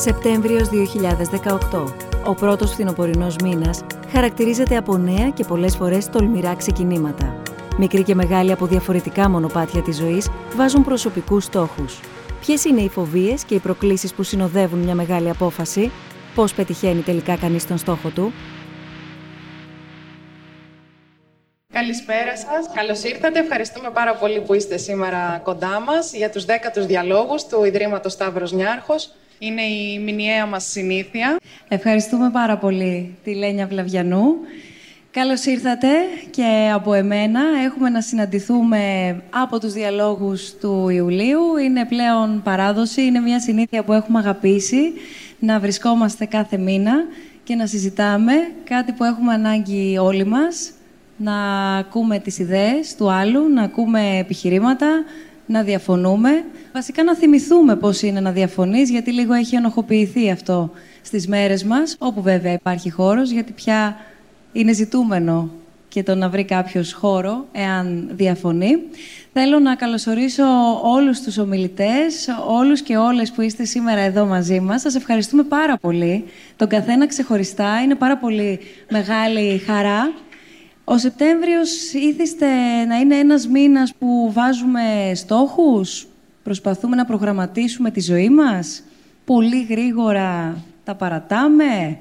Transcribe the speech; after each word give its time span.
Σεπτέμβριος 0.00 0.68
2018. 0.68 1.94
Ο 2.26 2.34
πρώτος 2.34 2.72
φθινοπορεινός 2.72 3.36
μήνας 3.42 3.84
χαρακτηρίζεται 4.12 4.76
από 4.76 4.96
νέα 4.96 5.30
και 5.30 5.44
πολλές 5.44 5.76
φορές 5.76 6.08
τολμηρά 6.08 6.54
ξεκινήματα. 6.54 7.42
Μικροί 7.78 8.02
και 8.02 8.14
μεγάλοι 8.14 8.52
από 8.52 8.66
διαφορετικά 8.66 9.28
μονοπάτια 9.28 9.82
της 9.82 9.96
ζωής 9.96 10.30
βάζουν 10.56 10.84
προσωπικούς 10.84 11.44
στόχους. 11.44 12.00
Ποιες 12.40 12.64
είναι 12.64 12.80
οι 12.80 12.88
φοβίες 12.88 13.44
και 13.44 13.54
οι 13.54 13.58
προκλήσεις 13.58 14.14
που 14.14 14.22
συνοδεύουν 14.22 14.78
μια 14.78 14.94
μεγάλη 14.94 15.30
απόφαση, 15.30 15.90
πώς 16.34 16.54
πετυχαίνει 16.54 17.00
τελικά 17.00 17.36
κανείς 17.36 17.66
τον 17.66 17.78
στόχο 17.78 18.08
του, 18.08 18.32
Καλησπέρα 21.72 22.36
σας. 22.36 22.74
Καλώς 22.74 23.02
ήρθατε. 23.02 23.38
Ευχαριστούμε 23.38 23.90
πάρα 23.90 24.14
πολύ 24.14 24.40
που 24.40 24.54
είστε 24.54 24.76
σήμερα 24.76 25.40
κοντά 25.42 25.80
μας 25.80 26.12
για 26.12 26.30
τους 26.30 26.44
δέκατους 26.44 26.86
διαλόγους 26.86 27.44
του 27.44 27.64
Ιδρύματος 27.64 28.12
Σταύρος 28.12 28.52
Νιάρχος. 28.52 29.14
Είναι 29.42 29.62
η 29.62 29.98
μηνιαία 29.98 30.46
μας 30.46 30.64
συνήθεια. 30.64 31.36
Ευχαριστούμε 31.68 32.30
πάρα 32.30 32.56
πολύ 32.56 33.14
τη 33.24 33.34
Λένια 33.34 33.66
Βλαβιανού. 33.66 34.34
Καλώς 35.10 35.44
ήρθατε 35.44 35.88
και 36.30 36.70
από 36.74 36.92
εμένα. 36.92 37.40
Έχουμε 37.64 37.88
να 37.88 38.00
συναντηθούμε 38.00 38.80
από 39.30 39.60
τους 39.60 39.72
διαλόγους 39.72 40.54
του 40.60 40.88
Ιουλίου. 40.88 41.56
Είναι 41.64 41.84
πλέον 41.84 42.42
παράδοση, 42.42 43.02
είναι 43.02 43.20
μια 43.20 43.40
συνήθεια 43.40 43.82
που 43.82 43.92
έχουμε 43.92 44.18
αγαπήσει 44.18 44.92
να 45.38 45.58
βρισκόμαστε 45.58 46.24
κάθε 46.24 46.56
μήνα 46.56 46.94
και 47.44 47.54
να 47.54 47.66
συζητάμε 47.66 48.32
κάτι 48.64 48.92
που 48.92 49.04
έχουμε 49.04 49.32
ανάγκη 49.32 49.98
όλοι 49.98 50.24
μας, 50.24 50.70
να 51.16 51.36
ακούμε 51.76 52.18
τις 52.18 52.38
ιδέες 52.38 52.94
του 52.96 53.10
άλλου, 53.10 53.48
να 53.48 53.62
ακούμε 53.62 54.18
επιχειρήματα, 54.18 55.04
να 55.50 55.62
διαφωνούμε. 55.62 56.44
Βασικά 56.72 57.04
να 57.04 57.16
θυμηθούμε 57.16 57.76
πώς 57.76 58.02
είναι 58.02 58.20
να 58.20 58.30
διαφωνείς, 58.30 58.90
γιατί 58.90 59.12
λίγο 59.12 59.32
έχει 59.32 59.56
ενοχοποιηθεί 59.56 60.30
αυτό 60.30 60.70
στις 61.02 61.28
μέρες 61.28 61.64
μας, 61.64 61.96
όπου 61.98 62.22
βέβαια 62.22 62.52
υπάρχει 62.52 62.90
χώρος, 62.90 63.30
γιατί 63.30 63.52
πια 63.52 63.96
είναι 64.52 64.72
ζητούμενο 64.72 65.50
και 65.88 66.02
το 66.02 66.14
να 66.14 66.28
βρει 66.28 66.44
κάποιος 66.44 66.92
χώρο, 66.92 67.46
εάν 67.52 68.10
διαφωνεί. 68.12 68.78
Θέλω 69.32 69.58
να 69.58 69.74
καλωσορίσω 69.74 70.44
όλους 70.82 71.20
τους 71.20 71.38
ομιλητές, 71.38 72.28
όλους 72.48 72.80
και 72.80 72.96
όλες 72.96 73.30
που 73.30 73.40
είστε 73.40 73.64
σήμερα 73.64 74.00
εδώ 74.00 74.26
μαζί 74.26 74.60
μας. 74.60 74.80
Σας 74.80 74.94
ευχαριστούμε 74.94 75.42
πάρα 75.42 75.76
πολύ. 75.76 76.24
Τον 76.56 76.68
καθένα 76.68 77.06
ξεχωριστά. 77.06 77.82
Είναι 77.82 77.94
πάρα 77.94 78.16
πολύ 78.16 78.60
μεγάλη 78.90 79.58
χαρά 79.58 80.12
ο 80.92 80.98
Σεπτέμβριος 80.98 81.92
ήθιστε 81.92 82.46
να 82.88 82.96
είναι 82.96 83.16
ένας 83.16 83.46
μήνας 83.46 83.94
που 83.98 84.32
βάζουμε 84.32 85.12
στόχους, 85.14 86.06
προσπαθούμε 86.42 86.96
να 86.96 87.04
προγραμματίσουμε 87.04 87.90
τη 87.90 88.00
ζωή 88.00 88.28
μας, 88.28 88.82
πολύ 89.24 89.66
γρήγορα 89.70 90.56
τα 90.84 90.94
παρατάμε, 90.94 91.98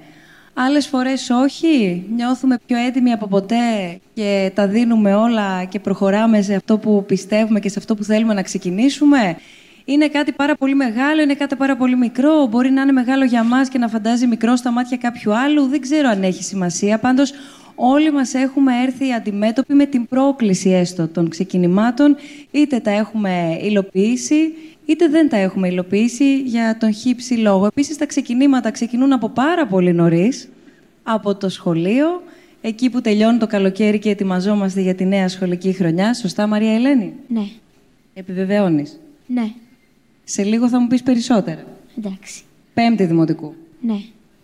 άλλες 0.53 0.87
φορές 0.87 1.29
όχι, 1.29 2.05
νιώθουμε 2.15 2.57
πιο 2.65 2.77
έτοιμοι 2.77 3.11
από 3.11 3.27
ποτέ 3.27 3.99
και 4.13 4.51
τα 4.55 4.67
δίνουμε 4.67 5.13
όλα 5.15 5.63
και 5.63 5.79
προχωράμε 5.79 6.41
σε 6.41 6.55
αυτό 6.55 6.77
που 6.77 7.03
πιστεύουμε 7.07 7.59
και 7.59 7.69
σε 7.69 7.79
αυτό 7.79 7.95
που 7.95 8.03
θέλουμε 8.03 8.33
να 8.33 8.41
ξεκινήσουμε; 8.41 9.37
Είναι 9.85 10.07
κάτι 10.07 10.31
πάρα 10.31 10.55
πολύ 10.55 10.75
μεγάλο, 10.75 11.21
είναι 11.21 11.35
κάτι 11.35 11.55
πάρα 11.55 11.75
πολύ 11.75 11.97
μικρό; 11.97 12.47
Μπορεί 12.47 12.69
να 12.71 12.81
είναι 12.81 12.91
μεγάλο 12.91 13.23
για 13.23 13.43
μας 13.43 13.69
και 13.69 13.77
να 13.77 13.87
φαντάζει 13.87 14.27
μικρό 14.27 14.55
στα 14.55 14.71
μάτια 14.71 14.97
κάποιου 14.97 15.35
άλλου; 15.37 15.67
Δεν 15.67 15.81
ξέρω 15.81 16.09
αν 16.09 16.23
έχει 16.23 16.43
σημασία. 16.43 16.99
Πάντως, 16.99 17.33
όλοι 17.79 18.11
μας 18.11 18.33
έχουμε 18.33 18.71
έρθει 18.83 19.11
αντιμέτωποι 19.11 19.73
με 19.73 19.85
την 19.85 20.07
πρόκληση 20.07 20.69
έστω 20.69 21.07
των 21.07 21.29
ξεκινημάτων, 21.29 22.15
είτε 22.51 22.79
τα 22.79 22.91
έχουμε 22.91 23.59
υλοποιήσει, 23.61 24.53
είτε 24.85 25.07
δεν 25.07 25.29
τα 25.29 25.37
έχουμε 25.37 25.67
υλοποιήσει 25.67 26.39
για 26.41 26.77
τον 26.79 26.93
χύψη 26.93 27.33
λόγο. 27.33 27.65
Επίσης, 27.65 27.97
τα 27.97 28.05
ξεκινήματα 28.05 28.71
ξεκινούν 28.71 29.13
από 29.13 29.29
πάρα 29.29 29.67
πολύ 29.67 29.93
νωρίς, 29.93 30.49
από 31.03 31.35
το 31.35 31.49
σχολείο, 31.49 32.21
εκεί 32.61 32.89
που 32.89 33.01
τελειώνει 33.01 33.37
το 33.37 33.47
καλοκαίρι 33.47 33.99
και 33.99 34.09
ετοιμαζόμαστε 34.09 34.81
για 34.81 34.95
τη 34.95 35.05
νέα 35.05 35.27
σχολική 35.27 35.73
χρονιά. 35.73 36.13
Σωστά, 36.13 36.47
Μαρία 36.47 36.73
Ελένη; 36.73 37.13
Ναι. 37.27 37.47
Επιβεβαιώνεις; 38.13 38.99
Ναι. 39.27 39.51
Σε 40.23 40.43
λίγο 40.43 40.69
θα 40.69 40.79
μου 40.79 40.87
πεις 40.87 41.03
περισσότερα. 41.03 41.63
Εντάξει. 41.97 42.41
Πέμπτη 42.73 43.05
δημοτικού. 43.05 43.53
Ναι. 43.81 43.99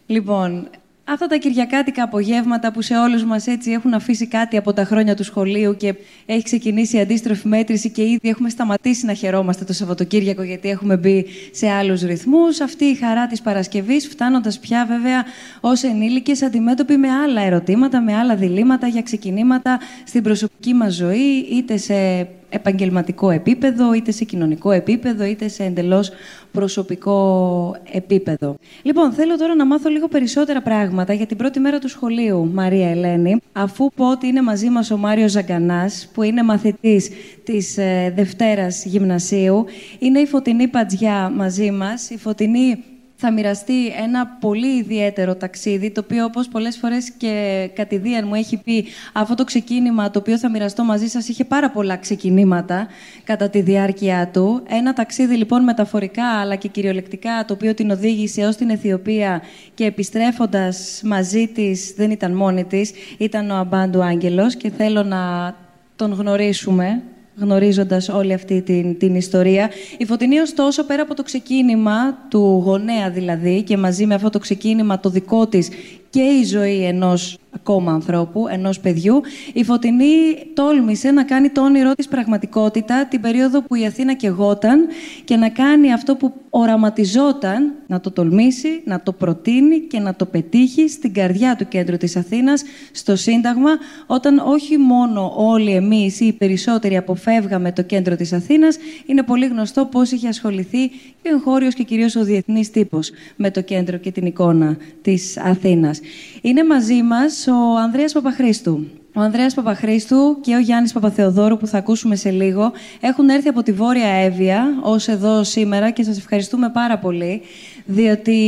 Λοιπόν, 0.08 0.68
Αυτά 1.08 1.28
τα 1.28 1.38
κυριακάτικα 1.38 2.04
απογεύματα 2.04 2.72
που 2.72 2.82
σε 2.82 2.98
όλους 2.98 3.24
μας 3.24 3.48
έτσι 3.48 3.72
έχουν 3.72 3.94
αφήσει 3.94 4.28
κάτι 4.28 4.58
από 4.58 4.74
τα 4.74 4.84
χρόνια 4.84 5.16
του 5.16 5.24
σχολείου 5.24 5.76
και 5.76 5.96
έχει 6.26 6.44
ξεκινήσει 6.44 6.98
η 6.98 7.00
αντίστροφη 7.00 7.48
μέτρηση 7.48 7.90
και 7.90 8.02
ήδη 8.02 8.30
έχουμε 8.30 8.50
σταματήσει 8.50 9.06
να 9.06 9.14
χαιρόμαστε 9.14 9.66
το 9.66 9.74
Σαββατοκύριακο 9.74 10.44
γιατί 10.44 10.70
έχουμε 10.70 10.98
μπει 10.98 11.26
σε 11.52 11.70
άλλους 11.70 12.02
ρυθμούς. 12.02 12.60
Αυτή 12.60 12.86
η 12.86 12.96
χαρά 12.96 13.28
της 13.28 13.42
Παρασκευής 13.42 14.08
φτάνοντας 14.08 14.60
πια 14.60 14.86
βέβαια 14.86 15.26
ως 15.62 15.84
ενήλικες 15.84 16.42
αντιμέτωποι 16.42 16.98
με 16.98 17.10
άλλα 17.10 17.42
ερωτήματα, 17.42 18.02
με 18.02 18.16
άλλα 18.16 18.36
διλήμματα 18.36 18.88
για 18.88 19.02
ξεκινήματα 19.02 19.80
στην 20.06 20.24
προσωπική 20.24 20.74
μας 20.74 20.94
ζωή 20.94 21.48
είτε 21.52 21.78
σε 21.78 22.28
επαγγελματικό 22.50 23.30
επίπεδο, 23.30 23.94
είτε 23.94 24.12
σε 24.12 24.24
κοινωνικό 24.24 24.72
επίπεδο, 24.72 25.24
είτε 25.24 25.48
σε 25.48 25.64
εντελώς 25.64 26.12
προσωπικό 26.52 27.76
επίπεδο. 27.92 28.56
Λοιπόν, 28.82 29.12
θέλω 29.12 29.38
τώρα 29.38 29.56
να 29.56 29.66
μάθω 29.66 29.90
λίγο 29.90 30.08
περισσότερα 30.08 30.62
πράγματα 30.62 31.14
για 31.14 31.26
την 31.26 31.38
πρώτη 31.38 31.60
μέρα 31.60 31.80
του 31.80 31.90
σχολείου, 31.90 32.52
Μαρία 32.54 32.90
Ελένη, 32.90 33.42
αφού 33.52 33.92
πω 33.96 34.12
ότι 34.12 34.28
είναι 34.28 34.42
μαζί 34.42 34.70
μας 34.70 34.92
ο 34.92 34.98
Μάριος 34.98 35.32
Ζαγκανάς, 35.32 36.10
που 36.14 36.24
είναι 36.24 36.44
μαθητής 36.44 37.10
της 37.44 37.78
ε, 37.78 38.14
Δευτέρας 38.16 38.86
Γυμνασίου. 38.86 39.66
Είναι 40.00 40.20
η 40.20 40.26
Φωτεινή 40.26 40.68
Πατζιά 40.68 41.32
μαζί 41.36 41.72
μας. 41.72 42.10
Η 42.10 42.18
Φωτεινή 42.18 42.84
θα 43.16 43.32
μοιραστεί 43.32 43.88
ένα 43.88 44.28
πολύ 44.28 44.78
ιδιαίτερο 44.78 45.36
ταξίδι, 45.36 45.92
το 45.92 46.02
οποίο 46.04 46.26
όπως 46.26 46.48
πολλές 46.48 46.78
φορές 46.78 47.12
και 47.12 47.70
κατηδίαν 47.74 48.28
μου 48.28 48.36
έχει 48.36 48.58
πει 48.58 48.86
αυτό 49.14 49.36
το 49.36 49.44
ξεκίνημα 49.44 50.12
το 50.12 50.20
οποίο 50.20 50.38
θα 50.38 50.50
μοιραστώ 50.50 50.84
μαζί 50.84 51.08
σας 51.08 51.28
είχε 51.28 51.46
πάρα 51.46 51.72
πολλά 51.72 51.98
ξεκινήματα 51.98 52.88
κατά 53.24 53.50
τη 53.50 53.62
διάρκεια 53.62 54.30
του. 54.34 54.64
Ένα 54.68 54.94
ταξίδι 54.94 55.36
λοιπόν 55.36 55.64
μεταφορικά 55.64 56.26
αλλά 56.26 56.56
και 56.56 56.68
κυριολεκτικά 56.68 57.46
το 57.48 57.54
οποίο 57.54 57.74
την 57.74 57.92
οδήγησε 57.92 58.46
ως 58.46 58.56
την 58.56 58.70
Αιθιοπία 58.70 59.42
και 59.74 59.86
επιστρέφοντας 59.86 61.02
μαζί 61.04 61.48
της, 61.48 61.94
δεν 61.98 62.12
ήταν 62.12 62.34
μόνη 62.34 62.64
της, 62.64 62.92
ήταν 63.18 63.50
ο 63.50 63.56
Αμπάντου 63.56 64.04
Άγγελος 64.04 64.56
και 64.56 64.70
θέλω 64.70 65.04
να 65.04 65.54
τον 65.96 66.14
γνωρίσουμε 66.14 67.02
γνωρίζοντας 67.38 68.10
όλη 68.10 68.34
αυτή 68.34 68.62
την, 68.62 68.98
την 68.98 69.16
ιστορία. 69.16 69.70
Η 69.98 70.06
Φωτεινή, 70.06 70.40
ωστόσο, 70.40 70.86
πέρα 70.86 71.02
από 71.02 71.14
το 71.14 71.24
ξεκίνημα 71.24 72.18
του 72.30 72.62
γονέα 72.66 73.10
δηλαδή 73.10 73.62
και 73.62 73.78
μαζί 73.78 74.06
με 74.06 74.14
αυτό 74.14 74.30
το 74.30 74.40
ξεκίνημα 74.40 75.00
το 75.00 75.10
δικό 75.10 75.48
της 75.48 75.70
και 76.16 76.22
η 76.22 76.44
ζωή 76.44 76.84
ενός 76.84 77.38
ακόμα 77.56 77.92
ανθρώπου, 77.92 78.48
ενός 78.48 78.80
παιδιού, 78.80 79.22
η 79.54 79.64
Φωτεινή 79.64 80.06
τόλμησε 80.54 81.12
να 81.12 81.24
κάνει 81.24 81.50
το 81.50 81.62
όνειρό 81.62 81.94
της 81.94 82.08
πραγματικότητα 82.08 83.06
την 83.06 83.22
περίοδο 83.22 83.62
που 83.62 83.76
η 83.76 83.86
Αθήνα 83.86 84.14
κεγόταν 84.14 84.88
και 85.24 85.36
να 85.36 85.50
κάνει 85.50 85.94
αυτό 85.94 86.16
που 86.16 86.34
οραματιζόταν, 86.50 87.74
να 87.88 88.00
το 88.00 88.12
τολμήσει, 88.12 88.82
να 88.86 89.02
το 89.02 89.12
προτείνει 89.12 89.80
και 89.80 90.00
να 90.00 90.16
το 90.16 90.26
πετύχει 90.26 90.90
στην 90.90 91.14
καρδιά 91.14 91.56
του 91.56 91.68
κέντρου 91.68 91.98
της 91.98 92.16
Αθήνας, 92.16 92.64
στο 92.92 93.16
Σύνταγμα, 93.16 93.72
όταν 94.06 94.38
όχι 94.38 94.78
μόνο 94.78 95.34
όλοι 95.36 95.72
εμείς 95.72 96.20
ή 96.20 96.26
οι 96.26 96.34
περισσότεροι 96.34 96.98
αποφεύγαμε 96.98 97.72
το 97.72 97.82
κέντρο 97.82 98.16
της 98.16 98.34
Αθήνας, 98.34 98.78
είναι 99.06 99.24
πολύ 99.24 99.46
γνωστό 99.46 99.86
πώς 99.86 100.12
είχε 100.12 100.28
ασχοληθεί 100.28 100.88
και 100.88 101.30
ο 101.32 101.34
εγχώριος 101.34 101.74
και 101.74 101.84
κυρίως 101.84 102.16
ο 102.16 102.24
διεθνής 102.24 102.72
τύπος 102.72 103.12
με 103.36 103.52
το 103.52 103.62
κέντρο 103.62 103.98
και 103.98 104.12
την 104.12 104.26
εικόνα 104.26 104.78
της 105.02 105.38
Αθήνας. 105.38 106.00
Είναι 106.42 106.64
μαζί 106.64 107.04
μας 107.04 107.48
ο 107.48 107.78
Ανδρέας 107.78 108.14
Παπαχρήστου. 108.14 108.88
Ο 109.18 109.22
Ανδρέας 109.22 109.54
Παπαχρήστου 109.54 110.38
και 110.42 110.56
ο 110.56 110.60
Γιάννης 110.60 110.94
Παπαθεοδόρου 110.94 111.58
που 111.58 111.68
θα 111.68 111.78
ακούσουμε 111.78 112.16
σε 112.16 112.30
λίγο 112.30 112.72
έχουν 113.00 113.30
έρθει 113.30 113.48
από 113.48 113.64
τη 113.64 113.72
Βόρεια 113.72 114.08
Εύβοια 114.08 114.80
ως 114.82 115.08
εδώ 115.08 115.44
σήμερα 115.44 115.90
και 115.90 116.04
σας 116.04 116.18
ευχαριστούμε 116.18 116.70
πάρα 116.70 116.98
πολύ 116.98 117.42
διότι 117.86 118.40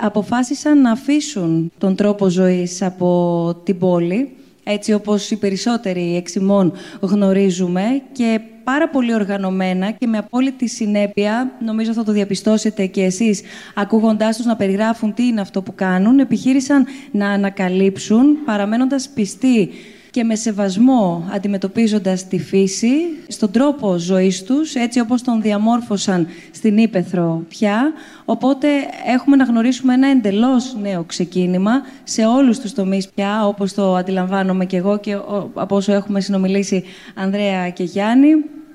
αποφάσισαν 0.00 0.80
να 0.80 0.90
αφήσουν 0.90 1.72
τον 1.78 1.94
τρόπο 1.94 2.28
ζωής 2.28 2.82
από 2.82 3.60
την 3.64 3.78
πόλη 3.78 4.32
έτσι 4.64 4.92
όπως 4.92 5.30
οι 5.30 5.36
περισσότεροι 5.36 6.16
εξημών 6.16 6.72
γνωρίζουμε 7.00 7.82
και 8.12 8.40
πάρα 8.72 8.88
πολύ 8.88 9.14
οργανωμένα 9.14 9.90
και 9.90 10.06
με 10.06 10.18
απόλυτη 10.18 10.68
συνέπεια, 10.68 11.50
νομίζω 11.64 11.92
θα 11.92 12.04
το 12.04 12.12
διαπιστώσετε 12.12 12.86
και 12.86 13.02
εσείς 13.02 13.42
ακούγοντάς 13.74 14.36
τους 14.36 14.46
να 14.46 14.56
περιγράφουν 14.56 15.14
τι 15.14 15.26
είναι 15.26 15.40
αυτό 15.40 15.62
που 15.62 15.74
κάνουν, 15.74 16.18
επιχείρησαν 16.18 16.86
να 17.10 17.28
ανακαλύψουν 17.28 18.44
παραμένοντας 18.44 19.08
πιστοί 19.08 19.70
και 20.10 20.24
με 20.24 20.34
σεβασμό 20.34 21.28
αντιμετωπίζοντας 21.32 22.28
τη 22.28 22.38
φύση, 22.38 22.92
στον 23.28 23.50
τρόπο 23.50 23.96
ζωής 23.96 24.42
τους, 24.42 24.74
έτσι 24.74 25.00
όπως 25.00 25.22
τον 25.22 25.42
διαμόρφωσαν 25.42 26.26
στην 26.50 26.78
Ήπεθρο 26.78 27.44
πια. 27.48 27.92
Οπότε 28.24 28.68
έχουμε 29.14 29.36
να 29.36 29.44
γνωρίσουμε 29.44 29.94
ένα 29.94 30.08
εντελώς 30.08 30.76
νέο 30.80 31.04
ξεκίνημα 31.04 31.72
σε 32.04 32.26
όλους 32.26 32.58
τους 32.58 32.72
τομείς 32.72 33.08
πια, 33.08 33.46
όπως 33.46 33.74
το 33.74 33.94
αντιλαμβάνομαι 33.94 34.64
και 34.64 34.76
εγώ 34.76 34.98
και 34.98 35.12
από 35.54 35.76
όσο 35.76 35.92
έχουμε 35.92 36.20
συνομιλήσει 36.20 36.84
Ανδρέα 37.14 37.70
και 37.70 37.82
Γιάννη. 37.82 38.28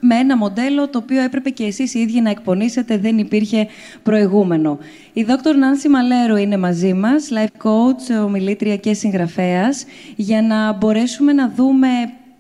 Με 0.06 0.16
ένα 0.16 0.38
μοντέλο 0.38 0.90
το 0.90 0.98
οποίο 0.98 1.22
έπρεπε 1.22 1.50
και 1.50 1.64
εσείς 1.64 1.94
οι 1.94 2.00
ίδιοι 2.00 2.22
να 2.22 2.30
εκπονήσετε, 2.30 2.98
δεν 2.98 3.18
υπήρχε 3.18 3.68
προηγούμενο. 4.04 4.78
Η 5.14 5.24
δόκτωρ 5.24 5.56
Νάνση 5.56 5.90
Μαλέρου 5.90 6.36
είναι 6.36 6.58
μαζί 6.58 6.94
μας, 6.94 7.30
life 7.32 7.68
coach, 7.68 8.24
ομιλήτρια 8.26 8.78
και 8.78 8.94
συγγραφέας, 8.94 9.86
για 10.16 10.42
να 10.42 10.74
μπορέσουμε 10.74 11.34
να 11.34 11.50
δούμε 11.56 11.88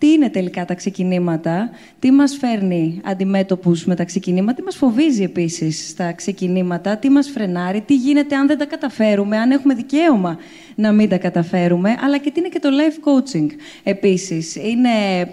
τι 0.03 0.11
είναι 0.11 0.29
τελικά 0.29 0.65
τα 0.65 0.73
ξεκινήματα, 0.73 1.69
τι 1.99 2.11
μας 2.11 2.37
φέρνει 2.37 3.01
αντιμέτωπους 3.03 3.85
με 3.85 3.95
τα 3.95 4.03
ξεκινήματα, 4.03 4.53
τι 4.53 4.61
μας 4.61 4.75
φοβίζει 4.75 5.23
επίσης 5.23 5.89
στα 5.89 6.11
ξεκινήματα, 6.11 6.97
τι 6.97 7.09
μας 7.09 7.29
φρενάρει, 7.29 7.81
τι 7.81 7.95
γίνεται 7.95 8.35
αν 8.35 8.47
δεν 8.47 8.57
τα 8.57 8.65
καταφέρουμε, 8.65 9.37
αν 9.37 9.51
έχουμε 9.51 9.73
δικαίωμα 9.73 10.37
να 10.75 10.91
μην 10.91 11.09
τα 11.09 11.17
καταφέρουμε, 11.17 11.95
αλλά 12.03 12.17
και 12.17 12.31
τι 12.31 12.39
είναι 12.39 12.49
και 12.49 12.59
το 12.59 12.69
life 12.69 13.09
coaching 13.09 13.47
επίσης. 13.83 14.55
Είναι 14.55 14.89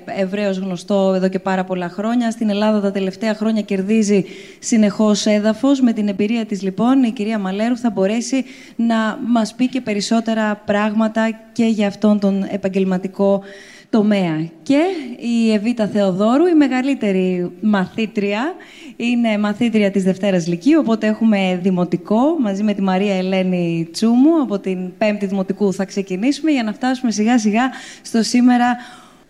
ευρέως 0.07 0.59
γνωστό 0.59 1.13
εδώ 1.17 1.29
και 1.29 1.39
πάρα 1.39 1.65
πολλά 1.65 1.89
χρόνια. 1.89 2.31
Στην 2.31 2.51
Ελλάδα 2.51 2.81
τα 2.81 2.91
τελευταία 2.91 3.35
χρόνια 3.35 3.63
κερδίζει 3.63 4.25
συνεχώς 4.59 5.27
έδαφος. 5.27 5.81
Με 5.81 5.93
την 5.93 6.09
εμπειρία 6.09 6.45
της 6.45 6.63
λοιπόν 6.63 7.03
η 7.03 7.11
κυρία 7.11 7.39
Μαλέρου 7.39 7.77
θα 7.77 7.91
μπορέσει 7.91 8.45
να 8.77 9.19
μας 9.27 9.55
πει 9.55 9.69
και 9.69 9.81
περισσότερα 9.81 10.63
πράγματα 10.65 11.39
και 11.53 11.65
για 11.65 11.87
αυτόν 11.87 12.19
τον 12.19 12.47
επαγγελματικό 12.51 13.43
τομέα. 13.91 14.49
Και 14.63 14.83
η 15.19 15.53
Εβίτα 15.53 15.87
Θεοδόρου, 15.89 16.47
η 16.47 16.55
μεγαλύτερη 16.55 17.51
μαθήτρια, 17.61 18.55
είναι 18.97 19.39
μαθήτρια 19.39 19.91
της 19.91 20.03
Δευτέρας 20.03 20.47
Λυκείου, 20.47 20.79
οπότε 20.83 21.07
έχουμε 21.07 21.61
δημοτικό, 21.63 22.39
μαζί 22.41 22.63
με 22.63 22.75
τη 22.75 22.83
Μαρία 22.83 23.15
Ελένη 23.15 23.89
Τσούμου, 23.93 24.43
από 24.43 24.59
την 24.59 24.97
Πέμπτη 24.99 25.27
Δημοτικού 25.27 25.73
θα 25.73 25.85
ξεκινήσουμε 25.85 26.51
για 26.51 26.63
να 26.63 26.73
φτάσουμε 26.73 27.11
σιγά 27.11 27.39
σιγά 27.39 27.71
στο 28.03 28.23
σήμερα 28.23 28.77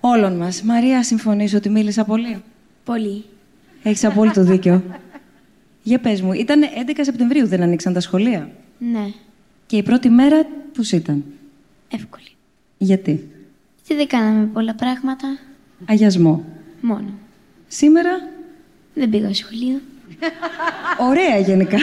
όλων 0.01 0.37
μας. 0.37 0.63
Μαρία, 0.63 1.03
συμφωνείς 1.03 1.55
ότι 1.55 1.69
μίλησα 1.69 2.05
πολύ; 2.05 2.43
Πολύ. 2.85 3.25
Έχεις 3.83 4.05
απόλυτο 4.05 4.43
δίκιο. 4.43 4.83
Για 5.83 5.99
πες 5.99 6.23
μου, 6.23 6.33
ήταν 6.33 6.63
11 6.63 7.01
Σεπτεμβρίου 7.01 7.47
δεν 7.47 7.63
ανοίξαν 7.63 7.93
τα 7.93 8.01
σχολεία; 8.01 8.51
Ναι. 8.79 9.07
Και 9.67 9.77
η 9.77 9.83
πρώτη 9.83 10.09
μέρα 10.09 10.47
πώς 10.77 10.93
ήταν; 10.93 11.25
Εύκολη. 11.91 12.29
Γιατί; 12.79 13.29
Τι 13.91 13.97
δεν 13.97 14.07
κάναμε 14.07 14.47
πολλά 14.47 14.75
πράγματα; 14.75 15.39
Αγιασμό. 15.87 16.45
Μόνο. 16.81 17.13
Σήμερα, 17.69 18.11
Δεν 18.95 19.11
πήγα 19.11 19.35
σχολείο. 19.35 19.81
ωραία 20.99 21.39
γενικά. 21.39 21.79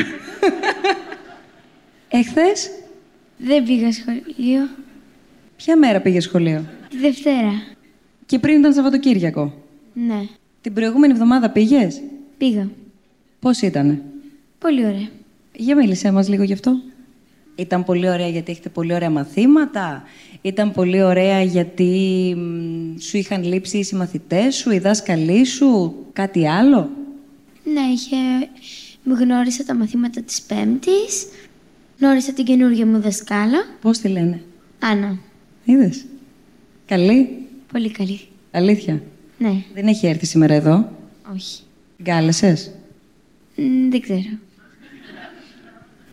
Εχθές, 2.09 2.69
Δεν 3.38 3.63
πήγα 3.63 3.92
σχολείο. 3.92 4.68
ποια 5.56 5.77
μέρα 5.77 6.01
πήγε 6.01 6.19
σχολείο; 6.19 6.63
Τη 6.89 6.98
Δευτέρα. 6.98 7.51
Και 8.25 8.39
πριν 8.39 8.59
ήταν 8.59 8.74
Σαββατοκύριακο; 8.74 9.54
Ναι. 9.94 10.27
Την 10.62 10.74
προηγούμενη 10.74 11.13
εβδομάδα 11.13 11.50
πήγες; 11.50 12.01
Πήγα. 12.38 12.68
Πώς 13.39 13.62
ήτανε; 13.62 14.01
Πολύ 14.59 14.86
ωραία. 14.86 15.07
Για 15.56 15.75
μίλησέ 15.75 16.12
μας 16.12 16.30
λίγο 16.30 16.44
γι' 16.44 16.54
αυτό. 16.54 16.81
Ήταν 17.57 17.83
πολύ 17.83 18.09
ωραία 18.09 18.27
γιατί 18.27 18.51
έχετε 18.51 18.69
πολύ 18.69 18.94
ωραία 18.94 19.09
μαθήματα. 19.09 20.04
Ήταν 20.42 20.71
πολύ 20.71 21.01
ωραία 21.04 21.42
γιατί 21.42 22.33
μ, 22.38 23.00
σου 23.00 23.18
είχαν 23.18 23.44
λείψει 23.44 23.77
οι 23.77 23.83
συμμαθητές 23.83 24.56
σου, 24.56 24.71
οι 24.71 24.80
δάσκαλοι 24.80 25.45
σου, 25.45 25.95
κάτι 26.13 26.48
άλλο; 26.48 26.89
Ναι, 27.63 27.81
είχε... 27.94 28.15
Μου 29.04 29.13
γνώρισα 29.13 29.63
τα 29.63 29.75
μαθήματα 29.75 30.21
της 30.21 30.42
Πέμπτης. 30.42 31.27
Γνώρισα 32.00 32.33
την 32.33 32.45
καινούργια 32.45 32.86
μου 32.86 33.00
δασκάλα. 33.01 33.65
Πώς 33.81 33.98
τη 33.98 34.07
λένε; 34.07 34.42
Άννα. 34.80 35.18
Είδες; 35.65 36.06
Καλή; 36.86 37.30
Πολύ 37.71 37.92
καλή. 37.92 38.19
Αλήθεια; 38.51 39.01
Ναι. 39.38 39.63
Δεν 39.74 39.88
έχει 39.88 40.07
έρθει 40.07 40.25
σήμερα 40.25 40.54
εδώ; 40.54 40.92
Όχι. 41.33 41.62
Γκάλεσες. 42.01 42.71
Μ, 43.56 43.89
δεν 43.89 44.01
ξέρω. 44.01 44.38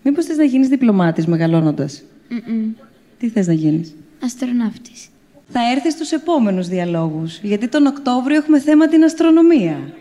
Μήπως 0.07 0.25
θες 0.25 0.37
να 0.37 0.45
γίνεις 0.45 0.69
διπλωμάτης 0.69 1.27
μεγαλώνοντας; 1.27 2.03
Μ-μ. 2.29 2.71
Τι 3.19 3.29
θες 3.29 3.47
να 3.47 3.53
γίνεις; 3.53 3.95
Αστροναύτης. 4.23 5.09
Θα 5.49 5.61
έρθεις 5.75 5.93
στους 5.93 6.13
επόμενους 6.13 6.69
διαλόγους, 6.69 7.39
γιατί 7.43 7.69
τον 7.69 7.87
Οκτώβριο 7.87 8.37
έχουμε 8.37 8.61
θέμα 8.61 8.89
την 8.89 9.05
αστρονομία. 9.05 9.93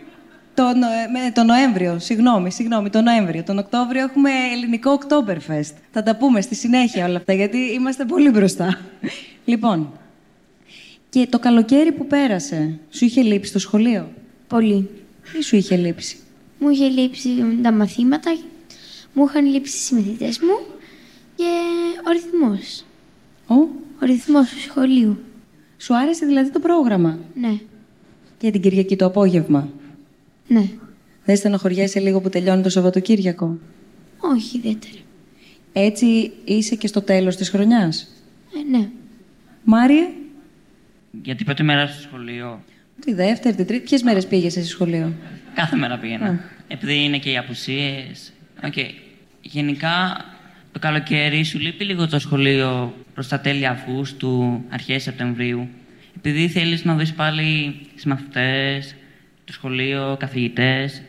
Τον, 0.54 0.78
Νοε- 0.78 1.10
με- 1.12 1.30
τον 1.34 1.46
Νοέμβριο, 1.46 1.98
συγγνώμη, 1.98 2.50
συγγνώμη, 2.50 2.90
τον 2.90 3.04
Νοέμβριο. 3.04 3.42
Τον 3.42 3.58
Οκτώβριο 3.58 4.02
έχουμε 4.02 4.30
ελληνικό 4.52 4.98
Oktoberfest. 5.00 5.72
Θα 5.92 6.02
τα 6.02 6.16
πούμε 6.16 6.40
στη 6.40 6.54
συνέχεια 6.54 7.06
όλα 7.06 7.16
αυτά, 7.16 7.32
γιατί 7.32 7.58
είμαστε 7.58 8.04
πολύ 8.04 8.30
μπροστά. 8.30 8.80
λοιπόν, 9.44 9.92
και 11.08 11.26
το 11.30 11.38
καλοκαίρι 11.38 11.92
που 11.92 12.06
πέρασε, 12.06 12.78
σου 12.90 13.04
είχε 13.04 13.22
λείψει 13.22 13.52
το 13.52 13.58
σχολείο; 13.58 14.08
Πολύ. 14.48 14.88
Τι 15.32 15.42
σου 15.42 15.56
είχε 15.56 15.76
λείψει; 15.76 16.16
Μου 16.58 16.68
είχε 16.68 16.88
λείψει 16.88 17.28
τα 17.62 17.72
μαθήματα, 17.72 18.36
μου 19.14 19.24
είχαν 19.28 19.46
λείψει 19.46 19.76
οι 19.76 19.80
συμμαθητές 19.80 20.38
μου 20.38 20.74
και 21.34 21.44
ο 22.08 22.10
ρυθμός. 22.12 22.84
Ω, 23.46 23.54
Ο 24.02 24.06
ρυθμός 24.06 24.48
του 24.48 24.60
σχολείου. 24.60 25.18
σου 25.78 25.96
άρεσε 25.96 26.26
δηλαδή 26.26 26.50
το 26.50 26.58
πρόγραμμα; 26.60 27.18
Ναι, 27.34 27.58
Και 28.38 28.50
την 28.50 28.60
Κυριακή 28.60 28.96
το 28.96 29.04
απόγευμα; 29.06 29.68
ναι. 30.48 30.68
Δεν 31.24 31.36
στενοχωριέσαι 31.36 32.00
λίγο 32.00 32.20
που 32.20 32.28
τελειώνει 32.28 32.62
το 32.62 32.68
Σαββατοκύριακο; 32.68 33.58
Όχι 34.18 34.56
ιδιαίτερα. 34.56 34.92
Έτσι 35.72 36.32
είσαι 36.44 36.74
και 36.74 36.86
στο 36.86 37.02
τέλος 37.02 37.36
της 37.36 37.48
χρονιάς; 37.50 38.08
Ε, 38.56 38.76
ναι. 38.78 38.88
Μάριε, 39.64 40.08
Για 41.22 41.34
την 41.34 41.44
πρώτη 41.46 41.62
μέρα 41.62 41.86
στο 41.86 42.00
σχολείο, 42.02 42.62
τη 43.00 43.12
δεύτερη, 43.14 43.56
τη 43.56 43.64
τρίτη. 43.64 43.84
Ποιες 43.84 44.02
μέρες 44.02 44.26
πήγες 44.26 44.56
εσύ 44.56 44.68
σχολείο; 44.68 45.12
κάθε 45.54 45.76
μέρα 45.76 45.98
πήγαινα. 45.98 46.26
Α. 46.26 46.34
Επειδή 46.68 47.04
είναι 47.04 47.18
και 47.18 47.30
οι 47.30 47.36
απουσίες. 47.36 48.32
Οκ. 48.66 48.74
Γενικά, 49.40 50.24
το 50.72 50.78
καλοκαίρι 50.78 51.44
σου 51.44 51.58
λείπει 51.58 51.84
λίγο 51.84 52.08
το 52.08 52.18
σχολείο 52.18 52.94
προς 53.14 53.28
τα 53.28 53.40
τέλη 53.40 53.66
Αυγούστου, 53.66 54.64
αρχές 54.68 55.02
Σεπτεμβρίου; 55.02 55.68
Επειδή 56.16 56.48
θέλεις 56.48 56.84
να 56.84 56.94
δεις 56.94 57.12
πάλι 57.12 57.76
συμμαθητές, 57.94 58.94
το 59.44 59.52
σχολείο, 59.52 60.16
καθηγητές. 60.18 61.02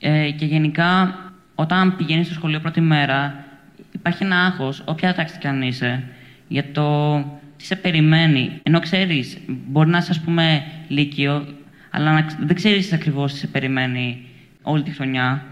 Ε, 0.00 0.30
και 0.30 0.44
γενικά, 0.44 1.18
όταν 1.54 1.96
πηγαίνεις 1.96 2.26
στο 2.26 2.34
σχολείο 2.34 2.60
πρώτη 2.60 2.80
μέρα, 2.80 3.44
υπάρχει 3.92 4.24
ένα 4.24 4.44
άγχος, 4.44 4.82
όποια 4.84 5.14
τάξη 5.14 5.38
κι 5.38 5.46
αν 5.46 5.62
είσαι, 5.62 6.02
για 6.48 6.64
το 6.72 7.18
τι 7.56 7.64
σε 7.64 7.76
περιμένει. 7.76 8.60
Ενώ 8.62 8.80
ξέρεις, 8.80 9.38
μπορεί 9.46 9.88
να 9.88 9.98
είσαι, 9.98 10.10
ας 10.10 10.20
πούμε, 10.20 10.62
λύκειο, 10.88 11.46
αλλά 11.90 12.12
να, 12.12 12.22
ξ- 12.22 12.38
δεν 12.40 12.56
ξέρεις 12.56 12.92
ακριβώς 12.92 13.32
τι 13.32 13.38
σε 13.38 13.46
περιμένει 13.46 14.26
όλη 14.62 14.82
τη 14.82 14.90
χρονιά. 14.90 15.44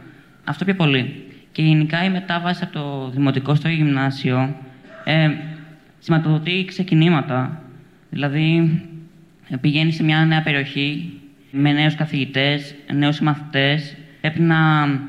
Αυτό 0.45 0.65
πιο 0.65 0.75
πολύ. 0.75 1.23
Και 1.58 1.64
γενικά 1.64 2.05
η 2.05 2.10
μετάβαση 2.10 2.64
από 2.64 2.73
το 2.73 3.11
δημοτικό 3.14 3.54
στο 3.54 3.68
γυμνάσιο 3.68 4.54
ε, 5.04 5.30
σηματοδοτεί 5.99 6.64
ξεκινήματα. 6.66 7.62
Δηλαδή, 8.11 8.80
ε, 9.49 9.56
πηγαίνεις 9.56 9.94
σε 9.94 10.02
μια 10.02 10.25
νέα 10.25 10.42
περιοχή 10.42 11.21
με 11.50 11.73
νέους 11.73 11.94
καθηγητές, 11.94 12.75
νέους 12.92 13.16
συμμαθητές. 13.16 13.97
Πρέπει 14.21 14.40
να 14.40 14.56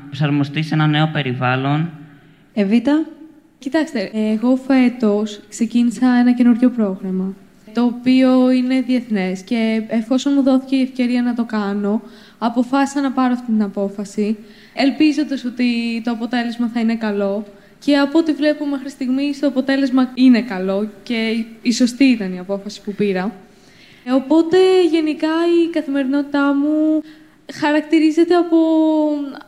προσαρμοστείς 0.06 0.66
σε 0.66 0.74
ένα 0.74 0.86
νέο 0.86 1.10
περιβάλλον. 1.12 1.90
Εβίτα, 2.54 3.06
Κοιτάξτε, 3.58 4.10
εγώ 4.12 4.56
φέτος 4.56 5.40
ξεκίνησα 5.48 6.06
ένα 6.08 6.32
καινούριο 6.32 6.70
πρόγραμμα, 6.70 7.34
το 7.74 7.84
οποίο 7.84 8.50
είναι 8.50 8.80
διεθνές 8.80 9.42
και 9.42 9.82
εφόσον 9.88 10.32
μου 10.36 10.42
δόθηκε 10.42 10.76
η 10.76 10.82
ευκαιρία 10.82 11.22
να 11.22 11.34
το 11.34 11.44
κάνω, 11.44 12.02
αποφάσισα 12.42 13.00
να 13.00 13.10
πάρω 13.12 13.32
αυτή 13.32 13.46
την 13.52 13.62
απόφαση, 13.62 14.36
ελπίζοντας 14.74 15.44
ότι 15.44 16.00
το 16.04 16.10
αποτέλεσμα 16.10 16.70
θα 16.74 16.80
είναι 16.80 16.94
καλό 16.94 17.44
και 17.78 17.96
από 17.96 18.18
ό,τι 18.18 18.32
βλέπω 18.32 18.66
μέχρι 18.66 18.88
στιγμής 18.90 19.38
το 19.38 19.46
αποτέλεσμα 19.46 20.10
είναι 20.14 20.42
καλό 20.42 20.88
και 21.02 21.44
η 21.62 21.72
σωστή 21.72 22.04
ήταν 22.04 22.34
η 22.34 22.38
απόφαση 22.38 22.80
που 22.82 22.92
πήρα. 22.94 23.32
Ε, 24.04 24.12
Οπότε 24.12 24.56
γενικά 24.90 25.28
η 25.64 25.70
καθημερινότητά 25.70 26.54
μου 26.54 27.02
χαρακτηρίζεται 27.52 28.34
από 28.34 28.56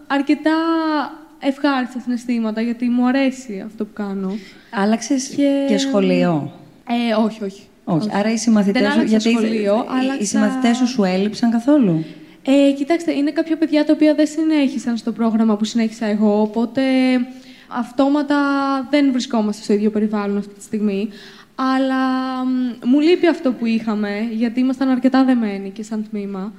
αρκετά 0.07 0.51
ευχάριστα 1.39 2.01
συναισθήματα 2.01 2.61
γιατί 2.61 2.89
μου 2.89 3.07
αρέσει 3.07 3.63
αυτό 3.67 3.85
που 3.85 3.93
κάνω. 3.93 4.33
άλλαξες 4.71 5.29
και, 5.29 5.65
Και- 5.69 5.79
σχολείο; 5.79 6.53
Ε, 6.89 7.15
όχι, 7.25 7.45
όχι. 7.45 7.63
Όχι. 7.85 8.09
Άρα 8.13 8.33
οι 8.33 8.37
συμμαθητές 8.37 8.83
Δεν 8.83 8.91
σου... 8.91 8.97
άλλαξα 8.99 9.17
γιατί 9.17 9.31
σχολείο, 9.31 9.75
οι- 9.75 9.95
οι 9.97 9.99
άλλαξα- 10.01 10.25
συμμαθητές 10.27 10.77
σου 10.77 10.87
σου 10.87 11.05
έλειψαν 11.05 11.51
καθόλου; 11.51 12.05
Ε, 12.45 12.73
κοιτάξτε, 12.73 13.13
είναι 13.13 13.31
κάποια 13.31 13.57
παιδιά 13.57 13.85
τα 13.85 13.93
οποία 13.93 14.15
δεν 14.15 14.27
συνέχισαν 14.27 14.97
στο 14.97 15.13
πρόγραμμα 15.13 15.57
που 15.57 15.65
συνέχισα 15.65 16.07
εγώ, 16.07 16.41
οπότε 16.41 16.83
αυτόματα 17.69 18.39
δεν 18.91 19.13
βρισκόμαστε 19.13 19.63
στο 19.63 19.73
ίδιο 19.73 19.91
περιβάλλον 19.91 20.37
αυτή 20.37 20.55
τη 20.55 20.63
στιγμή. 20.63 21.09
Αλλά 21.55 22.05
μ, 22.45 22.89
μου 22.89 23.01
λείπει 23.01 23.27
αυτό 23.27 23.53
που 23.53 23.67
είχαμε, 23.67 24.29
γιατί 24.33 24.61
ήμασταν 24.61 24.89
αρκετά 24.89 25.25
δεμένοι 25.25 25.71
και 25.71 25.83
σαν 25.83 26.07
τμήμα. 26.11 26.53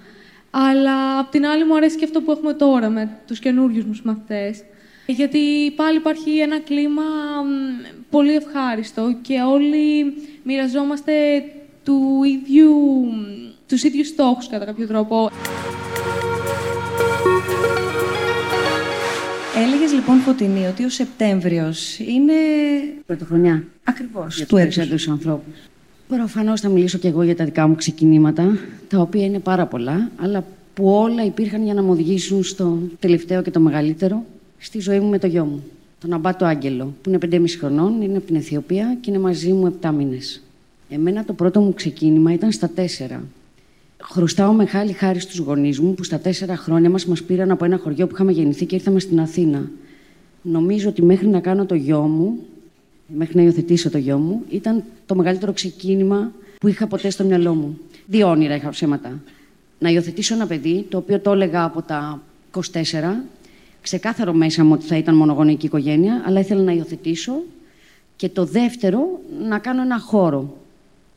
Αλλά 0.52 1.20
απ' 1.20 1.32
την 1.32 1.46
άλλη 1.46 1.66
μου 1.66 1.75
αρέσει 1.75 1.98
και 1.98 2.06
αυτό 2.06 2.22
που 2.22 2.32
έχουμε 2.32 2.54
τώρα 2.54 2.90
με 2.90 3.10
τους 3.28 3.40
καινούριους 3.40 3.86
μου 3.86 3.94
μαθητές. 4.04 4.63
Γιατί 5.06 5.72
πάλι 5.75 5.98
υπάρχει 5.98 6.38
ένα 6.38 6.60
κλίμα 6.60 7.02
μ, 7.44 8.04
πολύ 8.10 8.36
ευχάριστο 8.36 9.16
και 9.22 9.42
όλοι 9.42 10.13
μοιραζόμαστε 10.44 11.13
του 11.84 12.22
ίδιου, 12.24 12.74
τους 13.74 13.84
ίδιους 13.84 14.08
στόχους 14.08 14.48
κατά 14.48 14.65
κάποιο 14.65 14.88
τρόπο. 14.88 15.30
Έλεγες 19.65 19.94
λοιπόν, 19.94 20.20
Φωτεινή, 20.20 20.65
ότι 20.68 20.84
ο 20.84 20.89
Σεπτέμβριος 20.89 22.00
είναι. 22.00 22.34
Πρωτοχρονιά. 23.06 23.63
Ακριβώς. 23.84 24.36
Για 24.36 24.46
του 24.46 24.56
τους 24.56 24.63
έτους. 24.63 24.75
περισσότερους 24.75 25.08
ανθρώπους. 25.08 25.58
Προφανώς 26.08 26.62
θα 26.62 26.70
μιλήσω 26.70 26.98
και 26.98 27.08
εγώ 27.08 27.24
για 27.24 27.36
τα 27.36 27.46
δικά 27.46 27.68
μου 27.68 27.75
ξεκινήματα, 27.75 28.58
τα 28.88 29.00
οποία 29.00 29.25
είναι 29.25 29.39
πάρα 29.39 29.65
πολλά, 29.65 30.12
αλλά 30.15 30.46
που 30.74 30.89
όλα 30.89 31.25
υπήρχαν 31.25 31.63
για 31.63 31.74
να 31.74 31.84
μου 31.84 31.92
οδηγήσουν 31.92 32.44
στο 32.44 32.80
τελευταίο 33.00 33.42
και 33.42 33.51
το 33.51 33.60
μεγαλύτερο, 33.60 34.25
στη 34.58 34.80
ζωή 34.80 35.00
μου 35.00 35.10
με 35.10 35.20
το 35.20 35.27
γιο 35.27 35.46
μου. 35.46 35.63
Τον 36.01 36.13
Αμπάτο 36.13 36.46
Άγγελο, 36.46 36.94
που 37.01 37.10
είναι 37.10 37.18
5,5 37.18 37.58
χρονών, 37.60 38.01
είναι 38.01 38.18
από 38.18 38.25
την 38.25 38.36
Αιθιοπία 38.36 38.98
και 39.01 39.10
είναι 39.10 39.20
μαζί 39.20 39.51
μου 39.51 39.77
7 39.82 39.92
μήνες. 39.92 40.42
Εμένα 40.89 41.25
το 41.25 41.34
πρώτο 41.34 41.60
μου 41.60 41.74
ξεκίνημα 41.74 42.34
ήταν 42.34 42.51
στα 42.51 42.70
4. 42.75 43.22
Χρωστάω 44.12 44.53
μεγάλη 44.53 44.91
χάρη 44.91 45.19
στους 45.19 45.38
γονείς 45.38 45.79
μου 45.79 45.93
που 45.93 46.03
στα 46.03 46.19
τέσσερα 46.19 46.55
χρόνια 46.55 46.89
μας 46.89 47.05
μας 47.05 47.24
πήραν 47.24 47.51
από 47.51 47.65
ένα 47.65 47.77
χωριό 47.77 48.07
που 48.07 48.13
είχαμε 48.13 48.31
γεννηθεί 48.31 48.65
και 48.65 48.75
ήρθαμε 48.75 49.00
στην 49.00 49.19
Αθήνα. 49.19 49.69
Νομίζω 50.41 50.89
ότι 50.89 51.01
μέχρι 51.01 51.27
να 51.27 51.39
κάνω 51.39 51.65
το 51.65 51.75
γιο 51.75 52.01
μου, 52.01 52.39
μέχρι 53.07 53.36
να 53.36 53.41
υιοθετήσω 53.41 53.89
το 53.89 53.98
γιο 53.98 54.17
μου, 54.17 54.41
ήταν 54.50 54.83
το 55.05 55.15
μεγαλύτερο 55.15 55.53
ξεκίνημα 55.53 56.31
που 56.60 56.67
είχα 56.67 56.88
ποτέ 56.88 57.10
στο 57.10 57.24
μυαλό 57.24 57.53
μου. 57.53 57.77
Δύο 58.05 58.29
όνειρα 58.29 58.55
είχα 58.55 58.69
ψέματα. 58.69 59.19
Να 59.79 59.89
υιοθετήσω 59.89 60.33
ένα 60.33 60.48
παιδί, 60.48 60.86
το 60.89 60.98
οποίο 60.98 61.19
το 61.19 61.31
έλεγα 61.31 61.63
από 61.63 61.81
τα 61.81 62.22
24, 62.51 62.60
ξεκάθαρο 63.81 64.33
μέσα 64.33 64.63
μου 64.63 64.72
ότι 64.74 64.86
θα 64.86 64.98
ήταν 64.98 65.15
μονογονεϊκή 65.15 65.65
οικογένεια, 65.65 66.24
αλλά 66.25 66.39
ήθελα 66.39 66.62
να 66.62 66.72
υιοθετήσω. 66.72 67.33
Και 68.15 68.29
το 68.29 68.45
δεύτερο, 68.45 69.22
να 69.48 69.60
κάνω 69.60 69.81
ένα 69.81 70.00
χώρο. 70.00 70.57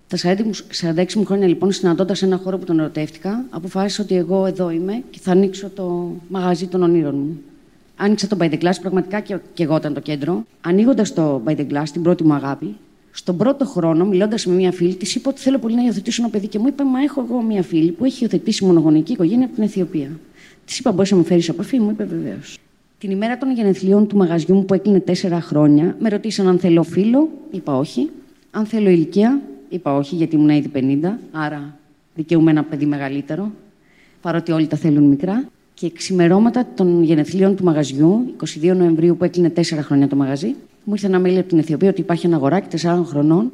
Τα 0.08 0.16
46 0.16 0.42
μου- 0.44 0.66
46 0.70 1.14
μου 1.18 1.24
χρόνια 1.24 1.46
λοιπόν, 1.46 1.72
συναντώντα 1.72 2.14
ένα 2.22 2.36
χώρο 2.36 2.58
που 2.58 2.64
τον 2.64 2.78
ερωτεύτηκα, 2.80 3.44
αποφάσισα 3.50 4.02
ότι 4.02 4.16
εγώ 4.16 4.46
εδώ 4.46 4.70
είμαι 4.70 5.02
και 5.10 5.18
θα 5.22 5.30
ανοίξω 5.30 5.68
το 5.74 6.12
μαγαζί 6.28 6.66
των 6.66 6.82
ονείρων 6.82 7.14
μου. 7.14 7.38
Άνοιξα 7.96 8.26
το 8.26 8.36
By 8.40 8.44
the 8.44 8.58
Glass, 8.62 8.74
πραγματικά 8.80 9.20
και, 9.20 9.38
και 9.54 9.62
εγώ 9.62 9.76
ήταν 9.76 9.94
το 9.94 10.00
κέντρο. 10.00 10.44
Ανοίγοντας 10.60 11.14
το 11.14 11.42
By 11.46 11.56
the 11.56 11.66
Glass, 11.70 11.84
την 11.92 12.02
πρώτη 12.02 12.24
μου 12.24 12.32
αγάπη, 12.32 12.76
στον 13.10 13.36
πρώτο 13.36 13.64
χρόνο, 13.64 14.04
μιλώντας 14.04 14.46
με 14.46 14.54
μια 14.54 14.72
φίλη, 14.72 14.94
της 14.94 15.14
είπα 15.14 15.30
ότι 15.30 15.40
θέλω 15.40 15.58
πολύ 15.58 15.74
να 15.74 15.82
υιοθετήσω 15.82 16.22
ένα 16.22 16.30
παιδί 16.30 16.46
και 16.46 16.58
μου 16.58 16.66
είπε: 16.66 16.84
Μα 16.84 17.02
έχω 17.02 17.26
εγώ 17.28 17.40
μια 17.42 17.62
φίλη 17.62 17.90
που 17.90 18.04
έχει 18.04 18.22
υιοθετήσει 18.22 18.64
μονογονεϊκή 18.64 19.12
οικογένεια 19.12 19.44
από 19.46 19.54
την 19.54 19.64
Αιθιοπία. 19.64 20.10
Της 20.64 20.78
είπα: 20.78 20.92
Μπορείς 20.92 21.10
να 21.10 21.16
μου 21.16 21.24
φέρεις 21.24 21.48
επαφή, 21.48 21.78
μου 21.80 21.90
είπε 21.90 22.04
βεβαίως. 22.04 22.58
Την 22.98 23.10
ημέρα 23.10 23.38
των 23.38 23.52
γενεθλίων 23.52 24.06
του 24.06 24.16
μαγαζιού 24.16 24.54
μου 24.54 24.64
που 24.64 24.74
έκλεινε 24.74 25.00
τέσσερα 25.00 25.40
χρόνια, 25.40 25.96
με 25.98 26.08
ρωτήσαν 26.08 26.48
αν 26.48 26.58
θέλω 26.58 26.82
φίλο, 26.82 27.28
είπα 27.50 27.76
όχι. 27.78 28.10
Αν 28.50 28.64
θέλω 28.66 28.88
ηλικία, 28.88 29.40
είπα 29.68 29.96
όχι, 29.96 30.14
γιατί 30.14 30.36
ήμουν 30.36 30.48
ήδη 30.48 30.70
50, 31.02 31.08
άρα 31.32 31.78
δικαιούμαι 32.14 32.50
ένα 32.50 32.62
παιδί 32.62 32.86
μεγαλύτερο, 32.86 33.50
παρότι 34.20 34.52
όλοι 34.52 34.66
τα 34.66 34.76
θέλουν 34.76 35.04
μικρά. 35.04 35.48
Και 35.74 35.90
ξημερώματα 35.90 36.66
των 36.74 37.02
γενεθλίων 37.02 37.56
του 37.56 37.64
μαγαζιού, 37.64 38.34
22 38.62 38.74
Νοεμβρίου 38.76 39.16
που 39.16 39.24
έκλεινε 39.24 39.50
τέσσερα 39.50 39.82
χρόνια 39.82 40.08
το 40.08 40.16
μαγαζί, 40.16 40.54
μου 40.84 40.94
ήρθε 40.94 41.06
ένα 41.06 41.20
mail 41.20 41.36
από 41.38 41.48
την 41.48 41.58
Αιθιοπία 41.58 41.88
ότι 41.88 42.00
υπάρχει 42.00 42.26
ένα 42.26 42.36
αγοράκι 42.36 42.78
4 42.82 43.02
χρονών 43.04 43.52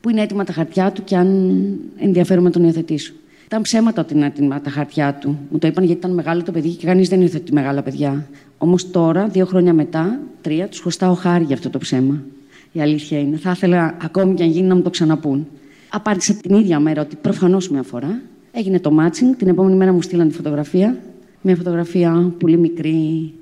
που 0.00 0.10
είναι 0.10 0.20
έτοιμα 0.20 0.44
τα 0.44 0.52
χαρτιά 0.52 0.92
του 0.92 1.04
και 1.04 1.16
αν 1.16 1.58
ενδιαφέρομαι 1.96 2.46
να 2.46 2.52
τον 2.52 2.64
υιοθετήσω. 2.64 3.12
Ήταν 3.46 3.62
ψέματα 3.62 4.02
ότι 4.02 4.14
είναι 4.14 4.26
έτοιμα 4.26 4.60
τα 4.60 4.70
χαρτιά 4.70 5.14
του. 5.14 5.38
Μου 5.50 5.58
το 5.58 5.66
είπαν 5.66 5.84
γιατί 5.84 5.98
ήταν 5.98 6.14
μεγάλο 6.14 6.42
το 6.42 6.52
παιδί 6.52 6.68
και 6.68 6.86
κανείς 6.86 7.08
δεν 7.08 7.20
υιοθετεί 7.20 7.52
μεγάλα 7.52 7.82
παιδιά. 7.82 8.26
Όμως 8.58 8.90
τώρα, 8.90 9.26
δύο 9.26 9.46
χρόνια 9.46 9.72
μετά, 9.72 10.20
τρία, 10.40 10.68
τους 10.68 10.80
χρωστάω 10.80 11.14
χάρη 11.14 11.44
για 11.44 11.54
αυτό 11.54 11.70
το 11.70 11.78
ψέμα. 11.78 12.22
Η 12.72 12.80
αλήθεια 12.80 13.18
είναι. 13.18 13.36
Θα 13.36 13.50
ήθελα 13.50 13.96
ακόμη 14.02 14.34
και 14.34 14.42
αν 14.42 14.50
γίνει 14.50 14.66
να 14.66 14.74
μου 14.74 14.82
το 14.82 14.90
ξαναπούν. 14.90 15.46
Απάντησα 15.88 16.34
την 16.34 16.54
ίδια 16.56 16.80
μέρα 16.80 17.02
ότι 17.02 17.16
προφανώς 17.16 17.70
με 17.70 17.78
αφορά. 17.78 18.20
Έγινε 18.52 18.80
το 18.80 18.96
matching. 19.00 19.36
Την 19.36 19.48
επόμενη 19.48 19.76
μέρα 19.76 19.92
μου 19.92 20.02
στείλαν 20.02 20.28
τη 20.28 20.34
φωτογραφία. 20.34 20.98
Μια 21.40 21.56
φωτογραφία 21.56 22.32
πολύ 22.38 22.58
μικρή. 22.58 23.32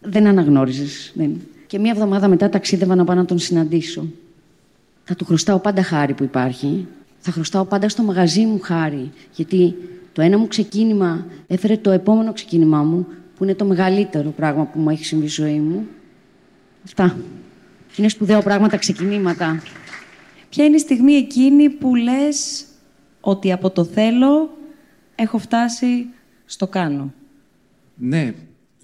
Δεν 0.00 0.26
αναγνώριζες. 0.26 1.12
Δεν. 1.14 1.40
Και 1.66 1.78
μία 1.78 1.90
εβδομάδα 1.90 2.28
μετά 2.28 2.48
ταξίδευα 2.48 2.94
να 2.94 3.04
πάω 3.04 3.16
να 3.16 3.24
τον 3.24 3.38
συναντήσω. 3.38 4.06
Θα 5.04 5.14
του 5.14 5.24
χρωστάω 5.24 5.58
πάντα 5.58 5.82
χάρη 5.82 6.14
που 6.14 6.24
υπάρχει. 6.24 6.86
Θα 7.18 7.30
χρωστάω 7.30 7.64
πάντα 7.64 7.88
στο 7.88 8.02
μαγαζί 8.02 8.44
μου 8.44 8.58
χάρη. 8.60 9.10
Γιατί 9.34 9.74
το 10.12 10.22
ένα 10.22 10.38
μου 10.38 10.46
ξεκίνημα 10.46 11.26
έφερε 11.46 11.76
το 11.76 11.90
επόμενο 11.90 12.32
ξεκίνημά 12.32 12.82
μου, 12.82 13.06
που 13.36 13.44
είναι 13.44 13.54
το 13.54 13.64
μεγαλύτερο 13.64 14.30
πράγμα 14.30 14.64
που 14.64 14.78
μου 14.78 14.90
έχει 14.90 15.04
συμβεί 15.04 15.28
στη 15.28 15.42
ζωή 15.42 15.58
μου. 15.58 15.86
Αυτά. 16.84 17.16
Είναι 17.96 18.08
σπουδαίο 18.08 18.42
πράγμα 18.42 18.68
τα 18.68 18.76
ξεκινήματα. 18.76 19.62
Ποια 20.48 20.64
είναι 20.64 20.76
η 20.76 20.78
στιγμή 20.78 21.12
εκείνη 21.12 21.70
που 21.70 21.94
λες 21.94 22.64
ότι 23.20 23.52
από 23.52 23.70
το 23.70 23.84
θέλω 23.84 24.58
έχω 25.14 25.38
φτάσει 25.38 26.06
στο 26.44 26.66
κάνω; 26.66 27.12
Ναι, 27.94 28.34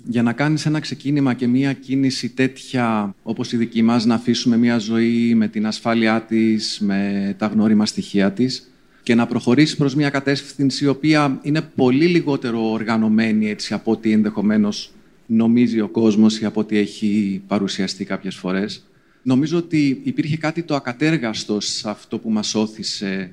για 0.04 0.22
να 0.22 0.32
κάνεις 0.32 0.66
ένα 0.66 0.80
ξεκίνημα 0.80 1.34
και 1.34 1.46
μία 1.46 1.72
κίνηση 1.72 2.28
τέτοια 2.28 3.14
όπως 3.22 3.52
η 3.52 3.56
δική 3.56 3.82
μας, 3.82 4.04
να 4.04 4.14
αφήσουμε 4.14 4.56
μία 4.56 4.78
ζωή 4.78 5.34
με 5.34 5.48
την 5.48 5.66
ασφάλειά 5.66 6.22
της, 6.22 6.78
με 6.80 7.34
τα 7.38 7.46
γνώριμα 7.46 7.86
στοιχεία 7.86 8.32
της 8.32 8.70
και 9.02 9.14
να 9.14 9.26
προχωρήσεις 9.26 9.76
προς 9.76 9.94
μία 9.94 10.10
κατεύθυνση 10.10 10.84
η 10.84 10.88
οποία 10.88 11.38
είναι 11.42 11.60
πολύ 11.60 12.06
λιγότερο 12.06 12.70
οργανωμένη 12.70 13.50
έτσι, 13.50 13.74
από 13.74 13.90
ό,τι 13.90 14.12
ενδεχομένως 14.12 14.92
νομίζει 15.26 15.80
ο 15.80 15.88
κόσμος 15.88 16.40
ή 16.40 16.44
από 16.44 16.60
ό,τι 16.60 16.78
έχει 16.78 17.42
παρουσιαστεί 17.46 18.04
κάποιες 18.04 18.34
φορές. 18.34 18.87
Νομίζω 19.22 19.58
ότι 19.58 20.00
υπήρχε 20.04 20.36
κάτι 20.36 20.62
το 20.62 20.74
ακατέργαστο 20.74 21.60
σε 21.60 21.90
αυτό 21.90 22.18
που 22.18 22.30
μας 22.30 22.54
όθησε 22.54 23.30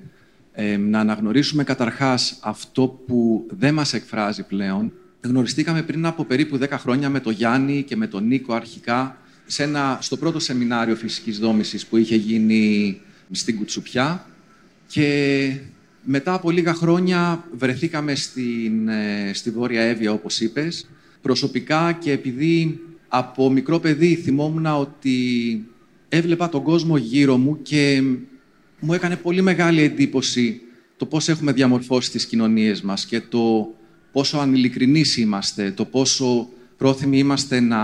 ε, 0.51 0.77
να 0.77 1.00
αναγνωρίσουμε 1.00 1.63
καταρχάς 1.63 2.38
αυτό 2.42 2.88
που 3.08 3.46
δεν 3.50 3.74
μας 3.74 3.94
εκφράζει 3.94 4.44
πλέον. 4.44 4.92
Γνωριστήκαμε 5.22 5.84
πριν 5.84 6.06
από 6.06 6.25
περίπου 6.25 6.60
10 6.62 6.70
χρόνια 6.72 7.10
με 7.10 7.20
τον 7.20 7.34
Γιάννη 7.34 7.84
και 7.84 7.96
με 7.96 8.08
τον 8.08 8.27
Νίκο 8.27 8.54
αρχικά 8.54 9.18
σε 9.46 9.63
ένα, 9.63 9.98
στο 10.01 10.18
πρώτο 10.18 10.39
σεμινάριο 10.39 10.96
φυσικής 10.96 11.39
δόμησης 11.39 11.86
που 11.86 11.98
είχε 11.98 12.15
γίνει 12.15 12.98
στην 13.32 13.58
Κουτσουπιά 13.58 14.25
και 14.88 15.58
μετά 16.04 16.34
από 16.34 16.51
λίγα 16.51 16.74
χρόνια 16.74 17.44
βρεθήκαμε 17.51 18.15
στην, 18.15 18.88
ε, 18.88 19.32
στη 19.34 19.50
Βόρεια 19.50 19.82
Εύβοια, 19.82 20.12
όπως 20.12 20.39
είπες, 20.39 20.89
προσωπικά 21.22 21.92
και 21.92 22.12
επειδή 22.12 22.80
από 23.08 23.50
μικρό 23.50 23.80
παιδί 23.80 24.15
θυμόμουν 24.15 24.65
ότι 24.65 25.18
έβλεπα 26.10 26.50
τον 26.50 26.64
κόσμο 26.64 26.98
γύρω 26.98 27.38
μου 27.38 27.62
και 27.62 28.02
μου 28.80 28.94
έκανε 28.94 29.16
πολύ 29.16 29.42
μεγάλη 29.42 29.82
εντύπωση 29.82 30.62
το 30.98 31.06
πώς 31.06 31.30
έχουμε 31.30 31.52
διαμορφώσει 31.52 32.12
τις 32.12 32.26
κοινωνίες 32.26 32.82
μας 32.82 33.06
και 33.06 33.22
το 33.22 33.74
πόσο 34.12 34.38
ανηλικρινείς 34.38 35.18
είμαστε, 35.18 35.72
το 35.72 35.86
πόσο 35.86 36.48
πρόθυμοι 36.78 37.18
είμαστε 37.18 37.60
να, 37.60 37.82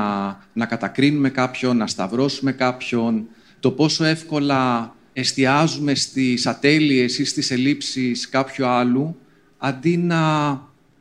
να 0.54 0.66
κατακρίνουμε 0.66 1.30
κάποιον, 1.30 1.78
να 1.78 1.88
σταυρώσουμε 1.88 2.51
κάποιον, 2.51 3.28
το 3.60 3.72
πόσο 3.72 4.04
εύκολα 4.04 4.96
εστιάζουμε 5.13 5.96
στις 5.96 6.48
ατέλειες 6.48 7.20
ή 7.20 7.25
στις 7.25 7.51
ελλείψεις 7.51 8.30
κάποιου 8.30 8.66
άλλου, 8.66 9.18
αντί 9.58 9.98
να 9.98 10.20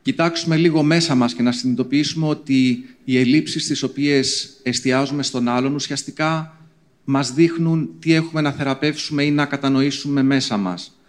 κοιτάξουμε 0.01 0.55
λίγο 0.55 0.83
μέσα 0.83 1.15
μας 1.15 1.33
και 1.33 1.41
να 1.41 1.51
συνειδητοποιήσουμε 1.51 2.27
ότι 2.27 2.85
οι 3.03 3.19
ελλείψεις 3.19 3.63
στις 3.63 3.83
οποίες 3.83 4.57
εστιάζουμε 4.63 5.23
στον 5.23 5.47
άλλον 5.47 5.73
ουσιαστικά 5.75 6.60
μας 7.03 7.33
δείχνουν 7.33 7.89
τι 7.99 8.13
έχουμε 8.13 8.41
να 8.41 8.51
θεραπεύσουμε 8.51 9.23
ή 9.23 9.31
να 9.31 9.45
κατανοήσουμε 9.45 10.23
μέσα 10.23 10.57
μας. 10.57 10.99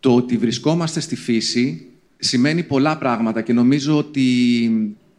Το 0.00 0.14
ότι 0.14 0.36
βρισκόμαστε 0.36 1.00
στη 1.00 1.16
φύση 1.16 1.86
σημαίνει 2.18 2.62
πολλά 2.62 2.98
πράγματα 2.98 3.42
και 3.42 3.52
νομίζω 3.52 3.98
ότι 3.98 4.26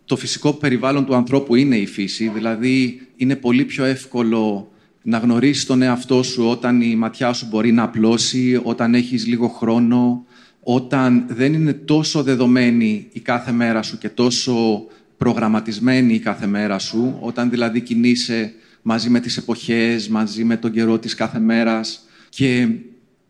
το 0.06 0.16
φυσικό 0.16 0.54
περιβάλλον 0.54 1.06
του 1.06 1.16
ανθρώπου 1.16 1.56
είναι 1.56 1.78
η 1.78 1.86
φύση, 1.86 2.32
δηλαδή 2.34 3.02
είναι 3.16 3.36
πολύ 3.36 3.66
πιο 3.66 3.84
εύκολο 3.84 4.72
να 5.02 5.18
γνωρίσεις 5.18 5.66
τον 5.66 5.82
εαυτό 5.82 6.24
σου 6.24 6.48
όταν 6.50 6.82
η 6.82 6.96
ματιά 6.96 7.34
σου 7.34 7.48
μπορεί 7.50 7.72
να 7.72 7.84
απλώσει, 7.84 8.60
όταν 8.64 8.96
έχεις 8.96 9.28
λίγο 9.28 9.48
χρόνο, 9.48 10.26
όταν 10.64 11.26
δεν 11.28 11.54
είναι 11.54 11.74
τόσο 11.74 12.24
δεδομένη 12.24 13.08
η 13.12 13.20
κάθε 13.20 13.52
μέρα 13.52 13.82
σου 13.82 13.98
και 13.98 14.10
τόσο 14.10 14.86
προγραμματισμένη 15.18 16.14
η 16.14 16.20
κάθε 16.20 16.48
μέρα 16.48 16.80
σου, 16.80 17.18
όταν 17.20 17.50
δηλαδή 17.50 17.82
κινείσαι 17.82 18.54
μαζί 18.90 19.10
με 19.10 19.20
τις 19.20 19.38
εποχές, 19.38 20.08
μαζί 20.08 20.44
με 20.44 20.58
τον 20.58 20.72
καιρό 20.72 21.00
της 21.00 21.16
κάθε 21.16 21.40
μέρας 21.40 22.08
και 22.30 22.68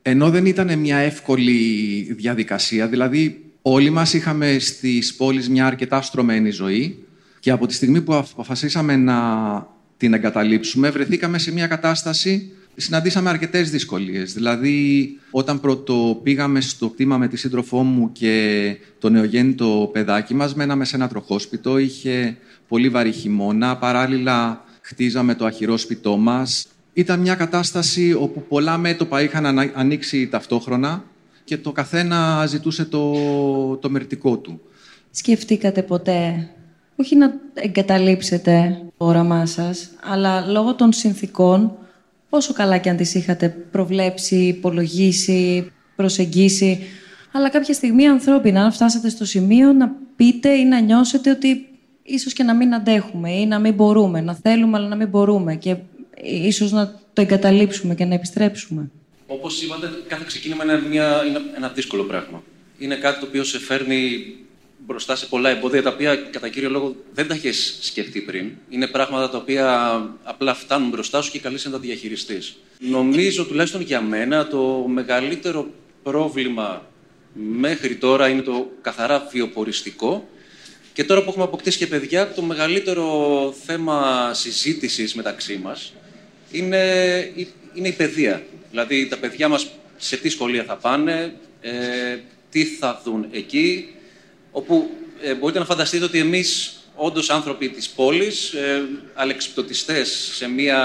ενώ 0.01 0.29
δεν 0.29 0.45
ήταν 0.45 0.79
μια 0.79 0.97
εύκολη 0.97 1.53
διαδικασία, 2.17 2.87
δηλαδή 2.87 3.43
όλοι 3.61 3.89
μας 3.89 4.13
είχαμε 4.13 4.59
στις 4.59 5.15
πόλεις 5.15 5.49
μια 5.49 5.65
αρκετά 5.65 6.01
στρωμένη 6.01 6.49
ζωή 6.49 7.03
και 7.39 7.51
από 7.51 7.65
τη 7.67 7.73
στιγμή 7.73 8.01
που 8.01 8.13
αποφασίσαμε 8.13 8.95
να 8.95 9.17
την 9.97 10.13
εγκαταλείψουμε, 10.13 10.89
βρεθήκαμε 10.89 11.37
σε 11.37 11.51
μια 11.51 11.67
κατάσταση, 11.67 12.51
συναντήσαμε 12.75 13.29
αρκετές 13.29 13.69
δυσκολίες. 13.71 14.33
Δηλαδή, 14.33 15.09
όταν 15.31 15.59
πρώτο 15.59 16.19
πήγαμε 16.23 16.61
στο 16.61 16.89
κτήμα 16.89 17.17
με 17.17 17.27
τη 17.27 17.37
σύντροφό 17.37 17.83
μου 17.83 18.11
και 18.11 18.75
το 18.99 19.09
νεογέννητο 19.09 19.89
παιδάκι 19.93 20.33
μας, 20.33 20.55
μέναμε 20.55 20.85
σε 20.85 20.95
ένα 20.95 21.07
τροχόσπιτο, 21.07 21.77
είχε 21.77 22.37
πολύ 22.67 22.89
βαρύ 22.89 23.11
χειμώνα, 23.11 23.77
παράλληλα 23.77 24.67
χτίζαμε 24.89 25.35
το 25.35 25.45
αχυρόσπιτό 25.45 26.17
μας. 26.17 26.67
Ήταν 26.93 27.19
μια 27.19 27.35
κατάσταση 27.35 28.13
όπου 28.13 28.43
πολλά 28.47 28.77
μέτωπα 28.77 29.21
είχαν 29.21 29.45
ανα- 29.45 29.71
ανοίξει 29.73 30.27
ταυτόχρονα 30.27 31.03
και 31.43 31.57
το 31.57 31.71
καθένα 31.71 32.45
ζητούσε 32.45 32.85
το, 32.85 33.13
το 33.77 33.89
μερτικό 33.89 34.37
του. 34.37 34.61
Σκεφτήκατε 35.11 35.83
ποτέ, 35.83 36.49
όχι 36.95 37.15
να 37.15 37.33
εγκαταλείψετε 37.53 38.81
όραμά 38.97 39.45
σας, 39.45 39.89
αλλά 40.01 40.45
λόγω 40.45 40.75
των 40.75 40.93
συνθήκων, 40.93 41.77
όσο 42.29 42.53
καλά 42.53 42.77
και 42.77 42.89
αν 42.89 42.97
τις 42.97 43.15
είχατε 43.15 43.49
προβλέψει, 43.49 44.35
υπολογίσει, 44.35 45.71
προσεγγίσει, 45.95 46.79
αλλά 47.31 47.49
κάποια 47.49 47.73
στιγμή 47.73 48.07
ανθρώπινα, 48.07 48.63
αν 48.63 48.71
φτάσατε 48.71 49.09
στο 49.09 49.25
σημείο 49.25 49.73
να 49.73 49.95
πείτε 50.15 50.49
ή 50.49 50.65
να 50.65 50.79
νιώσετε 50.79 51.29
ότι 51.29 51.68
ίσως 52.09 52.33
και 52.33 52.43
να 52.43 52.55
μην 52.55 52.73
αντέχουμε 52.73 53.31
ή 53.31 53.45
να 53.45 53.59
μην 53.59 53.73
μπορούμε, 53.73 54.21
να 54.21 54.35
θέλουμε 54.35 54.77
αλλά 54.77 54.87
να 54.87 54.95
μην 54.95 55.07
μπορούμε 55.07 55.55
και 55.55 55.75
ίσως 56.23 56.71
να 56.71 56.99
το 57.13 57.21
εγκαταλείψουμε 57.21 57.95
και 57.95 58.05
να 58.05 58.13
επιστρέψουμε. 58.13 58.91
Όπως 59.27 59.61
είπατε, 59.61 59.89
κάθε 60.07 60.23
ξεκίνημα 60.27 60.63
είναι, 60.63 60.81
μια, 60.89 61.23
είναι 61.27 61.41
ένα 61.55 61.67
δύσκολο 61.67 62.03
πράγμα. 62.03 62.43
Είναι 62.77 62.95
κάτι 62.95 63.19
το 63.19 63.25
οποίο 63.25 63.43
σε 63.43 63.59
φέρνει 63.59 64.25
μπροστά 64.85 65.15
σε 65.15 65.25
πολλά 65.25 65.49
εμπόδια 65.49 65.81
τα 65.81 65.89
οποία 65.89 66.15
κατά 66.15 66.49
κύριο 66.49 66.69
λόγο 66.69 66.95
δεν 67.13 67.27
τα 67.27 67.33
έχεις 67.33 67.77
σκεφτεί 67.81 68.21
πριν. 68.21 68.51
Είναι 68.69 68.87
πράγματα 68.87 69.29
τα 69.29 69.37
οποία 69.37 69.91
απλά 70.23 70.53
φτάνουν 70.53 70.89
μπροστά 70.89 71.21
σου 71.21 71.31
και 71.31 71.39
καλείσαι 71.39 71.67
να 71.67 71.73
τα 71.73 71.79
διαχειριστείς. 71.79 72.57
Νομίζω 72.79 73.45
τουλάχιστον 73.45 73.81
για 73.81 74.01
μένα 74.01 74.47
το 74.47 74.85
μεγαλύτερο 74.87 75.67
πρόβλημα 76.03 76.85
μέχρι 77.33 77.95
τώρα 77.95 78.27
είναι 78.27 78.41
το 78.41 78.71
καθαρά 78.81 79.27
βιοποριστικό. 79.31 80.27
Και 80.99 81.05
τώρα 81.05 81.23
που 81.23 81.29
έχουμε 81.29 81.43
αποκτήσει 81.43 81.77
και 81.77 81.87
παιδιά, 81.87 82.31
το 82.33 82.41
μεγαλύτερο 82.41 83.55
θέμα 83.65 84.29
συζήτησης 84.33 85.15
μεταξύ 85.15 85.59
μας 85.63 85.93
είναι, 86.51 86.77
είναι 87.73 87.87
η 87.87 87.91
παιδεία. 87.91 88.43
Δηλαδή 88.69 89.07
τα 89.07 89.17
παιδιά 89.17 89.47
μας 89.47 89.67
σε 89.97 90.17
τι 90.17 90.29
σχολεία 90.29 90.63
θα 90.63 90.75
πάνε, 90.75 91.33
ε, 91.61 91.71
τι 92.49 92.65
θα 92.65 93.01
δουν 93.05 93.27
εκεί, 93.31 93.93
όπου 94.51 94.89
ε, 95.21 95.33
μπορείτε 95.33 95.59
να 95.59 95.65
φανταστείτε 95.65 96.05
ότι 96.05 96.19
εμείς 96.19 96.79
όντως 96.95 97.29
άνθρωποι 97.29 97.69
της 97.69 97.89
πόλης, 97.89 98.53
ε, 98.53 98.83
αλεξιπτωτιστές 99.13 100.31
σε 100.33 100.47
μια 100.47 100.81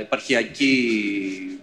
επαρχιακή, 0.00 1.58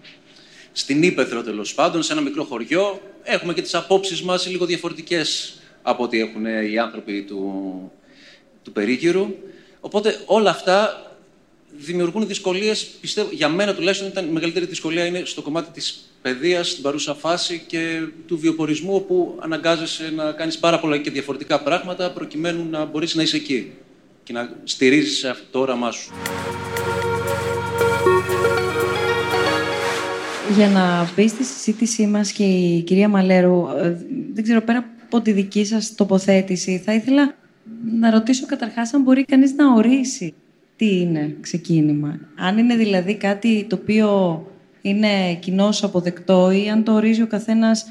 στην 0.71 1.03
Ήπεθρο 1.03 1.43
τέλος 1.43 1.73
πάντων, 1.73 2.03
σε 2.03 2.11
ένα 2.11 2.21
μικρό 2.21 2.43
χωριό, 2.43 3.01
έχουμε 3.23 3.53
και 3.53 3.61
τις 3.61 3.73
απόψεις 3.73 4.21
μας 4.21 4.47
λίγο 4.47 4.65
διαφορετικές 4.65 5.51
από 5.89 6.03
ό,τι 6.03 6.19
έχουν 6.19 6.45
οι 6.45 6.77
άνθρωποι 6.77 7.21
του, 7.21 7.41
του 8.63 8.71
περίγυρου. 8.71 9.27
Οπότε 9.79 10.19
όλα 10.25 10.49
αυτά 10.49 11.01
δημιουργούν 11.77 12.27
δυσκολίες. 12.27 12.85
Πιστεύω, 12.85 13.29
για 13.31 13.49
μένα 13.49 13.75
τουλάχιστον 13.75 14.07
ήταν 14.07 14.27
η 14.27 14.31
μεγαλύτερη 14.31 14.65
δυσκολία 14.65 15.05
είναι 15.05 15.21
στο 15.25 15.41
κομμάτι 15.41 15.71
της 15.71 16.11
παιδείας, 16.21 16.69
στην 16.69 16.83
παρούσα 16.83 17.13
φάση 17.13 17.63
και 17.67 17.99
του 18.27 18.37
βιοπορισμού, 18.37 18.95
όπου 18.95 19.37
αναγκάζεσαι 19.39 20.11
να 20.15 20.31
κάνεις 20.31 20.57
πάρα 20.57 20.79
πολλά 20.79 20.97
και 20.97 21.09
διαφορετικά 21.09 21.61
πράγματα 21.61 22.11
προκειμένου 22.11 22.67
να 22.69 22.85
μπορείς 22.85 23.15
να 23.15 23.21
είσαι 23.21 23.35
εκεί 23.35 23.71
και 24.23 24.33
να 24.33 24.49
στηρίζεις 24.63 25.23
αυτό 25.23 25.45
το 25.51 25.59
όραμά 25.59 25.91
σου. 25.91 26.11
Για 30.55 30.69
να 30.69 31.11
μπεις 31.15 31.31
στη 31.31 31.43
συζήτησή 31.43 32.07
μας 32.07 32.31
και 32.31 32.43
η 32.43 32.81
κυρία 32.81 33.07
Μαλέρου, 33.07 33.67
ε, 33.77 34.05
δεν 34.33 34.43
ξέρω 34.43 34.61
πέρα 34.61 34.96
από 35.07 35.21
τη 35.21 35.31
δική 35.31 35.65
σας 35.65 35.95
τοποθέτηση, 35.95 36.81
θα 36.85 36.93
ήθελα 36.93 37.35
να 37.99 38.09
ρωτήσω 38.11 38.45
καταρχάς 38.45 38.93
αν 38.93 39.01
μπορεί 39.01 39.25
κανείς 39.25 39.53
να 39.53 39.73
ορίσει 39.73 40.33
τι 40.75 40.99
είναι 40.99 41.35
ξεκίνημα. 41.41 42.19
Αν 42.35 42.57
είναι 42.57 42.75
δηλαδή 42.75 43.15
κάτι 43.15 43.65
το 43.69 43.75
οποίο 43.81 44.41
είναι 44.81 45.33
κοινώ 45.39 45.69
αποδεκτό 45.81 46.51
ή 46.51 46.69
αν 46.69 46.83
το 46.83 46.93
ορίζει 46.93 47.21
ο 47.21 47.27
καθένας 47.27 47.85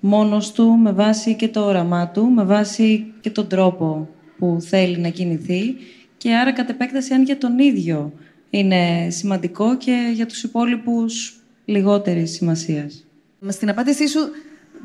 μόνος 0.00 0.52
του 0.52 0.70
με 0.70 0.92
βάση 0.92 1.34
και 1.34 1.48
το 1.48 1.64
όραμά 1.64 2.08
του, 2.08 2.26
με 2.26 2.44
βάση 2.44 3.12
και 3.20 3.30
τον 3.30 3.48
τρόπο 3.48 4.08
που 4.38 4.56
θέλει 4.60 4.98
να 4.98 5.08
κινηθεί 5.08 5.76
και 6.16 6.34
άρα 6.34 6.52
κατ' 6.52 6.70
επέκταση 6.70 7.14
αν 7.14 7.22
για 7.22 7.38
τον 7.38 7.58
ίδιο 7.58 8.12
είναι 8.50 9.06
σημαντικό 9.10 9.76
και 9.76 10.10
για 10.14 10.26
τους 10.26 10.42
υπόλοιπους 10.42 11.40
λιγότερης 11.64 12.30
σημασίας. 12.30 13.06
Στην 13.48 13.68
απάντησή 13.68 14.08
σου 14.08 14.20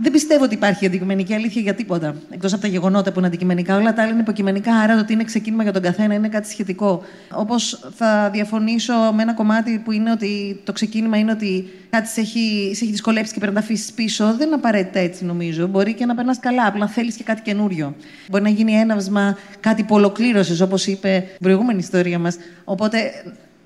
δεν 0.01 0.11
πιστεύω 0.11 0.43
ότι 0.43 0.53
υπάρχει 0.53 0.85
αντικειμενική 0.85 1.33
αλήθεια 1.33 1.61
για 1.61 1.73
τίποτα. 1.73 2.15
Εκτός 2.29 2.53
από 2.53 2.61
τα 2.61 2.67
γεγονότα 2.67 3.11
που 3.11 3.17
είναι 3.19 3.27
αντικειμενικά. 3.27 3.77
Όλα 3.77 3.93
τα 3.93 4.01
άλλα 4.01 4.11
είναι 4.11 4.21
υποκειμενικά, 4.21 4.75
άρα 4.75 4.93
το 4.93 4.99
ότι 4.99 5.13
είναι 5.13 5.23
ξεκίνημα 5.23 5.63
για 5.63 5.71
τον 5.71 5.81
καθένα 5.81 6.13
είναι 6.13 6.27
κάτι 6.27 6.49
σχετικό. 6.49 7.01
Όπως 7.31 7.89
θα 7.95 8.29
διαφωνήσω 8.33 8.93
με 9.15 9.21
ένα 9.21 9.33
κομμάτι 9.33 9.81
που 9.83 9.91
είναι 9.91 10.11
ότι 10.11 10.61
το 10.63 10.71
ξεκίνημα 10.71 11.17
είναι 11.17 11.31
ότι 11.31 11.67
κάτι 11.89 12.07
σε 12.07 12.21
έχει, 12.21 12.71
σε 12.75 12.83
έχει 12.83 12.91
δυσκολέψει 12.91 13.33
και 13.33 13.39
πρέπει 13.39 13.55
να 13.55 13.59
τα 13.59 13.65
αφήσεις 13.65 13.91
πίσω. 13.91 14.35
Δεν 14.37 14.47
είναι 14.47 14.55
απαραίτητα 14.55 14.99
έτσι, 14.99 15.25
νομίζω. 15.25 15.67
Μπορεί 15.67 15.93
και 15.93 16.05
να 16.05 16.15
περνάς 16.15 16.39
καλά, 16.39 16.67
απλά 16.67 16.87
θέλεις 16.87 17.15
και 17.15 17.23
κάτι 17.23 17.41
καινούριο. 17.41 17.95
Μπορεί 18.29 18.43
να 18.43 18.49
γίνει 18.49 18.73
έναυσμα 18.73 19.37
κάτι 19.59 19.83
που 19.83 19.95
ολοκλήρωσες, 19.95 20.61
όπως 20.61 20.87
είπε 20.87 21.15
η 21.15 21.43
προηγούμενη 21.43 21.79
ιστορία 21.79 22.19
μας. 22.19 22.37
Οπότε 22.63 22.97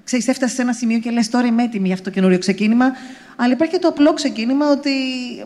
ξέρεις, 0.07 0.27
έφτασες 0.27 0.55
σε 0.55 0.61
ένα 0.61 0.73
σημείο 0.73 0.99
και 0.99 1.09
λες: 1.09 1.29
Τώρα 1.29 1.47
είμαι 1.47 1.63
έτοιμη 1.63 1.85
για 1.85 1.93
αυτό 1.93 2.05
το 2.09 2.15
καινούριο 2.15 2.37
ξεκίνημα. 2.37 2.85
Αλλά 3.35 3.53
υπάρχει 3.53 3.73
και 3.73 3.79
το 3.79 3.87
απλό 3.87 4.13
ξεκίνημα 4.13 4.71
ότι. 4.71 4.91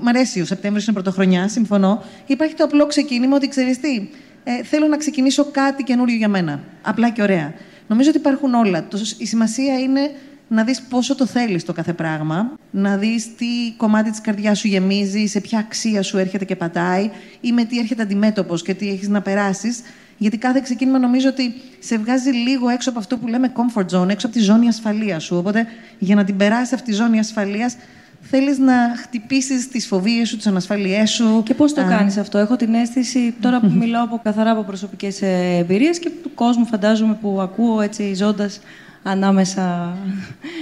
Μ' 0.02 0.08
αρέσει, 0.08 0.42
ο 0.42 0.46
Σεπτέμβριος 0.46 0.86
είναι 0.86 0.94
πρωτοχρονιά, 0.94 1.48
συμφωνώ. 1.48 2.04
Υπάρχει 2.26 2.56
το 2.56 2.64
απλό 2.64 2.86
ξεκίνημα 2.86 3.36
ότι 3.36 3.48
ξέρεις 3.48 3.80
τι, 3.80 4.10
ε, 4.44 4.64
θέλω 4.64 4.88
να 4.88 4.98
ξεκινήσω 4.98 5.46
κάτι 5.52 5.84
καινούριο 5.84 6.16
για 6.16 6.28
μένα. 6.28 6.60
Απλά 6.82 7.10
και 7.10 7.22
ωραία. 7.22 7.54
Νομίζω 7.88 8.10
ότι 8.10 8.18
υπάρχουν 8.18 8.54
όλα. 8.54 8.88
Η 9.18 9.26
σημασία 9.26 9.80
είναι 9.80 10.12
να 10.48 10.64
δεις 10.64 10.82
πόσο 10.82 11.16
το 11.16 11.26
θέλεις 11.26 11.66
το 11.66 11.74
κάθε 11.74 11.94
πράγμα, 11.94 12.54
να 12.72 12.98
δεις 12.98 13.36
τι 13.36 13.46
κομμάτι 13.78 14.10
της 14.10 14.22
καρδιάς 14.22 14.60
σου 14.60 14.68
γεμίζει, 14.68 15.26
σε 15.26 15.42
ποια 15.42 15.60
αξία 15.60 16.02
σου 16.02 16.18
έρχεται 16.18 16.46
και 16.46 16.56
πατάει 16.56 17.10
ή 17.42 17.52
με 17.52 17.64
τι 17.64 17.80
έρχεται 17.80 18.02
αντιμέτωπος 18.02 18.62
και 18.62 18.74
τι 18.74 18.90
έχεις 18.90 19.08
να 19.08 19.22
περάσεις 19.22 19.82
γιατί 20.22 20.38
κάθε 20.38 20.60
ξεκίνημα 20.64 21.00
νομίζω 21.00 21.30
ότι 21.30 21.54
σε 21.80 21.98
βγάζει 21.98 22.30
λίγο 22.30 22.70
έξω 22.70 22.90
από 22.90 23.00
αυτό 23.00 23.18
που 23.18 23.28
λέμε 23.28 23.52
comfort 23.56 23.86
zone, 23.86 24.10
έξω 24.10 24.28
από 24.28 24.36
τη 24.36 24.42
ζώνη 24.42 24.68
ασφαλείας 24.68 25.24
σου. 25.24 25.36
Οπότε 25.38 25.66
για 26.00 26.16
να 26.16 26.24
την 26.24 26.38
περάσεις 26.38 26.74
αυτή 26.74 26.90
τη 26.90 26.96
ζώνη 26.96 27.20
ασφαλείας, 27.20 27.76
θέλεις 28.22 28.58
να 28.58 28.74
χτυπήσεις 29.02 29.68
τις 29.68 29.88
φοβίες 29.88 30.30
σου, 30.30 30.38
τις 30.38 30.48
ανασφαλιέ 30.48 31.06
σου. 31.06 31.44
Και 31.46 31.54
πώς 31.54 31.74
το 31.74 31.82
κάνεις 31.82 32.18
αυτό, 32.18 32.38
Έχω 32.38 32.56
την 32.56 32.74
αίσθηση, 32.74 33.34
τώρα 33.42 33.60
που 33.60 33.72
μιλάω 33.72 34.04
από, 34.04 34.20
καθαρά 34.24 34.52
από 34.52 34.64
προσωπικές 34.64 35.22
εμπειρίες 35.22 36.00
και 36.00 36.10
του 36.24 36.34
κόσμου, 36.34 36.66
φαντάζομαι, 36.66 37.18
που 37.22 37.42
ακούω 37.42 37.82
έτσι 37.82 38.14
ζώντας 38.16 38.60
ανάμεσα 39.04 39.98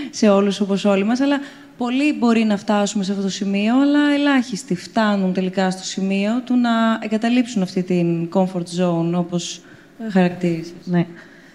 σε 0.09 0.29
όλους 0.29 0.59
όπως 0.59 0.85
όλοι 0.85 1.03
μας, 1.03 1.19
αλλά 1.19 1.39
πολλοί 1.79 2.13
μπορεί 2.13 2.43
να 2.43 2.57
φτάσουμε 2.57 3.03
σε 3.03 3.11
αυτό 3.11 3.23
το 3.23 3.29
σημείο, 3.29 3.81
αλλά 3.81 3.99
ελάχιστοι 4.13 4.75
φτάνουν 4.75 5.33
τελικά 5.33 5.71
στο 5.71 5.83
σημείο 5.83 6.41
του 6.41 6.55
να 6.55 6.99
εγκαταλείψουν 7.01 7.61
αυτή 7.61 7.83
την 7.83 8.29
comfort 8.33 8.69
zone, 8.79 9.11
όπως 9.13 9.61
χαρακτήρισες. 10.11 10.73
Ναι. 10.83 11.05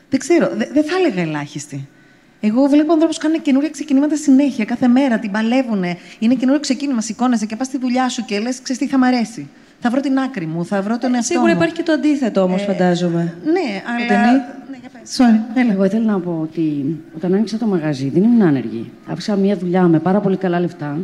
Δεν 0.08 0.18
ξέρω, 0.20 0.48
δεν 0.72 0.84
θα 0.84 0.96
έλεγα 0.96 1.22
ελάχιστοι. 1.22 1.88
Εγώ 2.40 2.66
βλέπω 2.66 2.92
ανθρώπους 2.92 3.16
που 3.16 3.22
κάνουν 3.22 3.42
καινούργια 3.42 3.70
ξεκινήματα 3.70 4.16
συνέχεια, 4.16 4.64
κάθε 4.64 4.88
μέρα, 4.88 5.18
την 5.18 5.30
παλεύουν. 5.30 5.84
Είναι 6.18 6.34
καινούριο 6.34 6.60
ξεκίνημα, 6.60 7.00
σηκώνεσαι 7.00 7.46
και 7.46 7.56
πας 7.56 7.66
στη 7.66 7.78
δουλειά 7.78 8.08
σου 8.08 8.24
και 8.24 8.38
λες: 8.38 8.62
Ξέρεις 8.62 8.82
τι 8.82 8.88
θα 8.88 8.98
μ' 8.98 9.04
αρέσει. 9.04 9.48
Θα 9.86 9.92
βρω 9.92 10.00
την 10.00 10.18
άκρη 10.18 10.46
μου, 10.46 10.64
θα 10.64 10.82
βρω 10.82 10.98
τον 10.98 11.12
ε, 11.12 11.16
εαυτό 11.16 11.32
Σίγουρα 11.32 11.52
υπάρχει 11.52 11.74
και 11.74 11.82
το 11.82 11.92
αντίθετο 11.92 12.40
όμως, 12.40 12.62
ε, 12.62 12.64
φαντάζομαι. 12.64 13.34
Ναι, 13.44 13.82
αλλά. 13.84 14.32
Ναι, 14.32 14.78
Sorry, 15.16 15.58
έλα. 15.58 15.72
Εγώ 15.72 15.84
ήθελα 15.84 16.04
να 16.04 16.20
πω 16.20 16.38
ότι 16.42 16.96
όταν 17.16 17.34
άνοιξα 17.34 17.58
το 17.58 17.66
μαγαζί 17.66 18.08
δεν 18.08 18.22
ήμουν 18.22 18.42
άνεργη. 18.42 18.90
Άφησα 19.06 19.36
μια 19.36 19.56
δουλειά 19.56 19.82
με 19.82 19.98
πάρα 19.98 20.20
πολύ 20.20 20.36
καλά 20.36 20.60
λεφτά. 20.60 20.98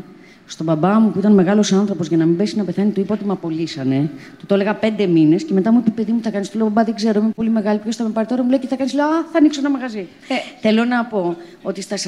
Στον 0.46 0.66
μπαμπά 0.66 1.00
μου 1.00 1.10
που 1.10 1.18
ήταν 1.18 1.32
μεγάλος 1.32 1.72
άνθρωπος 1.72 2.08
για 2.08 2.16
να 2.16 2.26
μην 2.26 2.36
πέσει 2.36 2.56
να 2.56 2.64
πεθάνει, 2.64 2.90
του 2.90 3.00
είπα 3.00 3.14
ότι 3.14 3.24
με 3.24 3.32
απολύσανε. 3.32 4.10
Του 4.38 4.46
το 4.46 4.54
έλεγα 4.54 4.74
πέντε 4.74 5.06
μήνες 5.06 5.44
και 5.44 5.52
μετά 5.52 5.72
μου 5.72 5.78
είπε: 5.78 5.90
Παιδί 5.90 6.12
μου, 6.12 6.20
θα 6.22 6.30
κάνεις. 6.30 6.48
Του 6.50 6.58
λέω: 6.58 6.66
Μπαμπά, 6.66 6.84
δεν 6.84 6.94
ξέρω, 6.94 7.20
είμαι 7.20 7.30
πολύ 7.34 7.50
μεγάλη. 7.50 7.78
Ποιος 7.78 7.96
θα 7.96 8.04
με 8.04 8.10
πάρει 8.10 8.26
τώρα, 8.26 8.42
μου 8.42 8.48
λέει: 8.48 8.58
Και 8.58 8.66
θα 8.66 8.76
κάνεις. 8.76 8.94
Λέω: 8.94 9.06
Α, 9.06 9.24
θα 9.32 9.38
ανοίξω 9.38 9.60
ένα 9.60 9.70
μαγαζί. 9.70 10.08
Ε, 10.28 10.34
θέλω 10.60 10.84
να 10.84 11.04
πω 11.04 11.36
ότι 11.62 11.80
στα 11.80 11.96
46 11.96 12.00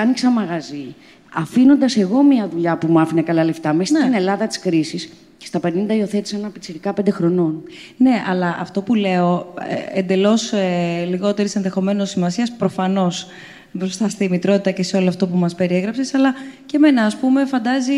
άνοιξα 0.00 0.30
μαγαζί. 0.30 0.94
Αφήνοντας 1.34 1.96
εγώ 1.96 2.22
μια 2.22 2.48
δουλειά 2.48 2.76
που 2.76 2.86
μου 2.86 3.00
άφηνε 3.00 3.22
καλά 3.22 3.44
λεφτά 3.44 3.72
μέσα 3.72 3.92
ναι. 3.92 4.00
στην 4.00 4.14
Ελλάδα 4.14 4.46
της 4.46 4.58
κρίσης 4.58 5.10
και 5.40 5.46
στα 5.46 5.60
50 5.62 5.94
υιοθέτησα 5.96 6.36
ένα 6.36 6.48
πιτσιρικά 6.50 6.92
πέντε 6.92 7.10
χρονών. 7.10 7.62
Ναι, 7.96 8.22
αλλά 8.28 8.56
αυτό 8.60 8.82
που 8.82 8.94
λέω, 8.94 9.54
ε, 9.92 9.98
εντελώς 9.98 10.52
ε, 10.52 11.06
λιγότερης 11.08 11.56
ενδεχομένως 11.56 12.10
σημασίας, 12.10 12.52
προφανώς 12.52 13.26
μπροστά 13.72 14.08
στη 14.08 14.28
μητρότητα 14.28 14.70
και 14.70 14.82
σε 14.82 14.96
όλο 14.96 15.08
αυτό 15.08 15.26
που 15.26 15.36
μας 15.36 15.54
περιέγραψες, 15.54 16.14
αλλά 16.14 16.34
και 16.66 16.76
εμένα, 16.76 17.04
ας 17.04 17.16
πούμε, 17.16 17.44
φαντάζει 17.44 17.92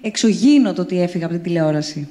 εξωγήινο 0.00 0.72
το 0.72 0.82
ότι 0.82 1.00
έφυγα 1.00 1.24
από 1.24 1.34
την 1.34 1.42
τηλεόραση. 1.42 2.08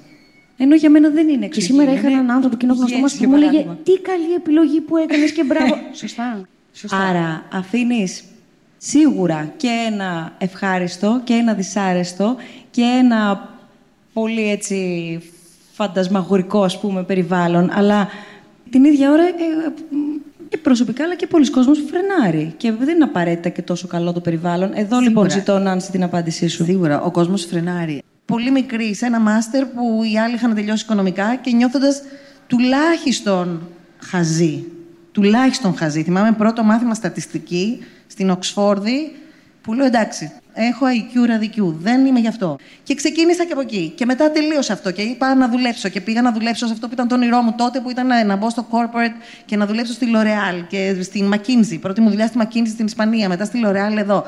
Ενώ 0.58 0.76
για 0.76 0.89
μένα 0.89 1.10
δεν 1.10 1.28
είναι 1.28 1.45
εξωγήινο. 1.45 1.54
Και 1.54 1.62
σήμερα 1.62 1.91
είχα 1.91 2.08
έναν 2.08 2.32
άνθρωπο 2.32 2.56
κοινό 2.56 2.74
γνωστό 2.74 2.98
μας 2.98 3.15
που 3.15 3.30
μου 3.30 3.36
έλεγε 3.36 3.65
Τι 3.84 4.00
καλή 4.00 4.34
επιλογή 4.36 4.82
που 4.82 4.98
έκανες 4.98 5.32
και 5.32 5.43
μπράβο. 5.43 5.76
Σωστά. 6.02 6.48
Σωστά. 6.74 6.98
Άρα 6.98 7.45
αφήνεις 7.52 8.24
σίγουρα 8.78 9.54
και 9.58 9.69
ένα 9.91 10.34
ευχάριστο 10.38 11.21
και 11.24 11.34
ένα 11.34 11.54
δυσάρεστο 11.54 12.36
και 12.71 12.82
ένα 12.82 13.50
πολύ 14.15 14.49
έτσι 14.51 14.78
φαντασμαγορικό 15.73 16.63
ας 16.63 16.80
πούμε 16.80 17.04
περιβάλλον, 17.04 17.69
αλλά 17.73 18.08
την 18.69 18.84
ίδια 18.84 19.12
ώρα 19.12 19.23
ε, 19.23 19.34
και 20.49 20.58
προσωπικά 20.58 21.04
αλλά 21.04 21.15
και 21.15 21.28
πολλοί 21.28 21.49
κόσμος 21.49 21.84
φρενάρει 21.89 22.54
και 22.58 22.71
δεν 22.71 22.95
είναι 22.95 23.04
απαραίτητα 23.04 23.49
και 23.49 23.62
τόσο 23.62 23.88
καλό 23.88 24.13
το 24.13 24.19
περιβάλλον. 24.19 24.71
Εδώ 24.73 24.99
λοιπόν 24.99 25.30
ζητώ 25.30 25.60
να 25.60 25.78
την 25.78 26.04
απάντησή 26.04 26.47
σου. 26.47 26.63
Σίγουρα, 26.63 27.01
ο 27.01 27.12
κόσμος 27.12 27.45
φρενάρει. 27.45 28.04
Πολύ 28.25 28.51
μικρή, 28.51 28.95
σε 28.95 29.06
ένα 29.06 29.19
μάστερ 29.19 29.65
που 29.65 30.01
οι 30.13 30.19
άλλοι 30.19 30.36
είχαν 30.36 30.56
τελειώσει 30.56 30.84
οικονομικά 30.84 31.36
και 31.36 31.51
νιώθοντας 31.51 32.01
τουλάχιστον 32.47 33.67
χαζή. 33.97 34.63
τουλάχιστον 35.12 35.75
χαζή. 35.75 36.04
Θυμάμαι 36.04 36.32
πρώτο 36.32 36.63
μάθημα 36.63 36.93
στατιστική 36.93 37.84
στην 38.08 38.30
Οξφόρδη, 38.30 39.15
που 39.62 39.73
λέω 39.73 39.86
εντάξει, 39.86 40.32
έχω 40.56 40.86
IQ 40.86 41.26
ραδικιού, 41.28 41.78
δεν 41.82 42.06
είμαι 42.06 42.20
γι' 42.20 42.28
αυτό. 42.28 42.58
Και 42.84 42.96
ξεκίνησα 42.96 43.46
και 43.46 43.52
από 43.52 43.62
εκεί. 43.62 43.94
Και 43.96 44.06
μετά 44.06 44.32
τελείωσα 44.32 44.74
αυτό 44.74 44.91
και 44.91 45.02
είπα 45.02 45.36
να 45.36 45.50
δουλέψω. 45.50 45.89
Και 45.89 46.02
πήγα 46.02 46.22
να 46.22 46.32
δουλέψω 46.32 46.65
σε 46.65 46.74
αυτό 46.74 46.88
που 46.88 46.94
ήταν 46.94 47.08
το 47.08 47.15
όνειρό 47.15 47.41
μου 47.41 47.54
τότε, 47.58 47.80
που 47.80 47.89
ήταν 47.89 48.28
να 48.28 48.36
μπω 48.36 48.50
στο 48.50 48.68
corporate 48.72 49.15
και 49.46 49.58
να 49.58 49.65
δουλέψω 49.65 49.94
στη 49.94 50.08
L'Oreal 50.15 50.65
και 50.68 50.96
στην 51.02 51.34
McKinsey. 51.34 51.78
Πρώτη 51.82 52.02
μου 52.02 52.10
δουλειά 52.10 52.28
στη 52.28 52.38
McKinsey 52.41 52.68
στην 52.68 52.86
Ισπανία, 52.86 53.30
μετά 53.30 53.46
στη 53.46 53.62
L'Oreal 53.65 53.98
εδώ. 53.98 54.24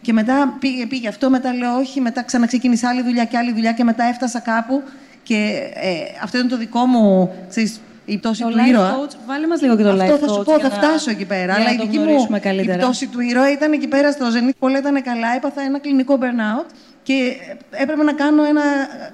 Και 0.00 0.12
μετά 0.12 0.56
πήγε, 0.60 0.86
πήγε 0.86 1.08
αυτό, 1.08 1.30
μετά 1.30 1.54
λέω 1.54 1.76
όχι, 1.76 2.00
μετά 2.00 2.22
ξαναξεκίνησα 2.22 2.88
άλλη 2.88 3.02
δουλειά 3.02 3.24
και 3.24 3.36
άλλη 3.36 3.52
δουλειά 3.52 3.72
και 3.72 3.84
μετά 3.84 4.04
έφτασα 4.04 4.40
κάπου. 4.40 4.82
Και 5.22 5.70
ε, 5.74 5.90
αυτό 6.22 6.36
ήταν 6.36 6.48
το 6.48 6.56
δικό 6.56 6.86
μου, 6.86 7.30
ξέρεις, 7.48 7.80
η 8.12 8.18
πτώση 8.18 8.42
Το 8.42 8.48
του 8.48 8.56
life 8.64 8.68
ήρωα. 8.68 8.96
coach, 8.98 9.14
βάλε 9.26 9.46
μας 9.46 9.62
λίγο 9.62 9.76
και 9.76 9.82
το 9.82 9.94
life 9.94 10.00
Αυτό 10.00 10.16
θα 10.16 10.28
σου 10.28 10.40
coach 10.40 10.44
πω, 10.44 10.54
για 10.56 10.68
θα 10.68 10.76
να- 10.76 10.82
φτάσω 10.82 11.10
εκεί 11.10 11.24
πέρα. 11.24 11.44
για 11.44 11.54
Αλλά 11.54 11.64
να 11.64 11.70
η 11.70 11.76
το 11.76 11.82
δική 11.84 11.98
μου 11.98 12.04
γνωρίσουμε 12.04 12.36
η 12.36 12.40
καλύτερα. 12.40 12.78
πτώση 12.78 13.06
του 13.06 13.20
ήρωα 13.20 13.52
ήταν 13.52 13.72
εκεί 13.72 13.88
πέρα 13.88 14.12
στο 14.12 14.26
Zenith. 14.34 14.54
Όλα 14.58 14.78
ήταν 14.78 15.02
καλά. 15.02 15.28
Έπαθα 15.36 15.60
ένα 15.62 15.78
κλινικό 15.78 16.18
burnout 16.22 16.66
και 17.02 17.32
έπρεπε 17.70 18.02
να 18.02 18.12
κάνω 18.12 18.44
ένα 18.44 18.62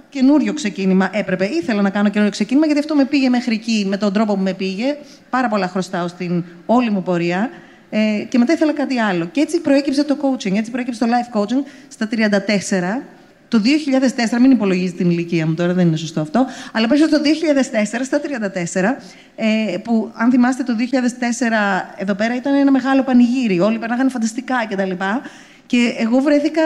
καινούριο 0.09 0.52
ξεκίνημα. 0.52 1.09
Έπρεπε, 1.12 1.44
ήθελα 1.44 1.82
να 1.82 1.90
κάνω 1.90 2.09
καινούριο 2.09 2.32
ξεκίνημα 2.32 2.66
γιατί 2.66 2.80
αυτό 2.80 2.94
με 2.94 3.04
πήγε 3.04 3.28
μέχρι 3.28 3.54
εκεί 3.54 3.87
με 3.88 3.96
τον 3.96 4.12
τρόπο 4.12 4.35
που 4.35 4.42
με 4.42 4.52
πήγε. 4.52 4.96
Πάρα 5.30 5.48
πολλά 5.48 5.68
χρωστάω 5.68 6.09
στην 6.09 6.44
όλη 6.66 6.90
μου 6.90 7.02
πορεία. 7.02 7.50
Ε, 7.90 8.24
και 8.28 8.38
μετά 8.38 8.52
ήθελα 8.52 8.72
κάτι 8.72 8.98
άλλο. 8.98 9.24
Και 9.32 9.40
έτσι 9.40 9.61
προέκυψε 9.61 10.04
το 10.04 10.16
coaching, 10.22 10.56
έτσι 10.56 10.70
προέκυψε 10.70 11.04
το 11.06 11.11
life 11.12 11.38
coaching 11.40 11.62
στα 11.88 12.09
34. 12.09 13.02
Το 13.48 13.62
2004, 14.35 14.38
μην 14.40 14.50
υπολογίζει 14.50 14.92
την 14.92 15.11
ηλικία 15.11 15.46
μου 15.46 15.54
τώρα, 15.54 15.72
δεν 15.72 15.87
είναι 15.87 15.96
σωστό 15.96 16.20
αυτό, 16.20 16.46
αλλά 16.72 16.88
πέσω 16.88 17.09
το 17.09 17.16
2004, 17.16 18.04
στα 18.04 18.20
34, 18.20 18.96
ε, 19.37 19.76
που 19.76 20.11
αν 20.14 20.30
θυμάστε 20.30 20.62
το 20.62 20.72
2004 20.76 20.82
εδώ 21.96 22.14
πέρα 22.14 22.37
ήταν 22.37 22.54
ένα 22.54 22.70
μεγάλο 22.70 23.02
πανηγύρι, 23.02 23.61
όλοι 23.61 23.78
περνάγανε 23.78 24.11
φανταστικά 24.11 24.66
κτλ. 24.68 24.90
Και 25.66 25.94
εγώ 25.98 26.18
βρέθηκα 26.18 26.61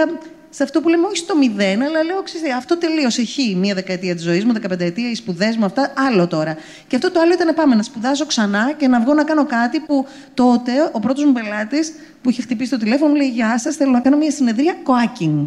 σε 0.50 0.62
αυτό 0.62 0.80
που 0.80 0.88
λέμε 0.88 1.06
όχι 1.06 1.16
στο 1.16 1.36
μηδέν, 1.36 1.82
αλλά 1.82 2.02
λέω, 2.02 2.22
ξέρετε, 2.22 2.52
αυτό 2.52 2.78
τελείωσε 2.78 3.24
χ, 3.24 3.56
μία 3.56 3.74
δεκαετία 3.74 4.14
της 4.14 4.24
ζωής 4.24 4.44
μου, 4.44 4.52
δεκαπενταετία, 4.52 5.10
οι 5.10 5.14
σπουδές 5.14 5.56
μου, 5.56 5.64
αυτά, 5.64 5.92
άλλο 6.08 6.26
τώρα. 6.26 6.56
Και 6.86 6.96
αυτό 6.96 7.10
το 7.10 7.20
άλλο 7.20 7.32
ήταν 7.32 7.54
πάμε 7.54 7.74
να 7.74 7.82
σπουδάσω 7.82 8.26
ξανά 8.26 8.72
και 8.76 8.88
να 8.88 9.00
βγω 9.00 9.14
να 9.14 9.24
κάνω 9.24 9.46
κάτι 9.46 9.80
που 9.80 10.06
τότε 10.34 10.72
ο 10.92 11.00
πρώτος 11.00 11.24
μου 11.24 11.32
πελάτης 11.32 11.92
που 12.22 12.30
είχε 12.30 12.42
χτυπήσει 12.42 12.70
το 12.70 12.76
τηλέφωνο 12.76 13.10
μου 13.10 13.16
λέει 13.16 13.28
Γεια 13.28 13.58
σας, 13.58 13.76
θέλω 13.76 13.90
να 13.90 14.00
κάνω 14.00 14.16
μια 14.16 14.30
συνεδρία 14.30 14.74
coaching. 14.84 15.46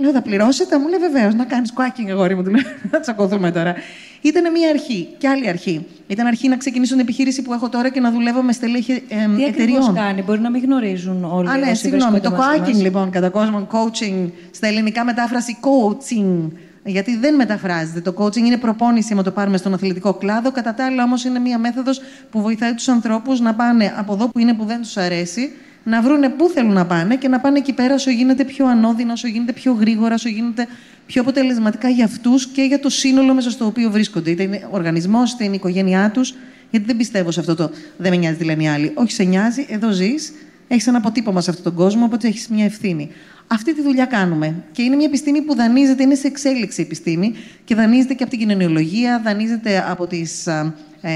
Λέω, 0.00 0.10
θα 0.12 0.22
πληρώσετε, 0.22 0.78
μου 0.78 0.88
λέει 0.88 0.98
βεβαίως, 0.98 1.34
να 1.34 1.44
κάνεις 1.44 1.72
quacking, 1.76 2.10
αγόρι 2.10 2.34
μου. 2.34 2.42
Του 2.42 2.50
λέω, 2.50 2.62
θα 2.90 3.00
τσακωθούμε 3.00 3.50
τώρα. 3.50 3.74
Ήταν 4.20 4.50
μια 4.52 4.68
αρχή 4.68 5.08
και 5.18 5.28
άλλη 5.28 5.48
αρχή. 5.48 5.86
Ήταν 6.06 6.26
αρχή 6.26 6.48
να 6.48 6.56
ξεκινήσω 6.56 6.92
την 6.92 7.00
επιχείρηση 7.02 7.42
που 7.42 7.52
έχω 7.52 7.68
τώρα 7.68 7.88
και 7.88 8.00
να 8.00 8.10
δουλεύω 8.12 8.42
με 8.42 8.52
στελέχη 8.52 8.92
ε, 8.92 8.96
Τι 9.36 9.44
εταιριών. 9.44 9.48
ακριβώς 9.78 9.92
κάνει, 9.94 10.22
μπορεί 10.22 10.40
να 10.40 10.50
μην 10.50 10.62
γνωρίζουν 10.62 11.24
όλοι 11.24 11.48
Α, 11.48 11.56
ναι, 11.56 11.70
όσοι 11.70 11.74
συγγνώμη. 11.74 12.10
βρίσκονται 12.10 12.36
Το 12.36 12.42
μαζί 12.42 12.58
coaching, 12.60 12.72
μας. 12.72 12.82
λοιπόν, 12.82 13.10
κατά 13.10 13.28
κόσμο, 13.28 13.66
coaching, 13.72 14.30
στα 14.50 14.66
ελληνικά 14.66 15.04
μετάφραση 15.04 15.56
coaching. 15.60 16.50
Γιατί 16.84 17.16
δεν 17.16 17.34
μεταφράζεται. 17.34 18.00
Το 18.00 18.14
coaching 18.18 18.36
είναι 18.36 18.56
προπόνηση, 18.56 19.12
άμα 19.12 19.22
το 19.22 19.30
πάρουμε 19.30 19.56
στον 19.56 19.74
αθλητικό 19.74 20.14
κλάδο. 20.14 20.50
Κατά 20.52 20.74
τα 20.74 20.84
άλλα, 20.86 21.02
όμως, 21.02 21.24
είναι 21.24 21.38
μια 21.38 21.58
μέθοδος 21.58 22.00
που 22.30 22.40
βοηθάει 22.40 22.74
τους 22.74 22.88
ανθρώπους 22.88 23.40
να 23.40 23.54
πάνε 23.54 23.94
από 23.98 24.12
εδώ 24.12 24.28
που 24.28 24.38
είναι 24.38 24.54
που 24.54 24.64
δεν 24.64 24.80
τους 24.82 24.96
αρέσει, 24.96 25.52
να 25.84 26.02
βρούνε 26.02 26.28
πού 26.28 26.48
θέλουν 26.48 26.72
να 26.72 26.86
πάνε 26.86 27.16
και 27.16 27.28
να 27.28 27.40
πάνε 27.40 27.58
εκεί 27.58 27.72
πέρα 27.72 27.94
όσο 27.94 28.10
γίνεται 28.10 28.44
πιο 28.44 28.66
ανώδυνα, 28.66 29.12
όσο 29.12 29.28
γίνεται 29.28 29.52
πιο 29.52 29.72
γρήγορα, 29.72 30.14
όσο 30.14 30.28
γίνεται 30.28 30.66
πιο 31.06 31.20
αποτελεσματικά 31.20 31.88
για 31.88 32.04
αυτούς 32.04 32.46
και 32.46 32.62
για 32.62 32.80
το 32.80 32.88
σύνολο 32.88 33.34
μέσα 33.34 33.50
στο 33.50 33.66
οποίο 33.66 33.90
βρίσκονται. 33.90 34.30
Είτε 34.30 34.42
είναι 34.42 34.68
ο 34.70 34.76
οργανισμός, 34.76 35.32
είτε 35.32 35.44
είναι 35.44 35.52
η 35.52 35.56
οικογένειά 35.56 36.10
τους. 36.10 36.34
Γιατί 36.70 36.86
δεν 36.86 36.96
πιστεύω 36.96 37.30
σε 37.30 37.40
αυτό 37.40 37.54
το 37.54 37.70
δεν 37.96 38.10
με 38.10 38.16
νοιάζει 38.16 38.36
τι 38.36 38.44
λένε 38.44 38.62
οι 38.62 38.68
άλλοι. 38.68 38.92
Όχι, 38.94 39.12
σε 39.12 39.22
νοιάζει, 39.22 39.66
εδώ 39.68 39.90
ζεις, 39.90 40.32
έχεις 40.72 40.86
ένα 40.86 40.98
αποτύπωμα 40.98 41.40
σε 41.40 41.50
αυτόν 41.50 41.64
τον 41.64 41.74
κόσμο, 41.74 42.04
οπότε 42.04 42.28
έχεις 42.28 42.48
μια 42.48 42.64
ευθύνη. 42.64 43.10
Αυτή 43.46 43.74
τη 43.74 43.82
δουλειά 43.82 44.04
κάνουμε. 44.04 44.54
Και 44.72 44.82
είναι 44.82 44.96
μια 44.96 45.06
επιστήμη 45.06 45.42
που 45.42 45.54
δανείζεται, 45.54 46.02
είναι 46.02 46.14
σε 46.14 46.26
εξέλιξη 46.26 46.80
η 46.80 46.84
επιστήμη 46.84 47.34
και 47.64 47.74
δανείζεται 47.74 48.14
και 48.14 48.22
από 48.22 48.30
την 48.30 48.40
κοινωνιολογία, 48.40 49.20
δανείζεται 49.24 49.84
από, 49.88 50.06
τις, 50.06 50.46
α, 50.46 50.74
ε, 51.00 51.10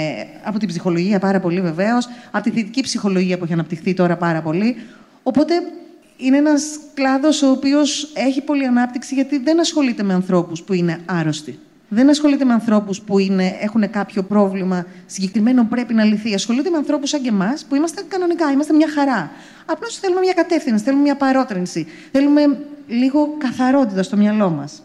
από 0.44 0.58
την 0.58 0.68
ψυχολογία 0.68 1.18
πάρα 1.18 1.40
πολύ 1.40 1.60
βεβαίως, 1.60 2.08
από 2.30 2.44
τη 2.44 2.50
θετική 2.50 2.82
ψυχολογία 2.82 3.38
που 3.38 3.44
έχει 3.44 3.52
αναπτυχθεί 3.52 3.94
τώρα 3.94 4.16
πάρα 4.16 4.42
πολύ. 4.42 4.76
Οπότε 5.22 5.54
είναι 6.16 6.36
ένας 6.36 6.62
κλάδος 6.94 7.42
ο 7.42 7.50
οποίος 7.50 8.12
έχει 8.14 8.40
πολλή 8.40 8.66
ανάπτυξη 8.66 9.14
γιατί 9.14 9.38
δεν 9.38 9.60
ασχολείται 9.60 10.02
με 10.02 10.14
ανθρώπους 10.14 10.62
που 10.62 10.72
είναι 10.72 11.00
άρρωστοι. 11.04 11.58
Δεν 11.94 12.10
ασχολείται 12.10 12.44
με 12.44 12.52
ανθρώπους 12.52 13.00
που 13.00 13.18
είναι, 13.18 13.56
έχουν 13.60 13.90
κάποιο 13.90 14.22
πρόβλημα 14.22 14.86
συγκεκριμένο 15.06 15.62
που 15.62 15.68
πρέπει 15.68 15.94
να 15.94 16.04
λυθεί. 16.04 16.34
Ασχολείται 16.34 16.70
με 16.70 16.76
ανθρώπους 16.76 17.08
σαν 17.08 17.22
και 17.22 17.28
εμάς 17.28 17.64
που 17.64 17.74
είμαστε 17.74 18.02
κανονικά, 18.08 18.50
είμαστε 18.50 18.72
μια 18.72 18.88
χαρά. 18.90 19.30
Απλώς 19.66 19.98
θέλουμε 19.98 20.20
μια 20.20 20.32
κατεύθυνση, 20.32 20.84
θέλουμε 20.84 21.02
μια 21.02 21.16
παρότρινση. 21.16 21.86
Θέλουμε 22.12 22.58
λίγο 22.86 23.36
καθαρότητα 23.38 24.02
στο 24.02 24.16
μυαλό 24.16 24.50
μας. 24.50 24.82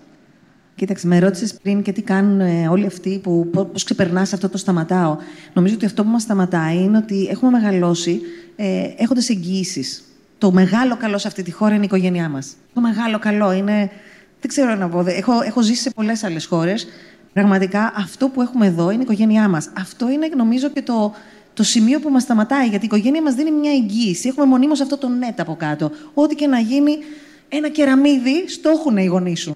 Κοίταξε, 0.76 1.08
με 1.08 1.20
ρώτησες 1.20 1.54
πριν 1.54 1.82
και 1.82 1.92
τι 1.92 2.02
κάνουν 2.02 2.40
ε, 2.40 2.68
όλοι 2.68 2.86
αυτοί 2.86 3.20
που 3.24 3.50
πώς 3.72 3.84
ξεπερνάς 3.84 4.34
αυτό 4.34 4.50
το 4.50 4.58
σταματάω. 4.58 5.18
Νομίζω 5.54 5.76
ότι 5.76 5.86
αυτό 5.86 6.04
που 6.04 6.10
μας 6.10 6.22
σταματάει 6.22 6.78
είναι 6.78 6.98
ότι 6.98 7.28
έχουμε 7.32 7.52
μεγαλώσει 7.52 8.22
ε, 8.56 8.90
έχοντας 8.98 9.30
εγγυήσεις. 9.30 10.04
Το 10.38 10.52
μεγάλο 10.52 10.98
καλό 10.98 11.18
σε 11.18 11.28
αυτή 11.28 11.44
τη 11.44 11.52
χώρα 11.52 11.74
είναι 11.74 11.84
η 11.84 11.86
οικογένειά 11.86 12.30
μας. 12.30 12.56
Το 12.74 12.82
μεγάλο 12.82 13.20
καλό 13.20 13.52
είναι. 13.52 13.92
Δεν 14.42 14.50
ξέρω 14.50 14.76
να 14.76 14.90
πω. 14.90 15.04
δε- 15.04 15.14
Έχω, 15.14 15.42
έχω 15.42 15.62
ζήσει 15.62 15.82
σε 15.82 15.90
πολλές 15.90 16.24
άλλες 16.24 16.46
χώρες. 16.46 16.88
Πραγματικά 17.34 17.94
αυτό 17.98 18.28
που 18.30 18.42
έχουμε 18.42 18.66
εδώ 18.66 18.90
είναι 18.90 19.00
η 19.00 19.04
οικογένειά 19.04 19.48
μας. 19.50 19.70
Αυτό 19.78 20.10
είναι, 20.10 20.30
νομίζω, 20.36 20.70
και 20.70 20.82
το, 20.82 21.14
το 21.54 21.64
σημείο 21.64 22.00
που 22.00 22.10
μας 22.10 22.22
σταματάει. 22.24 22.68
Γιατί 22.68 22.84
η 22.86 22.88
οικογένεια 22.92 23.22
μας 23.22 23.34
δίνει 23.34 23.52
μια 23.52 23.72
εγγύηση. 23.72 24.28
Έχουμε 24.28 24.46
μονίμως 24.46 24.82
αυτό 24.82 24.98
το 24.98 25.08
net 25.22 25.34
από 25.38 25.56
κάτω. 25.56 25.92
Ό,τι 26.14 26.36
και 26.36 26.48
να 26.48 26.60
γίνει, 26.60 26.98
ένα 27.50 27.70
κεραμίδι 27.70 28.48
στο 28.50 28.70
έχουν 28.70 28.98
οι 28.98 29.06
γονείς 29.06 29.40
σου. 29.40 29.56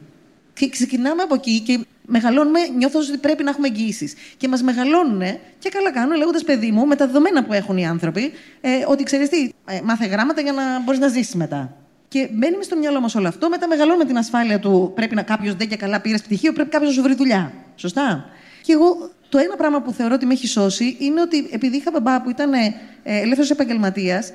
Και 0.54 0.70
ξεκινάμε 0.70 1.22
από 1.22 1.34
εκεί 1.34 1.60
και 1.60 1.80
μεγαλώνουμε, 2.06 2.60
νιώθως 2.78 3.10
ότι 3.10 3.18
πρέπει 3.18 3.44
να 3.44 3.50
έχουμε 3.50 3.68
εγγύησεις. 3.68 4.14
Και 4.38 4.48
μας 4.48 4.62
μεγαλώνουν 4.62 5.22
και 5.60 5.70
καλά 5.70 5.92
κάνουν, 5.92 6.18
λέγοντας 6.18 6.44
παιδί 6.44 6.72
μου, 6.72 6.86
με 6.86 6.96
τα 6.96 7.06
δεδομένα 7.06 7.44
που 7.44 7.54
έχουν 7.54 7.78
οι 7.78 7.88
άνθρωποι, 7.88 8.32
ε, 8.62 8.70
ότι 8.88 9.04
ξέρεις 9.04 9.30
τι, 9.30 9.50
ε, 9.66 9.80
μάθε 9.84 10.06
γράμματα 10.06 10.42
για 10.42 10.52
να 10.52 10.80
μπορείς 10.84 11.00
να 11.00 11.08
ζήσεις 11.08 11.36
μετά. 11.36 11.78
Και 12.14 12.30
μπαίνει 12.32 12.58
μες 12.58 12.66
στο 12.66 12.78
μυαλό 12.78 13.00
μας 13.00 13.16
όλο 13.16 13.28
αυτό. 13.28 13.50
Μετά 13.50 13.68
μεγαλώνουμε 13.68 14.06
την 14.06 14.18
ασφάλεια 14.18 14.60
του 14.60 14.92
πρέπει 14.96 15.16
να 15.16 15.22
κάποιος 15.22 15.56
δεν 15.56 15.68
και 15.68 15.76
καλά 15.76 16.02
πήρε 16.02 16.18
πτυχίο, 16.18 16.54
πρέπει 16.54 16.70
κάποιος 16.70 16.90
να 16.90 16.96
σου 16.96 17.02
βρει 17.02 17.16
δουλειά. 17.16 17.54
Σωστά. 17.76 18.26
Και 18.62 18.74
εγώ 18.74 19.10
το 19.30 19.38
ένα 19.38 19.56
πράγμα 19.56 19.82
που 19.82 19.92
θεωρώ 19.92 20.14
ότι 20.14 20.26
με 20.26 20.34
έχει 20.34 20.48
σώσει 20.48 20.96
είναι 21.00 21.22
ότι 21.22 21.50
επειδή 21.52 21.78
είχα 21.78 21.92
μπαμπά 21.92 22.22
που 22.22 22.30
ήταν 22.30 22.54
ε, 22.54 22.74
ελεύθερος 23.04 23.50
επαγγελματίας, 23.50 24.32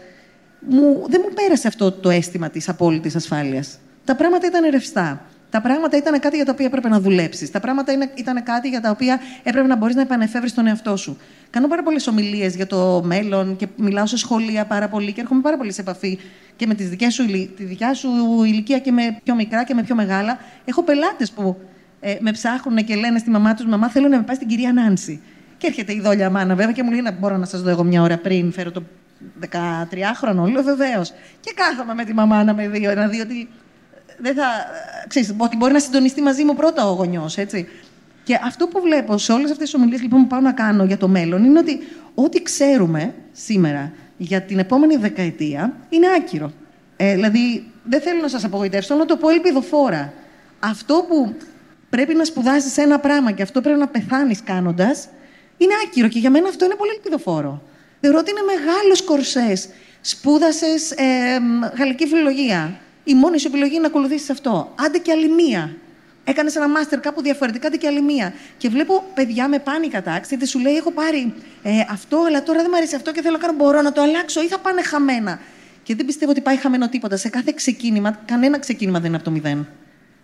μου, 0.60 1.04
δεν 1.08 1.20
μου 1.28 1.34
πέρασε 1.34 1.68
αυτό 1.68 1.92
το 1.92 2.10
αίσθημα 2.10 2.50
της 2.50 2.68
απόλυτης 2.68 3.16
ασφάλειας. 3.16 3.78
Τα 4.04 4.16
πράγματα 4.16 4.46
ήταν 4.46 4.70
ρευστά. 4.70 5.24
Τα 5.50 5.60
πράγματα 5.60 5.96
ήταν 5.96 6.20
κάτι 6.20 6.36
για 6.36 6.44
τα 6.44 6.52
οποία 6.52 6.66
έπρεπε 6.66 6.88
να 6.88 7.00
δουλέψεις. 7.00 7.50
Τα 7.50 7.60
πράγματα 7.60 7.92
είναι- 7.92 8.10
ήταν 8.14 8.42
κάτι 8.42 8.68
για 8.68 8.80
τα 8.80 8.90
οποία 8.90 9.20
έπρεπε 9.42 9.66
να 9.66 9.76
μπορείς 9.76 9.94
να 9.94 10.00
επανεφεύρεις 10.00 10.54
τον 10.54 10.66
εαυτό 10.66 10.96
σου. 10.96 11.18
Κάνω 11.50 11.68
πάρα 11.68 11.82
πολλές 11.82 12.06
ομιλίες 12.06 12.54
για 12.56 12.66
το 12.66 13.02
μέλλον 13.04 13.56
και 13.56 13.66
μιλάω 13.76 14.06
σε 14.06 14.16
σχολεία 14.16 14.64
πάρα 14.64 14.88
πολύ 14.88 15.12
και 15.12 15.20
έρχομαι 15.20 15.40
πάρα 15.40 15.56
πολύ 15.56 15.72
σε 15.72 15.80
επαφή 15.80 16.18
και 16.56 16.66
με 16.66 16.74
τις 16.74 16.88
δικές 16.88 17.14
σου, 17.14 17.22
ηλι- 17.22 17.56
τη 17.56 17.64
δικιά 17.64 17.94
σου 17.94 18.08
ηλικία 18.44 18.78
και 18.78 18.92
με 18.92 19.18
πιο 19.24 19.34
μικρά 19.34 19.64
και 19.64 19.74
με 19.74 19.82
πιο 19.82 19.94
μεγάλα. 19.94 20.38
Έχω 20.64 20.82
πελάτες 20.82 21.30
που 21.30 21.56
ε, 22.00 22.16
με 22.20 22.30
ψάχνουν 22.32 22.84
και 22.84 22.94
λένε 22.94 23.18
στη 23.18 23.30
μαμά 23.30 23.54
τους: 23.54 23.66
Μαμά, 23.66 23.88
θέλω 23.88 24.08
να 24.08 24.16
με 24.16 24.22
πάει 24.22 24.36
στην 24.36 24.48
κυρία 24.48 24.72
Νάνση. 24.72 25.20
Και 25.58 25.66
έρχεται 25.66 25.92
η 25.92 26.00
δόλια 26.00 26.30
μάνα, 26.30 26.54
βέβαια, 26.54 26.72
και 26.72 26.82
μου 26.82 26.90
λέει: 26.90 27.00
Να 27.00 27.10
μπορώ 27.12 27.36
να 27.36 27.44
σας 27.46 27.62
δω 27.62 27.70
εγώ 27.70 27.84
μια 27.84 28.02
ώρα 28.02 28.16
πριν, 28.18 28.52
φέρω 28.52 28.70
το 28.70 28.82
13χρονο. 29.40 30.48
Λέω: 30.50 30.62
Βεβαίως. 30.62 31.12
Και 31.40 31.52
κάθομαι 31.54 31.94
με 31.94 32.04
τη 32.04 32.14
μαμά 32.14 32.44
να 32.44 32.54
με 32.54 32.68
δει, 32.68 32.80
να 32.96 33.08
δει 33.08 33.20
ότι 33.20 33.48
δεν 34.18 34.34
θα. 34.34 34.44
Ξέρεις, 35.08 35.34
ότι 35.36 35.56
μπορεί 35.56 35.72
να 35.72 35.78
συντονιστεί 35.78 36.22
μαζί 36.22 36.44
μου 36.44 36.54
πρώτα 36.54 36.90
ο 36.90 36.92
γονιός, 36.92 37.36
έτσι. 37.36 37.68
Και 38.24 38.38
αυτό 38.44 38.66
που 38.66 38.80
βλέπω 38.80 39.18
σε 39.18 39.32
όλες 39.32 39.50
αυτές 39.50 39.70
τις 39.70 39.80
ομιλίες 39.80 40.02
λοιπόν, 40.02 40.20
που 40.20 40.26
πάω 40.26 40.40
να 40.40 40.52
κάνω 40.52 40.84
για 40.84 40.96
το 40.96 41.08
μέλλον 41.08 41.44
είναι 41.44 41.58
ότι 41.58 41.78
ό,τι 42.14 42.42
ξέρουμε 42.42 43.14
σήμερα 43.32 43.92
για 44.16 44.42
την 44.42 44.58
επόμενη 44.58 44.96
δεκαετία 44.96 45.76
είναι 45.88 46.06
άκυρο. 46.16 46.52
Ε, 46.96 47.14
δηλαδή, 47.14 47.70
δεν 47.84 48.00
θέλω 48.00 48.20
να 48.20 48.28
σας 48.28 48.44
απογοητεύσω, 48.44 48.94
να 48.94 49.04
το 49.04 49.16
πω 49.16 49.28
ελπιδοφόρα. 49.28 50.12
Αυτό 50.58 51.04
που 51.08 51.34
πρέπει 51.90 52.14
να 52.14 52.24
σπουδάσεις 52.24 52.76
ένα 52.76 52.98
πράγμα 52.98 53.30
και 53.30 53.42
αυτό 53.42 53.60
πρέπει 53.60 53.78
να 53.78 53.88
πεθάνεις 53.88 54.42
κάνοντας, 54.42 55.08
είναι 55.56 55.72
άκυρο. 55.86 56.08
Και 56.08 56.18
για 56.18 56.30
μένα 56.30 56.48
αυτό 56.48 56.64
είναι 56.64 56.74
πολύ 56.74 56.90
ελπιδοφόρο. 56.94 57.62
Θεωρώ 58.00 58.18
ότι 58.18 58.30
είναι 58.30 58.40
μεγάλος 58.54 59.02
κορσές. 59.02 59.68
Σπούδασες 60.00 60.90
ε, 60.90 61.38
μ, 61.40 61.64
γαλλική 61.78 62.06
φιλολογία. 62.06 62.80
Η 63.08 63.14
μόνη 63.14 63.38
σου 63.38 63.46
επιλογή 63.46 63.72
είναι 63.72 63.80
να 63.80 63.86
ακολουθήσεις 63.86 64.30
αυτό. 64.30 64.74
Άντε 64.86 64.98
και 64.98 65.12
άλλη 65.12 65.28
μία. 65.28 65.76
Έκανες 66.24 66.56
ένα 66.56 66.68
μάστερ 66.68 67.00
κάπου 67.00 67.22
διαφορετικά, 67.22 67.66
άντε 67.66 67.76
και 67.76 67.86
άλλη 67.86 68.02
μία. 68.02 68.32
Και 68.56 68.68
βλέπω 68.68 69.04
παιδιά 69.14 69.48
με 69.48 69.62
panic 69.64 69.96
attacks, 69.96 70.28
γιατί 70.28 70.46
σου 70.46 70.58
λέει: 70.58 70.76
Έχω 70.76 70.90
πάρει 70.90 71.34
ε, 71.62 71.70
αυτό, 71.90 72.24
αλλά 72.26 72.42
τώρα 72.42 72.58
δεν 72.58 72.68
μου 72.70 72.76
αρέσει 72.76 72.94
αυτό 72.94 73.12
και 73.12 73.22
θέλω 73.22 73.36
να 73.36 73.38
κάνω. 73.38 73.52
Μπορώ 73.56 73.82
να 73.82 73.92
το 73.92 74.02
αλλάξω 74.02 74.42
ή 74.42 74.46
θα 74.46 74.58
πάνε 74.58 74.82
χαμένα. 74.82 75.40
Και 75.82 75.94
δεν 75.94 76.06
πιστεύω 76.06 76.30
ότι 76.30 76.40
πάει 76.40 76.56
χαμένο 76.56 76.88
τίποτα. 76.88 77.16
Σε 77.16 77.28
κάθε 77.28 77.52
ξεκίνημα, 77.56 78.20
κανένα 78.24 78.58
ξεκίνημα 78.58 78.98
δεν 78.98 79.06
είναι 79.06 79.16
από 79.16 79.24
το 79.24 79.30
μηδέν. 79.30 79.68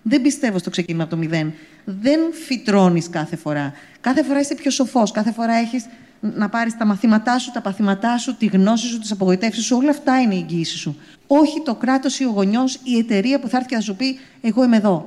Δεν 0.02 0.22
πιστεύω 0.22 0.58
στο 0.58 0.70
ξεκίνημα 0.70 1.02
από 1.02 1.12
το 1.12 1.18
μηδέν. 1.18 1.52
Δεν 1.84 2.20
φυτρώνεις 2.46 3.08
κάθε 3.08 3.36
φορά. 3.36 3.72
Κάθε 4.00 4.22
φορά 4.22 4.40
είσαι 4.40 4.54
πιο 4.54 4.70
σοφός. 4.70 5.10
Κάθε 5.10 5.32
φορά 5.32 5.54
έχεις 5.54 5.86
να 6.34 6.48
πάρεις 6.48 6.76
τα 6.76 6.86
μαθήματά 6.86 7.38
σου, 7.38 7.50
τα 7.50 7.60
παθήματά 7.60 8.18
σου, 8.18 8.36
τη 8.36 8.46
γνώση 8.46 8.86
σου, 8.86 8.98
τις 8.98 9.10
απογοητεύσεις 9.10 9.64
σου. 9.64 9.76
Όλα 9.76 9.90
αυτά 9.90 10.20
είναι 10.20 10.34
η 10.34 10.38
εγγύηση 10.38 10.76
σου. 10.76 10.96
Όχι 11.26 11.62
το 11.62 11.74
κράτος 11.74 12.18
ή 12.20 12.24
ο 12.24 12.30
γονιός, 12.30 12.78
η 12.82 12.98
εταιρεία 12.98 13.40
που 13.40 13.48
θα 13.48 13.56
έρθει 13.56 13.68
και 13.68 13.74
θα 13.74 13.80
σου 13.80 13.96
πει: 13.96 14.18
Εγώ 14.40 14.64
είμαι 14.64 14.76
εδώ. 14.76 15.06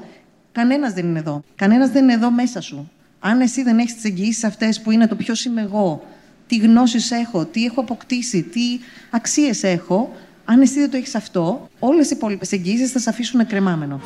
Κανένας 0.51 0.93
δεν 0.93 1.05
είναι 1.05 1.19
εδώ. 1.19 1.43
Κανένας 1.55 1.89
δεν 1.89 2.03
είναι 2.03 2.13
εδώ 2.13 2.31
μέσα 2.31 2.61
σου. 2.61 2.91
Αν 3.19 3.41
εσύ 3.41 3.63
δεν 3.63 3.79
έχεις 3.79 3.93
τις 3.93 4.03
εγγυήσεις 4.03 4.43
αυτές 4.43 4.81
που 4.81 4.91
είναι 4.91 5.07
το 5.07 5.15
ποιος 5.15 5.45
είμαι 5.45 5.61
εγώ, 5.61 6.03
τι 6.47 6.57
γνώσεις 6.57 7.11
έχω, 7.11 7.45
τι 7.45 7.65
έχω 7.65 7.81
αποκτήσει, 7.81 8.43
τι 8.43 8.61
αξίες 9.09 9.63
έχω, 9.63 10.15
αν 10.45 10.61
εσύ 10.61 10.79
δεν 10.79 10.89
το 10.91 10.97
έχεις 10.97 11.15
αυτό, 11.15 11.69
όλες 11.79 12.09
οι 12.09 12.15
υπόλοιπες 12.15 12.51
εγγύσει 12.51 12.85
θα 12.85 12.99
σε 12.99 13.09
αφήσουν 13.09 13.47
κρεμάμενο. 13.47 14.01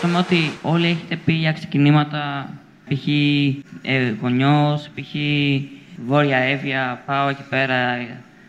Σκέφτομαι 0.00 0.24
ότι 0.26 0.50
όλοι 0.62 0.86
έχετε 0.86 1.16
πει 1.24 1.32
για 1.32 1.52
ξεκινήματα, 1.52 2.50
π.χ. 2.88 3.06
Ε, 3.82 4.14
γονιός, 4.20 4.88
π.χ. 4.94 5.14
Βόρεια 6.06 6.36
Εύβοια, 6.36 7.02
πάω 7.06 7.28
εκεί 7.28 7.42
πέρα, 7.48 7.76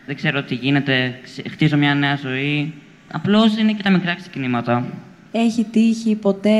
δεν 0.06 0.16
ξέρω 0.16 0.42
τι 0.42 0.54
γίνεται, 0.54 1.14
χτίζω 1.50 1.76
μια 1.76 1.94
νέα 1.94 2.16
ζωή. 2.22 2.72
Απλώς 3.12 3.56
είναι 3.58 3.72
και 3.72 3.82
τα 3.82 3.90
μικρά 3.90 4.14
ξεκινήματα. 4.14 4.84
Έχει 5.32 5.64
τύχει 5.64 6.14
ποτέ, 6.14 6.58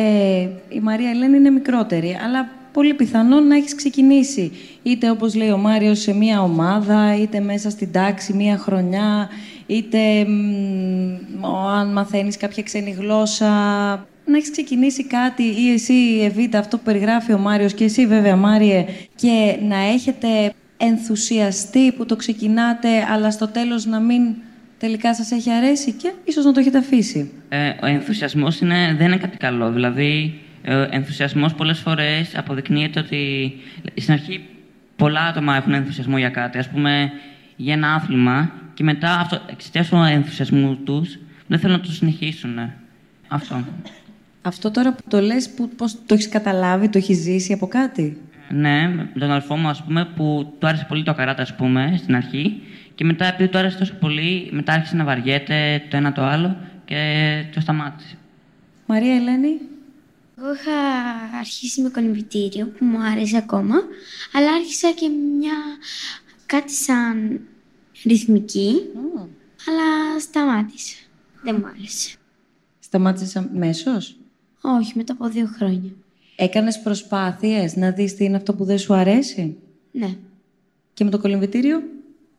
η 0.68 0.80
Μαρία 0.80 1.10
Ελένη 1.10 1.36
είναι 1.36 1.50
μικρότερη, 1.50 2.18
αλλά 2.24 2.48
πολύ 2.72 2.94
πιθανόν 2.94 3.46
να 3.46 3.56
έχεις 3.56 3.74
ξεκινήσει. 3.74 4.52
Είτε 4.82 5.10
όπως 5.10 5.34
λέει 5.34 5.50
ο 5.50 5.58
Μάριος 5.58 5.98
σε 5.98 6.14
μια 6.14 6.42
ομάδα, 6.42 7.16
είτε 7.16 7.40
μέσα 7.40 7.70
στην 7.70 7.92
τάξη 7.92 8.32
μια 8.32 8.58
χρονιά, 8.58 9.28
είτε 9.66 10.26
αν 11.78 11.92
μαθαίνεις 11.92 12.36
κάποια 12.36 12.62
ξένη 12.62 12.90
γλώσσα. 12.90 13.52
Να 14.24 14.36
έχεις 14.36 14.50
ξεκινήσει 14.50 15.04
κάτι 15.04 15.42
ή 15.42 15.72
εσύ 15.72 16.20
Εβίτα, 16.22 16.58
αυτό 16.58 16.76
που 16.76 16.82
περιγράφει 16.82 17.32
ο 17.32 17.38
Μάριος 17.38 17.74
και 17.74 17.84
εσύ 17.84 18.06
βέβαια 18.06 18.36
Μάριε, 18.36 18.84
και 19.14 19.56
να 19.68 19.76
έχετε 19.76 20.52
ενθουσιαστεί 20.76 21.92
που 21.92 22.06
το 22.06 22.16
ξεκινάτε, 22.16 22.88
αλλά 23.10 23.30
στο 23.30 23.48
τέλος 23.48 23.84
να 23.86 24.00
μην 24.00 24.22
τελικά 24.78 25.14
σας 25.14 25.30
έχει 25.30 25.50
αρέσει 25.50 25.92
και 25.92 26.12
ίσως 26.24 26.44
να 26.44 26.52
το 26.52 26.60
έχετε 26.60 26.78
αφήσει; 26.78 27.30
Ε, 27.48 27.68
ο 27.82 27.86
ενθουσιασμός 27.86 28.60
είναι, 28.60 28.94
δεν 28.98 29.06
είναι 29.06 29.16
κάτι 29.16 29.36
καλό. 29.36 29.72
Δηλαδή, 29.72 30.40
ο 30.68 30.72
ενθουσιασμός 30.90 31.54
πολλές 31.54 31.78
φορές 31.78 32.36
αποδεικνύεται 32.36 33.00
ότι 33.00 33.52
στην 33.96 34.12
αρχή 34.12 34.44
πολλά 34.96 35.20
άτομα 35.20 35.56
έχουν 35.56 35.72
ενθουσιασμό 35.72 36.18
για 36.18 36.28
κάτι. 36.28 36.58
Ας 36.58 36.68
πούμε, 36.68 37.10
για 37.56 37.72
ένα 37.74 37.94
άθλημα 37.94 38.52
και 38.74 38.84
μετά 38.84 39.18
αυτό, 39.18 39.40
εξαιτίας 39.50 39.88
του 39.88 39.96
ενθουσιασμού 39.96 40.76
τους 40.84 41.18
δεν 41.46 41.58
θέλουν 41.58 41.76
να 41.76 41.82
το 41.82 41.92
συνεχίσουν. 41.92 42.58
Αυτό. 43.28 43.64
Αυτό 44.42 44.70
τώρα 44.70 44.92
που 44.92 45.02
το 45.08 45.20
λες, 45.20 45.50
που, 45.50 45.68
πώς 45.68 45.92
το 46.06 46.14
έχεις 46.14 46.28
καταλάβει, 46.28 46.88
το 46.88 46.98
έχεις 46.98 47.18
ζήσει 47.18 47.52
από 47.52 47.66
κάτι; 47.66 48.20
Ναι, 48.50 48.88
με 48.88 49.10
τον 49.18 49.30
αδελφό 49.30 49.56
μου, 49.56 49.68
ας 49.68 49.82
πούμε, 49.84 50.04
που 50.16 50.54
του 50.58 50.66
άρεσε 50.66 50.86
πολύ 50.88 51.02
το 51.02 51.14
καράτα, 51.14 51.42
ας 51.42 51.54
πούμε, 51.56 51.94
στην 51.98 52.14
αρχή. 52.14 52.62
Και 52.94 53.04
μετά, 53.04 53.24
επειδή 53.26 53.48
του 53.48 53.58
άρεσε 53.58 53.78
τόσο 53.78 53.94
πολύ, 53.94 54.48
μετά 54.52 54.72
άρχισε 54.72 54.96
να 54.96 55.04
βαριέται 55.04 55.82
το 55.90 55.96
ένα 55.96 56.12
το 56.12 56.22
άλλο 56.22 56.56
και 56.84 56.98
το 57.54 57.60
σταμάτησε. 57.60 58.16
Μαρία 58.86 59.14
Ελένη; 59.14 59.60
Εγώ 60.38 60.52
είχα 60.54 60.72
αρχίσει 61.38 61.80
με 61.82 61.88
κολυμβητήριο 61.88 62.66
που 62.66 62.84
μου 62.84 63.02
άρεσε 63.02 63.36
ακόμα, 63.36 63.74
αλλά 64.32 64.52
άρχισα 64.52 64.90
και 64.92 65.08
μια 65.38 65.56
κάτι 66.46 66.72
σαν 66.72 67.40
ρυθμική, 68.04 68.74
αλλά 69.68 70.20
σταμάτησε. 70.20 70.96
Δεν 71.42 71.56
μου 71.58 71.66
άρεσε. 71.66 72.16
Σταμάτησες 72.78 73.36
αμέσως; 73.36 74.16
Όχι, 74.62 74.92
μετά 74.94 75.12
από 75.12 75.28
δύο 75.28 75.46
χρόνια. 75.56 75.90
Έκανες 76.36 76.80
προσπάθειες 76.80 77.76
να 77.76 77.90
δεις 77.90 78.14
τι 78.14 78.24
είναι 78.24 78.36
αυτό 78.36 78.54
που 78.54 78.64
δεν 78.64 78.78
σου 78.78 78.94
αρέσει; 78.94 79.56
Ναι, 79.92 80.16
Και 80.94 81.04
με 81.04 81.10
το 81.10 81.18
κολυμβητήριο; 81.18 81.82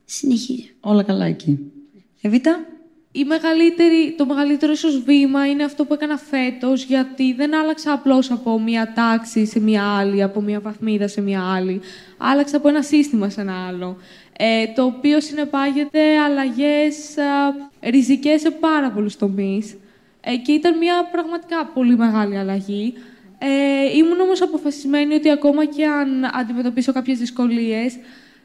συνεχίζω. 0.05 0.67
Όλα 0.79 1.03
καλά 1.03 1.25
εκεί. 1.25 1.59
Εβίτα. 2.21 2.65
Η 3.15 3.23
μεγαλύτερη, 3.23 4.15
το 4.17 4.25
μεγαλύτερο 4.25 4.71
ίσως 4.71 4.99
βήμα 4.99 5.47
είναι 5.47 5.63
αυτό 5.63 5.85
που 5.85 5.93
έκανα 5.93 6.17
φέτος, 6.17 6.83
γιατί 6.83 7.33
δεν 7.33 7.55
άλλαξα 7.55 7.91
απλώς 7.91 8.31
από 8.31 8.59
μία 8.59 8.93
τάξη 8.95 9.45
σε 9.45 9.59
μία 9.59 9.83
άλλη, 9.83 10.23
από 10.23 10.41
μία 10.41 10.59
βαθμίδα 10.59 11.07
σε 11.07 11.21
μία 11.21 11.41
άλλη. 11.53 11.81
Άλλαξα 12.17 12.57
από 12.57 12.67
ένα 12.67 12.81
σύστημα 12.81 13.29
σε 13.29 13.41
ένα 13.41 13.67
άλλο, 13.67 13.97
ε, 14.37 14.67
το 14.75 14.83
οποίο 14.83 15.21
συνεπάγεται 15.21 16.17
αλλαγές 16.17 17.17
α, 17.17 17.89
ριζικές 17.89 18.41
σε 18.41 18.51
πάρα 18.51 18.91
πολλούς 18.91 19.15
τομείς. 19.15 19.75
Ε, 20.25 20.35
και 20.35 20.51
ήταν 20.51 20.77
μία 20.77 21.09
πραγματικά 21.11 21.65
πολύ 21.65 21.97
μεγάλη 21.97 22.37
αλλαγή. 22.37 22.93
Ε, 23.37 23.97
ήμουν 23.97 24.19
όμως 24.19 24.41
αποφασισμένη 24.41 25.13
ότι 25.13 25.29
ακόμα 25.29 25.65
και 25.65 25.85
αν 25.85 26.25
αντιμετωπίσω 26.33 26.93
κάποιες 26.93 27.17
δυσκολίες, 27.17 27.95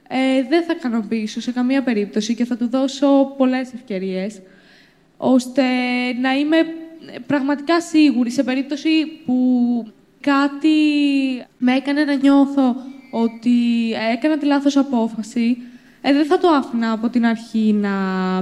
ε, 0.08 0.42
δεν 0.48 0.62
θα 0.64 0.74
ικανοποιήσω 0.76 1.40
σε 1.40 1.52
καμία 1.52 1.82
περίπτωση 1.82 2.34
και 2.34 2.44
θα 2.44 2.56
του 2.56 2.68
δώσω 2.68 3.34
πολλές 3.36 3.72
ευκαιρίες, 3.74 4.40
ώστε 5.16 5.62
να 6.20 6.32
είμαι 6.34 6.56
πραγματικά 7.26 7.80
σίγουρη 7.80 8.30
σε 8.30 8.42
περίπτωση 8.42 9.06
που 9.26 9.36
κάτι 10.20 10.78
με 11.58 11.74
έκανε 11.74 12.04
να 12.04 12.14
νιώθω 12.14 12.76
ότι 13.10 13.92
έκανα 14.12 14.38
τη 14.38 14.46
λάθος 14.46 14.76
απόφαση, 14.76 15.56
ε, 16.00 16.12
δεν 16.12 16.26
θα 16.26 16.38
το 16.38 16.48
άφηνα 16.48 16.92
από 16.92 17.08
την 17.08 17.26
αρχή 17.26 17.72
να 17.72 17.90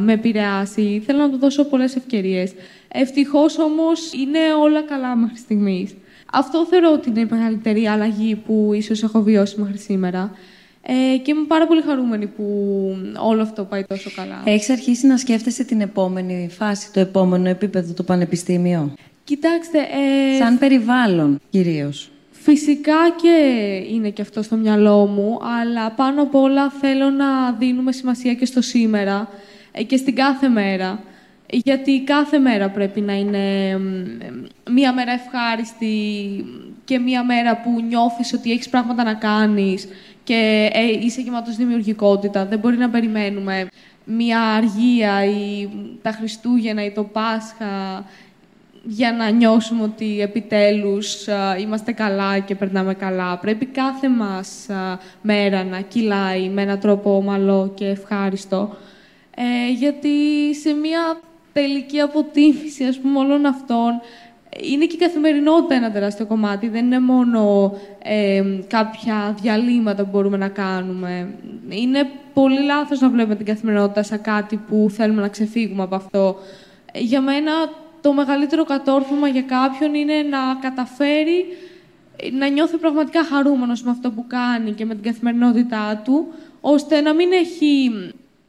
με 0.01 0.13
επηρεάσει. 0.13 1.03
Θέλω 1.07 1.19
να 1.19 1.31
του 1.31 1.39
δώσω 1.39 1.65
πολλές 1.65 1.97
ευκαιρίες. 1.97 2.53
Ευτυχώς 3.01 3.59
όμως 3.59 4.13
είναι 4.13 4.39
όλα 4.63 4.83
καλά 4.83 5.17
μέχρι 5.17 5.37
στιγμής. 5.37 5.95
Αυτό 6.33 6.67
θεωρώ 6.67 6.93
ότι 6.93 7.09
είναι 7.09 7.21
η 7.21 7.27
μεγαλύτερη 7.31 7.87
αλλαγή 7.87 8.35
που 8.35 8.71
ίσως 8.75 9.03
έχω 9.03 9.23
βιώσει 9.23 9.61
μέχρι 9.61 9.79
σήμερα. 9.79 10.31
Ε, 10.83 11.17
και 11.17 11.31
είμαι 11.31 11.45
πάρα 11.47 11.67
πολύ 11.67 11.83
χαρούμενη 11.83 12.27
που 12.27 12.45
όλο 13.19 13.43
αυτό 13.43 13.65
πάει 13.65 13.85
τόσο 13.85 14.11
καλά. 14.17 14.43
Έχεις 14.45 14.71
αρχίσει 14.71 15.07
να 15.07 15.17
σκέφτεσαι 15.17 15.65
την 15.65 15.81
επόμενη 15.81 16.49
φάση, 16.51 16.93
το 16.93 17.01
επόμενο 17.01 17.49
επίπεδο 17.49 17.93
του 17.93 18.05
πανεπιστήμιο; 18.05 18.95
Κοιτάξτε, 19.25 19.79
ε, 19.79 20.37
Σαν 20.39 20.59
περιβάλλον 20.59 21.41
κυρίως. 21.51 22.11
Φυσικά 22.31 23.11
και 23.23 23.35
είναι 23.93 24.11
και 24.11 24.23
αυτό 24.23 24.43
στο 24.43 24.57
μυαλό 24.57 25.07
μου, 25.07 25.39
αλλά 25.61 25.91
πάνω 25.91 26.23
απ' 26.23 26.35
όλα 26.35 26.71
θέλω 26.71 27.11
να 27.11 27.53
δίνουμε 27.53 27.93
σημασία 27.93 28.35
και 28.35 28.47
στο 28.47 28.61
σήμερα 28.63 29.29
ε, 29.73 29.83
και 29.83 29.97
στην 29.97 30.15
κάθε 30.15 30.49
μέρα. 30.49 31.01
Γιατί 31.51 32.03
κάθε 32.05 32.39
μέρα 32.39 32.71
πρέπει 32.71 33.01
να 33.01 33.13
είναι 33.13 33.77
μ, 33.79 34.73
μία 34.73 34.93
μέρα 34.93 35.13
ευχάριστη 35.13 35.95
και 36.85 36.99
μία 36.99 37.25
μέρα 37.25 37.61
που 37.61 37.81
νιώθεις 37.89 38.33
ότι 38.33 38.53
έχεις 38.53 38.69
πράγματα 38.69 39.05
να 39.05 39.15
κάνεις 39.15 39.89
και 40.25 40.71
ε, 40.73 41.05
είσαι 41.05 41.21
γεμάτος 41.21 41.57
δημιουργικότητα. 41.57 42.47
Δεν 42.47 42.59
μπορεί 42.59 42.77
να 42.77 42.91
περιμένουμε 42.91 43.69
μία 44.05 44.41
αργία 44.41 45.25
ή 45.25 45.69
τα 46.03 46.11
Χριστούγεννα 46.11 46.85
ή 46.85 46.91
το 46.91 47.05
Πάσχα 47.05 48.05
για 48.89 49.13
να 49.13 49.31
νιώσουμε 49.31 49.83
ότι 49.83 50.21
επιτέλους 50.21 51.29
α, 51.29 51.57
είμαστε 51.57 51.93
καλά 51.93 52.39
και 52.39 52.55
περνάμε 52.55 52.95
καλά. 52.95 53.39
Πρέπει 53.39 53.67
κάθε 53.67 54.09
μας 54.09 54.69
α, 54.71 54.99
μέρα 55.23 55.65
να 55.65 55.81
κυλάει 55.81 56.49
με 56.49 56.63
έναν 56.63 56.81
τρόπο 56.81 57.17
ομαλό 57.17 57.73
και 57.75 57.87
ευχάριστο. 57.87 58.77
Ε, 59.37 59.73
γιατί 59.73 60.09
σε 60.55 60.73
μια 60.73 61.21
τελική 61.57 62.01
αποτίμηση, 62.01 62.85
ας 62.85 62.99
πούμε, 62.99 63.19
όλων 63.19 63.47
αυτών, 63.47 64.01
είναι 64.73 64.85
και 64.85 64.97
η 64.97 64.99
καθημερινότητα 64.99 65.75
ένα 65.75 65.91
τεράστιο 65.91 66.27
κομμάτι. 66.27 66.69
Δεν 66.69 66.85
είναι 66.85 67.01
μόνο 67.01 67.73
ε, 68.03 68.43
κάποια 68.67 69.37
διαλύματα 69.41 70.03
που 70.03 70.11
μπορούμε 70.13 70.37
να 70.37 70.49
κάνουμε. 70.49 71.35
Είναι 71.69 72.11
πολύ 72.35 72.63
λάθος 72.63 73.01
να 73.01 73.09
βλέπουμε 73.09 73.37
την 73.37 73.47
καθημερινότητα 73.47 74.03
σαν 74.03 74.21
κάτι 74.21 74.57
που 74.57 74.87
θέλουμε 74.91 75.21
να 75.21 75.29
ξεφύγουμε 75.29 75.83
από 75.83 75.95
αυτό. 75.95 76.37
Ε, 76.93 77.01
Για 77.01 77.21
μένα 77.21 77.53
το 78.01 78.13
μεγαλύτερο 78.13 78.65
κατόρθωμα 78.65 79.29
για 79.29 79.43
κάποιον 79.43 79.95
είναι 79.95 80.15
να 80.15 80.39
καταφέρει 80.61 81.45
να 82.33 82.49
νιώθει 82.49 82.77
πραγματικά 82.77 83.25
χαρούμενος 83.25 83.83
με 83.83 83.91
αυτό 83.91 84.11
που 84.11 84.25
κάνει 84.27 84.73
και 84.73 84.85
με 84.85 84.95
την 84.95 85.03
καθημερινότητά 85.03 86.03
του, 86.05 86.27
ώστε 86.61 87.01
να 87.01 87.15
μην 87.15 87.33
έχει 87.33 87.91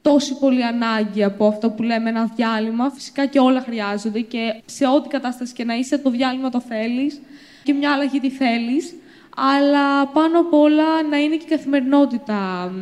τόση 0.07 0.37
πολύ 0.39 0.65
ανάγκη 0.65 1.23
από 1.23 1.47
αυτό 1.47 1.69
που 1.69 1.83
λέμε 1.83 2.09
ένα 2.09 2.31
διάλειμμα. 2.35 2.89
Φυσικά 2.89 3.25
και 3.25 3.39
όλα 3.39 3.61
χρειάζονται 3.61 4.19
και 4.19 4.61
σε 4.65 4.87
ό,τι 4.87 5.07
κατάσταση 5.07 5.53
και 5.53 5.63
να 5.63 5.75
είσαι, 5.75 5.97
το 5.97 6.09
διάλειμμα 6.09 6.49
το 6.49 6.61
θέλεις 6.61 7.21
και 7.63 7.73
μια 7.73 7.91
αλλαγή 7.93 8.19
τη 8.19 8.29
θέλεις. 8.29 8.95
Αλλά 9.35 10.07
πάνω 10.07 10.39
απ' 10.39 10.53
όλα 10.53 11.03
να 11.09 11.17
είναι 11.17 11.35
και 11.35 11.45
η 11.45 11.49
καθημερινότητα 11.49 12.71
μ, 12.73 12.77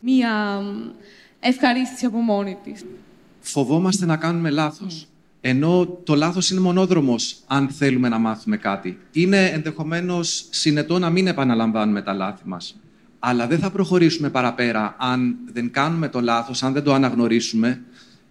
μια 0.00 0.60
μ, 0.60 0.90
ευχαρίστηση 1.40 2.06
από 2.06 2.18
μόνη 2.18 2.58
της. 2.64 2.84
Φοβόμαστε 3.40 4.06
να 4.06 4.16
κάνουμε 4.16 4.50
λάθος. 4.50 5.06
Ενώ 5.40 5.86
το 6.04 6.14
λάθος 6.14 6.50
είναι 6.50 6.60
μονόδρομος 6.60 7.36
αν 7.46 7.68
θέλουμε 7.68 8.08
να 8.08 8.18
μάθουμε 8.18 8.56
κάτι. 8.56 8.98
Είναι 9.12 9.46
ενδεχομένως 9.46 10.46
συνετό 10.50 10.98
να 10.98 11.10
μην 11.10 11.26
επαναλαμβάνουμε 11.26 12.02
τα 12.02 12.12
λάθη 12.12 12.42
μας. 12.44 12.76
Αλλά 13.18 13.46
δεν 13.46 13.58
θα 13.58 13.70
προχωρήσουμε 13.70 14.30
παραπέρα 14.30 14.96
αν 14.98 15.36
δεν 15.52 15.70
κάνουμε 15.70 16.08
το 16.08 16.20
λάθος, 16.20 16.62
αν 16.62 16.72
δεν 16.72 16.82
το 16.82 16.94
αναγνωρίσουμε. 16.94 17.80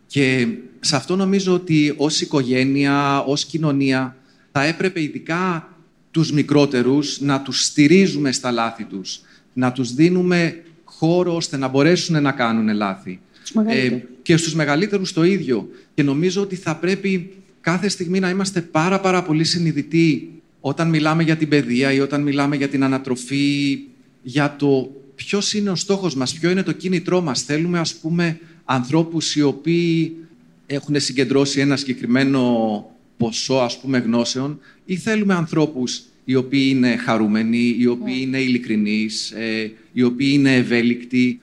Και 0.08 0.47
σε 0.80 0.95
αυτό 0.95 1.15
νομίζω 1.15 1.54
ότι 1.54 1.93
ως 1.97 2.21
οικογένεια, 2.21 3.19
ως 3.19 3.45
κοινωνία, 3.45 4.15
θα 4.52 4.63
έπρεπε 4.63 5.02
ειδικά 5.02 5.69
τους 6.12 6.32
μικρότερους, 6.32 7.19
να 7.19 7.41
τους 7.41 7.63
στηρίζουμε 7.63 8.32
στα 8.32 8.52
λάθη 8.52 8.84
τους, 8.84 9.21
να 9.54 9.71
τους 9.71 9.93
δίνουμε 9.93 10.63
χώρο 10.84 11.36
ώστε 11.36 11.58
να 11.58 11.67
μπορέσουν 11.67 12.21
να 12.21 12.32
κάνουν 12.32 12.76
λάθη. 12.76 13.19
Ε, 13.67 13.97
και 14.21 14.38
στους 14.38 14.56
μεγαλύτερους 14.56 15.13
το 15.13 15.23
ίδιο. 15.23 15.69
Και 15.93 16.04
νομίζω 16.04 16.41
ότι 16.41 16.56
θα 16.56 16.76
πρέπει 16.76 17.34
κάθε 17.62 17.89
στιγμή 17.89 18.19
να 18.19 18.30
είμαστε 18.30 18.62
πάρα 18.62 19.00
πάρα 19.00 19.23
πολύ 19.23 19.43
συνειδητοί 19.43 20.30
όταν 20.62 20.89
μιλάμε 20.89 21.23
για 21.23 21.36
την 21.36 21.50
παιδεία 21.50 21.91
ή 21.91 22.00
όταν 22.00 22.21
μιλάμε 22.21 22.56
για 22.56 22.67
την 22.67 22.84
ανατροφή, 22.84 23.80
για 24.27 24.55
το 24.55 24.91
ποιος 25.15 25.53
είναι 25.53 25.69
ο 25.69 25.75
στόχος 25.75 26.15
μας, 26.15 26.33
ποιο 26.33 26.49
είναι 26.49 26.63
το 26.63 26.71
κίνητρό 26.71 27.21
μας. 27.21 27.41
Θέλουμε, 27.41 27.79
ας 27.79 27.95
πούμε, 27.95 28.39
ανθρώπους 28.65 29.35
οι 29.35 29.41
οποίοι 29.41 30.15
έχουν 30.65 30.99
συγκεντρώσει 30.99 31.59
ένα 31.59 31.75
συγκεκριμένο 31.75 32.41
ποσό, 33.17 33.55
ας 33.55 33.79
πούμε, 33.79 33.97
γνώσεων 33.97 34.59
ή 34.85 34.95
θέλουμε 34.95 35.33
ανθρώπους 35.33 36.01
οι 36.25 36.35
οποίοι 36.35 36.67
είναι 36.69 36.95
χαρούμενοι, 36.95 37.75
οι 37.79 37.85
οποίοι 37.85 38.13
ναι. 38.15 38.21
είναι 38.21 38.37
ειλικρινείς, 38.37 39.31
ε, 39.31 39.71
οι 39.93 40.03
οποίοι 40.03 40.29
είναι 40.33 40.55
ευέλικτοι. 40.55 41.41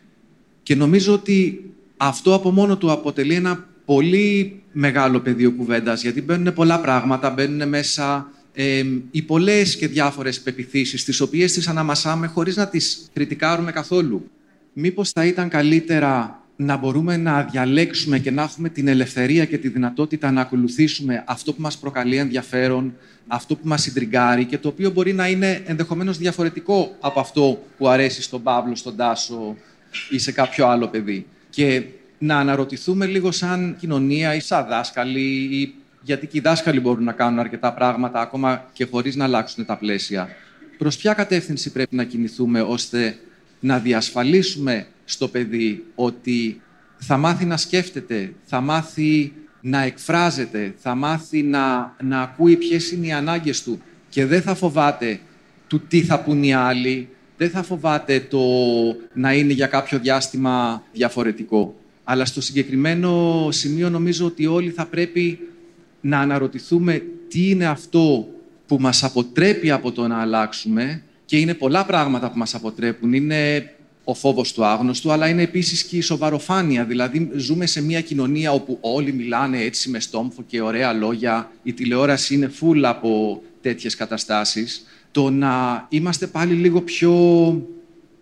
Και 0.62 0.75
νομίζω 0.75 1.12
ότι 1.12 1.64
αυτό 1.97 2.35
από 2.35 2.51
μόνο 2.51 2.77
του 2.77 2.90
αποτελεί 2.90 3.35
ένα 3.35 3.68
πολύ 3.85 4.62
μεγάλο 4.73 5.20
πεδίο 5.20 5.53
κουβέντας, 5.53 6.03
γιατί 6.03 6.23
μπαίνουν 6.23 6.55
πολλά 6.55 6.81
πράγματα, 6.81 7.31
μπαίνουν 7.31 7.68
μέσα 7.68 8.33
ε, 8.55 8.85
οι 9.11 9.23
πολλές 9.23 9.77
και 9.77 9.88
διάφορες 9.88 10.40
πεπιθήσεις, 10.40 11.05
τις 11.05 11.21
οποίες 11.21 11.53
τις 11.53 11.69
αναμασάμε 11.69 12.27
χωρίς 12.27 12.57
να 12.57 12.69
τις 12.69 13.11
κριτικάρουμε 13.12 13.73
καθόλου. 13.73 14.31
Μήπως 14.73 15.11
θα 15.11 15.25
ήταν 15.25 15.49
καλύτερα 15.49 16.43
να 16.57 16.77
μπορούμε 16.77 17.17
να 17.17 17.43
διαλέξουμε 17.43 18.19
και 18.19 18.31
να 18.31 18.43
έχουμε 18.43 18.69
την 18.69 18.88
ελευθερία 18.88 19.45
και 19.45 19.59
τη 19.59 19.69
δυνατότητα 19.69 20.31
να 20.31 20.40
ακολουθήσουμε 20.40 21.25
αυτό 21.27 21.53
που 21.53 21.61
μας 21.61 21.79
προκαλεί 21.79 22.17
ενδιαφέρον, 22.17 22.95
αυτό 23.27 23.57
που 23.57 23.69
μας 23.69 23.83
συντριγκάρει 23.83 24.45
και 24.45 24.59
το 24.59 24.69
οποίο 24.69 24.90
μπορεί 24.90 25.12
να 25.12 25.29
είναι 25.29 25.62
ενδεχομένως 25.67 26.19
διαφορετικό 26.19 26.97
από 27.01 27.21
αυτό 27.21 27.62
που 27.79 27.88
αρέσει 27.88 28.23
στον 28.23 28.43
Παύλο, 28.43 28.75
στον 28.75 28.97
Τάσο 28.97 29.57
ή 30.11 30.19
σε 30.19 30.33
κάποιο 30.33 30.67
άλλο 30.67 30.88
παιδί. 30.88 31.27
Και 31.51 31.83
να 32.19 32.38
αναρωτηθούμε 32.38 33.07
λίγο 33.07 33.31
σαν 33.31 33.77
κοινωνία 33.79 34.35
ή 34.35 34.40
σαν 34.40 34.67
δάσκαλοι 34.69 35.59
ή 35.61 35.75
γιατί 36.05 36.27
και 36.27 36.38
οι 36.38 36.40
δάσκαλοι 36.40 36.81
μπορούν 36.81 37.05
να 37.05 37.12
κάνουν 37.12 37.38
αρκετά 37.38 37.73
πράγματα 37.73 38.21
ακόμα 38.21 38.71
και 38.73 38.85
χωρίς 38.85 39.17
να 39.17 39.25
αλλάξουν 39.25 39.64
τα 39.64 39.77
πλαίσια. 39.77 40.29
Προς 40.79 40.97
ποια 40.97 41.14
κατεύθυνση 41.14 41.73
πρέπει 41.73 41.97
να 41.97 42.05
κινηθούμε 42.05 42.61
ώστε 42.61 43.17
να 43.61 43.79
διασφαλίσουμε 43.79 44.87
στο 45.05 45.29
παιδί 45.29 45.85
ότι 45.95 46.61
θα 46.97 47.17
μάθει 47.17 47.45
να 47.45 47.57
σκέφτεται, 47.57 48.33
θα 48.45 48.61
μάθει 48.61 49.33
να 49.61 49.83
εκφράζεται, 49.83 50.75
θα 50.79 50.95
μάθει 50.95 51.43
να, 51.43 51.97
να 52.03 52.21
ακούει 52.21 52.57
ποιες 52.57 52.90
είναι 52.90 53.07
οι 53.07 53.12
ανάγκες 53.12 53.62
του 53.62 53.83
και 54.09 54.27
δεν 54.27 54.43
θα 54.43 54.55
φοβάται 54.55 55.21
του 55.67 55.81
τι 55.81 56.03
θα 56.03 56.21
πούν 56.21 56.43
οι 56.43 56.55
άλλοι, 56.55 57.09
δεν 57.37 57.51
θα 57.51 57.62
φοβάται 57.62 58.21
το 58.21 58.40
να 59.14 59.33
είναι 59.33 59.53
για 59.53 59.67
κάποιο 59.67 59.99
διάστημα 59.99 60.83
διαφορετικό. 60.93 61.75
Αλλά 62.05 62.25
στο 62.25 62.40
συγκεκριμένο 62.40 63.49
σημείο 63.51 63.90
νομίζω 63.90 64.27
ότι 64.27 64.47
όλοι 64.47 64.71
θα 64.71 64.87
πρέπει 64.87 65.38
να 66.05 66.19
αναρωτηθούμε 66.21 67.03
τι 67.29 67.51
είναι 67.51 67.67
αυτό 67.67 68.29
που 68.67 68.77
μας 68.81 69.05
αποτρέπει 69.05 69.71
από 69.71 69.93
το 69.93 70.07
να 70.07 70.21
αλλάξουμε 70.21 71.03
και 71.25 71.38
είναι 71.38 71.55
πολλά 71.55 71.85
πράγματα 71.85 72.31
που 72.31 72.38
μας 72.38 72.55
αποτρέπουν. 72.55 73.12
Είναι 73.12 73.73
ο 74.05 74.14
φόβος 74.14 74.53
του 74.53 74.64
άγνωστου, 74.64 75.12
αλλά 75.12 75.29
είναι 75.29 75.43
επίσης 75.43 75.85
και 75.85 75.97
η 75.97 76.01
σοβαροφάνεια. 76.01 76.85
Δηλαδή, 76.85 77.31
ζούμε 77.35 77.67
σε 77.67 77.83
μια 77.83 78.01
κοινωνία 78.01 78.53
όπου 78.53 78.79
όλοι 78.81 79.12
μιλάνε 79.12 79.61
έτσι 79.61 79.90
με 79.90 80.01
στόμφο 80.01 80.43
και 80.47 80.61
ωραία 80.61 80.93
λόγια. 80.93 81.51
Η 81.62 81.73
τηλεόραση 81.73 82.35
είναι 82.35 82.49
φούλα 82.49 82.88
από 82.88 83.43
τέτοιες 83.61 83.97
καταστάσεις. 83.97 84.87
Το 85.11 85.31
να 85.31 85.87
είμαστε 85.88 86.27
πάλι 86.27 86.55
λίγο 86.55 86.81
πιο 86.81 87.12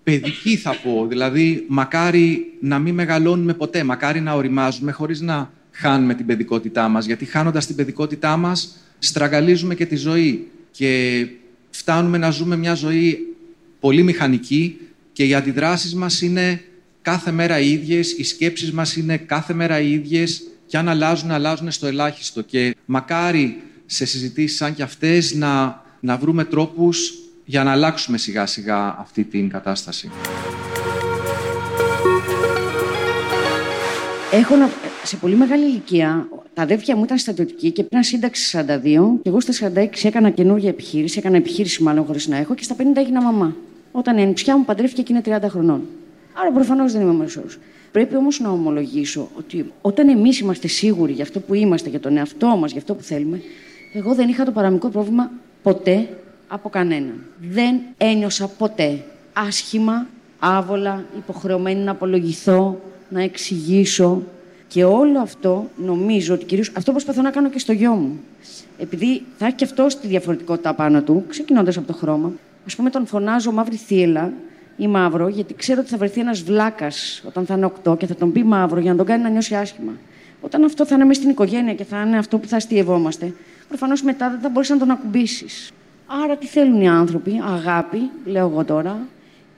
παιδικοί, 0.03 0.57
θα 0.57 0.75
πω. 0.83 1.07
Δηλαδή, 1.09 1.65
μακάρι 1.69 2.57
να 2.61 2.79
μην 2.79 2.95
μεγαλώνουμε 2.95 3.55
ποτέ, 3.55 3.85
μακάρι 3.85 4.21
να 4.21 4.35
οριμάζουμε 4.35 4.93
χωρίς 4.93 5.21
να 5.21 5.51
χάνουμε 5.73 6.15
την 6.15 6.27
παιδικότητά 6.27 6.89
μας. 6.89 7.07
Γιατί 7.07 7.25
χάνοντας 7.25 7.67
την 7.67 7.77
παιδικότητά 7.77 8.37
μας, 8.37 8.77
στραγγαλίζουμε 8.99 9.75
και 9.75 9.87
τη 9.87 9.97
ζωή. 9.97 10.47
Και 10.71 11.27
φτάνουμε 11.71 12.19
να 12.19 12.31
ζούμε 12.31 12.57
μια 12.57 12.75
ζωή 12.75 13.19
πολύ 13.81 14.03
μηχανική, 14.03 14.79
και 15.13 15.25
οι 15.25 15.35
αντιδράσεις 15.35 15.95
μας 15.95 16.23
είναι 16.23 16.63
κάθε 17.03 17.31
μέρα 17.31 17.59
οι 17.59 17.71
ίδιες, 17.71 18.13
οι 18.13 18.25
σκέψεις 18.25 18.73
μας 18.73 18.97
είναι 18.97 19.17
κάθε 19.17 19.55
μέρα 19.55 19.81
οι 19.81 19.93
ίδιες 19.93 20.43
και 20.67 20.77
αν 20.77 20.89
αλλάζουν, 20.89 21.31
αλλάζουν 21.31 21.71
στο 21.71 21.87
ελάχιστο. 21.87 22.43
Και 22.43 22.77
μακάρι 22.85 23.63
σε 23.87 24.05
συζητήσεις 24.05 24.57
σαν 24.57 24.75
και 24.75 24.83
αυτές 24.83 25.35
να, 25.35 25.83
να 26.01 26.17
βρούμε 26.17 26.45
τρόπους 26.45 27.15
για 27.45 27.65
να 27.65 27.71
αλλάξουμε 27.71 28.19
σιγά 28.19 28.47
σιγά 28.47 28.97
αυτή 28.99 29.25
την 29.25 29.49
κατάσταση. 29.49 30.11
Έχω 34.35 34.55
σε 35.05 35.17
πολύ 35.17 35.35
μεγάλη 35.35 35.65
ηλικία, 35.65 36.29
τα 36.55 36.63
αδέρφια 36.63 36.97
μου 36.97 37.05
ήταν 37.05 37.19
στρατιωτικοί 37.19 37.71
και 37.71 37.83
πήραν 37.83 38.05
σύνταξη 38.05 38.59
42 38.59 38.63
και 39.23 39.29
εγώ 39.29 39.41
στα 39.41 39.73
46 39.75 39.87
έκανα 40.03 40.31
καινούργια 40.31 40.69
επιχείρηση, 40.69 41.19
έκανα 41.19 41.37
επιχείρηση 41.37 41.83
μάλλον 41.83 42.05
χωρίς 42.05 42.29
να 42.29 42.37
έχω 42.37 42.55
και 42.55 42.63
στα 42.63 42.77
50 42.79 42.83
έγινα 42.97 43.23
μαμά 43.23 43.57
όταν 43.93 44.19
η 44.19 44.23
ανιψιά 44.23 44.57
μου 44.57 44.65
παντρεύτηκε 44.65 45.03
και 45.03 45.13
είναι 45.13 45.39
30 45.45 45.49
χρονών. 45.49 45.83
Άρα 46.33 46.53
προφανώς 46.53 46.93
δεν 46.93 47.01
είμαι 47.01 47.13
μέσο 47.13 47.43
Πρέπει 47.93 48.17
όμως 48.17 48.41
να 48.41 48.51
ομολογήσω 48.51 49.29
ότι 49.37 49.73
όταν 49.81 50.09
εμείς 50.09 50.39
είμαστε 50.39 50.69
σίγουροι 50.69 51.13
για 51.13 51.25
αυτό 51.25 51.41
που 51.41 51.55
είμαστε, 51.55 51.89
για 51.89 52.01
τον 52.01 52.17
εαυτό 52.17 52.47
μας, 52.47 52.71
για 52.71 52.81
αυτό 52.81 52.95
που 52.95 53.03
θέλουμε, 53.03 53.43
εγώ 53.93 54.15
δεν 54.15 54.29
είχα 54.29 54.45
το 54.45 54.51
παραμικρό 54.51 54.89
πρόβλημα 54.89 55.31
ποτέ 55.63 56.09
από 56.49 56.69
κανέναν. 56.69 57.25
Δεν 57.51 57.81
ένιωσα 57.97 58.49
ποτέ 58.49 59.05
άσχημα, 59.33 60.07
άβολα, 60.39 61.05
υποχρεωμένη 61.17 61.81
να 61.81 61.91
απολογηθώ, 61.91 62.81
να 63.13 63.23
εξηγήσω. 63.23 64.23
Και 64.69 64.85
όλο 64.85 65.21
αυτό 65.21 65.71
νομίζω 65.77 66.35
ότι 66.35 66.45
κυρίως 66.45 66.73
αυτό 66.77 66.91
προσπαθώ 66.91 67.23
να 67.23 67.31
κάνω 67.31 67.51
και 67.51 67.59
στο 67.59 67.73
γιο 67.73 67.93
μου. 67.93 68.21
Επειδή 68.79 69.23
θα 69.39 69.47
έχει 69.47 69.55
και 69.55 69.65
αυτό 69.65 69.87
τη 69.87 70.07
διαφορετικότητα 70.07 70.75
πάνω 70.75 71.03
του, 71.03 71.25
ξεκινώντας 71.29 71.77
από 71.77 71.87
το 71.87 71.93
χρώμα, 71.93 72.33
Α 72.73 72.77
πούμε, 72.77 72.91
τον 72.91 73.07
φωνάζω 73.07 73.53
μαύρη 73.53 73.77
θύελα 73.77 74.33
ή 74.77 74.87
μαύρο, 74.87 75.29
γιατί 75.29 75.55
ξέρω 75.55 75.81
ότι 75.81 75.91
θα 75.91 75.97
βρεθεί 75.97 76.21
ένας 76.21 76.43
βλάκας 76.43 77.23
όταν 77.27 77.47
θα 77.47 77.55
είναι 77.55 77.65
οκτώ 77.65 77.97
και 77.97 78.07
θα 78.07 78.15
τον 78.15 78.33
πει 78.33 78.45
μαύρο 78.45 78.81
για 78.81 78.91
να 78.91 78.97
τον 78.97 79.07
κάνει 79.07 79.23
να 79.23 79.29
νιώσει 79.29 79.55
άσχημα. 79.55 79.93
Όταν 80.41 80.65
αυτό 80.65 80.87
θα 80.87 80.95
είναι 80.95 81.05
μέσα 81.05 81.21
στην 81.21 81.33
οικογένεια 81.33 81.75
και 81.75 81.85
θα 81.85 82.03
είναι 82.07 82.19
αυτό 82.19 82.39
που 82.39 82.49
θα 82.49 82.57
αστειευόμαστε, 82.57 83.35
προφανώς 83.69 84.03
μετά 84.03 84.31
δεν 84.31 84.41
θα 84.41 84.49
μπορείς 84.49 84.69
να 84.69 84.79
τον 84.79 84.91
ακουμπήσεις. 84.91 85.73
Άρα 86.25 86.37
τι 86.37 86.47
θέλουν 86.47 86.81
οι 86.81 86.89
άνθρωποι, 86.89 87.41
αγάπη, 87.45 88.11
λέω 88.25 88.49
εγώ 88.49 88.65
τώρα, 88.65 88.99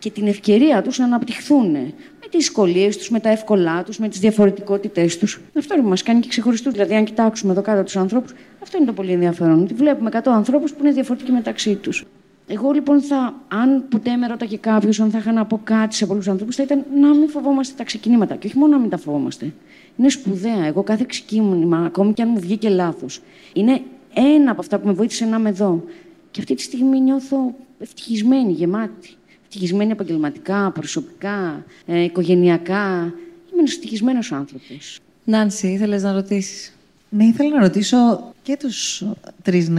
και 0.05 0.11
την 0.11 0.27
ευκαιρία 0.27 0.83
τους 0.83 0.99
να 0.99 1.05
αναπτυχθούν 1.05 1.71
με 1.71 1.93
τις 2.21 2.31
δυσκολίες 2.31 2.97
τους, 2.97 3.11
με 3.11 3.21
τα 3.21 3.29
εύκολά 3.29 3.83
τους, 3.83 3.99
με 3.99 4.09
τις 4.09 4.21
διαφορετικότητές 4.21 5.19
τους. 5.19 5.41
Αυτό 5.59 5.83
μας 5.83 6.03
κάνει 6.03 6.21
και 6.21 6.29
ξεχωριστούς. 6.29 6.73
Δηλαδή, 6.73 6.95
αν 6.95 7.05
κοιτάξουμε 7.05 7.53
εδώ 7.53 7.63
κάτω 7.63 7.83
τους 7.83 7.97
ανθρώπους, 7.97 8.33
αυτό 8.63 8.77
είναι 8.77 8.87
το 8.87 8.93
πολύ 8.93 9.13
ενδιαφέρον. 9.13 9.63
Ότι 9.63 9.75
βλέπουμε 9.75 10.11
100 10.13 10.33
ανθρώπους 10.33 10.73
που 10.73 10.79
είναι 10.81 10.93
διαφορετικοί 10.93 11.33
μεταξύ 11.33 11.75
τους. 11.75 12.05
Εγώ 12.47 12.71
λοιπόν 12.71 13.01
θα, 13.01 13.35
αν 13.49 13.85
ποτέ 13.89 14.17
με 14.17 14.27
ρώταγε 14.27 14.57
κάποιος, 14.57 15.01
αν 15.01 15.11
θα 15.11 15.19
είχα 15.19 15.33
να 15.33 15.47
πω 15.47 15.61
κάτι 15.65 15.95
σε 15.95 16.07
πολλούς 16.07 16.29
ανθρώπους, 16.29 16.57
θα 16.57 16.63
ήταν 16.63 16.85
να 17.01 17.15
μην 17.15 17.29
φοβόμαστε 17.29 17.75
τα 17.77 17.85
ξεκινήματα. 17.85 18.35
Και 18.37 18.47
όχι 18.47 18.59
μόνο 18.59 18.73
να 18.73 18.79
μην 18.79 18.91
τα 18.91 18.97
φοβόμαστε. 18.97 19.53
Είναι 19.97 20.09
σπουδαία. 20.09 20.67
Εγώ 20.67 20.83
κάθε 20.83 21.05
ξεκίνημα, 21.09 21.79
ακόμη 21.79 22.13
και 22.13 22.23
αν 22.23 22.29
μου 22.29 22.41
βγήκε 22.41 22.69
λάθος, 22.69 23.21
είναι 23.53 23.81
ένα 24.15 24.51
από 24.51 24.61
αυτά 24.61 24.79
που 24.79 24.87
με 24.87 24.93
βοήθησε 24.93 25.25
να 25.25 25.37
είμαι 25.37 25.49
εδώ. 25.49 25.85
Και 26.31 26.41
αυτή 26.41 26.55
τη 26.55 26.63
στιγμή 26.63 27.01
νιώθω 27.01 27.55
ευτυχισμένη, 27.79 28.53
γεμάτη. 28.53 29.17
Ευτυχισμένη 29.55 29.91
επαγγελματικά, 29.91 30.71
προσωπικά, 30.71 31.65
ε, 31.87 32.03
οικογενειακά. 32.03 32.85
Είμαι 33.53 33.59
ένας 33.59 33.73
ευτυχισμένο 33.73 34.19
άνθρωπος. 34.31 34.99
Νάνση, 35.25 35.69
ήθελες 35.69 36.03
να 36.03 36.13
ρωτήσεις. 36.13 36.73
Ναι, 37.09 37.25
ήθελα 37.25 37.49
να 37.51 37.61
ρωτήσω 37.61 38.33
και 38.43 38.57
τους 38.57 39.05
τρεις 39.43 39.71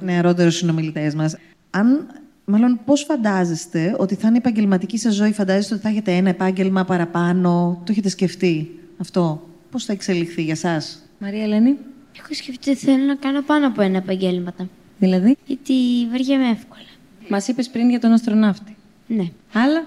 νεαρότερους 0.00 0.56
συνομιλητές 0.56 1.14
μας 1.14 1.36
αν, 1.70 2.06
μάλλον 2.44 2.80
πώς 2.84 3.02
φαντάζεστε 3.02 3.94
ότι 3.98 4.14
θα 4.14 4.26
είναι 4.26 4.36
η 4.36 4.40
επαγγελματική 4.44 4.98
σας 4.98 5.14
ζωή, 5.14 5.32
φαντάζεστε 5.32 5.74
ότι 5.74 5.82
θα 5.82 5.88
έχετε 5.88 6.12
ένα 6.12 6.28
επάγγελμα 6.28 6.84
παραπάνω, 6.84 7.80
το 7.84 7.92
έχετε 7.92 8.08
σκεφτεί 8.08 8.78
αυτό, 8.98 9.48
πώς 9.70 9.84
θα 9.84 9.92
εξελιχθεί 9.92 10.42
για 10.42 10.56
σας; 10.56 11.02
Μαρία 11.18 11.42
Ελένη; 11.42 11.76
Έχω 12.18 12.34
σκεφτεί 12.34 12.70
ότι 12.70 12.78
θέλω 12.78 13.04
να 13.04 13.14
κάνω 13.14 13.42
πάνω 13.42 13.66
από 13.66 13.82
ένα 13.82 13.96
επαγγέλματα. 13.96 14.68
Δηλαδή; 14.98 15.36
Γιατί 15.46 15.74
βαριέμαι 16.10 16.48
εύκολα. 16.48 16.80
Μας 17.28 17.48
είπες 17.48 17.68
πριν 17.68 17.90
για 17.90 18.00
τον 18.00 18.12
αστροναύτη. 18.12 18.75
Ναι. 19.06 19.30
Άλλα; 19.52 19.84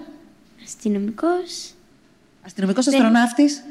Αστυνομικός. 0.64 1.70
Αστυνομικός 2.44 2.86
αστροναύτης; 2.86 3.62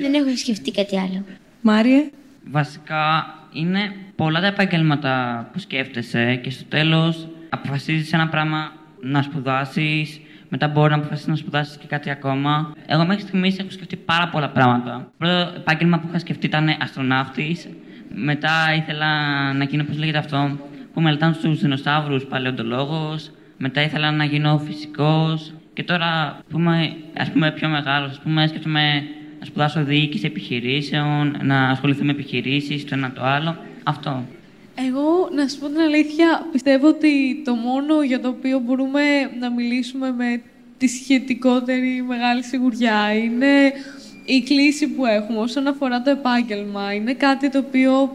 Δεν 0.00 0.14
έχω 0.14 0.36
σκεφτεί 0.36 0.70
κάτι 0.70 0.98
άλλο. 0.98 1.24
Μάρια. 1.60 2.10
Βασικά 2.50 3.34
είναι 3.52 3.94
πολλά 4.16 4.40
τα 4.40 4.46
επαγγέλματα 4.46 5.48
που 5.52 5.58
σκέφτεσαι 5.58 6.34
και 6.42 6.50
στο 6.50 6.64
τέλος 6.64 7.28
αποφασίζεις 7.48 8.12
ένα 8.12 8.28
πράγμα 8.28 8.72
να 9.00 9.22
σπουδάσεις, 9.22 10.20
μετά 10.48 10.68
μπορεί 10.68 10.90
να 10.90 10.96
αποφασίσεις 10.96 11.28
να 11.28 11.36
σπουδάσεις 11.36 11.76
και 11.76 11.86
κάτι 11.86 12.10
ακόμα. 12.10 12.72
Εγώ 12.86 13.04
μέχρι 13.06 13.22
στιγμής 13.22 13.58
έχω 13.58 13.70
σκεφτεί 13.70 13.96
πάρα 13.96 14.28
πολλά 14.28 14.50
πράγματα. 14.50 14.96
Το 14.96 15.12
πρώτο 15.18 15.52
επάγγελμα 15.56 15.98
που 15.98 16.06
είχα 16.08 16.18
σκεφτεί 16.18 16.46
ήταν 16.46 16.76
αστροναύτης. 16.80 17.68
Μετά 18.14 18.74
ήθελα 18.76 19.08
να 19.52 19.64
γίνω, 19.64 19.84
πώς 19.84 19.98
λέγεται 19.98 20.18
αυτό, 20.18 20.58
που 20.94 21.00
μελετάνε 21.00 21.36
του 21.42 21.54
δεινοσαύρους 21.54 22.24
παλαιοντολόγος. 22.24 23.30
Μετά 23.64 23.82
ήθελα 23.82 24.10
να 24.10 24.24
γίνω 24.24 24.58
φυσικός. 24.66 25.52
Και 25.72 25.82
τώρα, 25.82 26.38
πούμε, 26.50 26.96
ας 27.16 27.30
πούμε, 27.30 27.52
πιο 27.52 27.68
μεγάλος, 27.68 28.10
ας 28.10 28.18
πούμε, 28.18 28.46
σκέφτομαι 28.46 29.04
να 29.38 29.46
σπουδάσω 29.46 29.84
διοίκηση 29.84 30.26
επιχειρήσεων, 30.26 31.36
να 31.42 31.68
ασχοληθώ 31.68 32.04
με 32.04 32.10
επιχειρήσεις, 32.10 32.84
το 32.84 32.94
ένα 32.94 33.12
το 33.12 33.22
άλλο. 33.24 33.56
Αυτό. 33.82 34.24
Εγώ, 34.74 35.28
να 35.34 35.48
σου 35.48 35.58
πω 35.58 35.66
την 35.66 35.80
αλήθεια, 35.80 36.46
πιστεύω 36.52 36.88
ότι 36.88 37.42
το 37.44 37.54
μόνο 37.54 38.02
για 38.02 38.20
το 38.20 38.28
οποίο 38.28 38.58
μπορούμε 38.58 39.00
να 39.40 39.50
μιλήσουμε 39.50 40.12
με 40.12 40.42
τη 40.78 40.88
σχετικότερη 40.88 42.04
μεγάλη 42.08 42.44
σιγουριά 42.44 43.14
είναι 43.14 43.72
η 44.24 44.42
κλίση 44.42 44.88
που 44.88 45.06
έχουμε 45.06 45.38
όσον 45.38 45.66
αφορά 45.66 46.02
το 46.02 46.10
επάγγελμα. 46.10 46.92
Είναι 46.94 47.14
κάτι 47.14 47.50
το 47.50 47.58
οποίο 47.58 48.10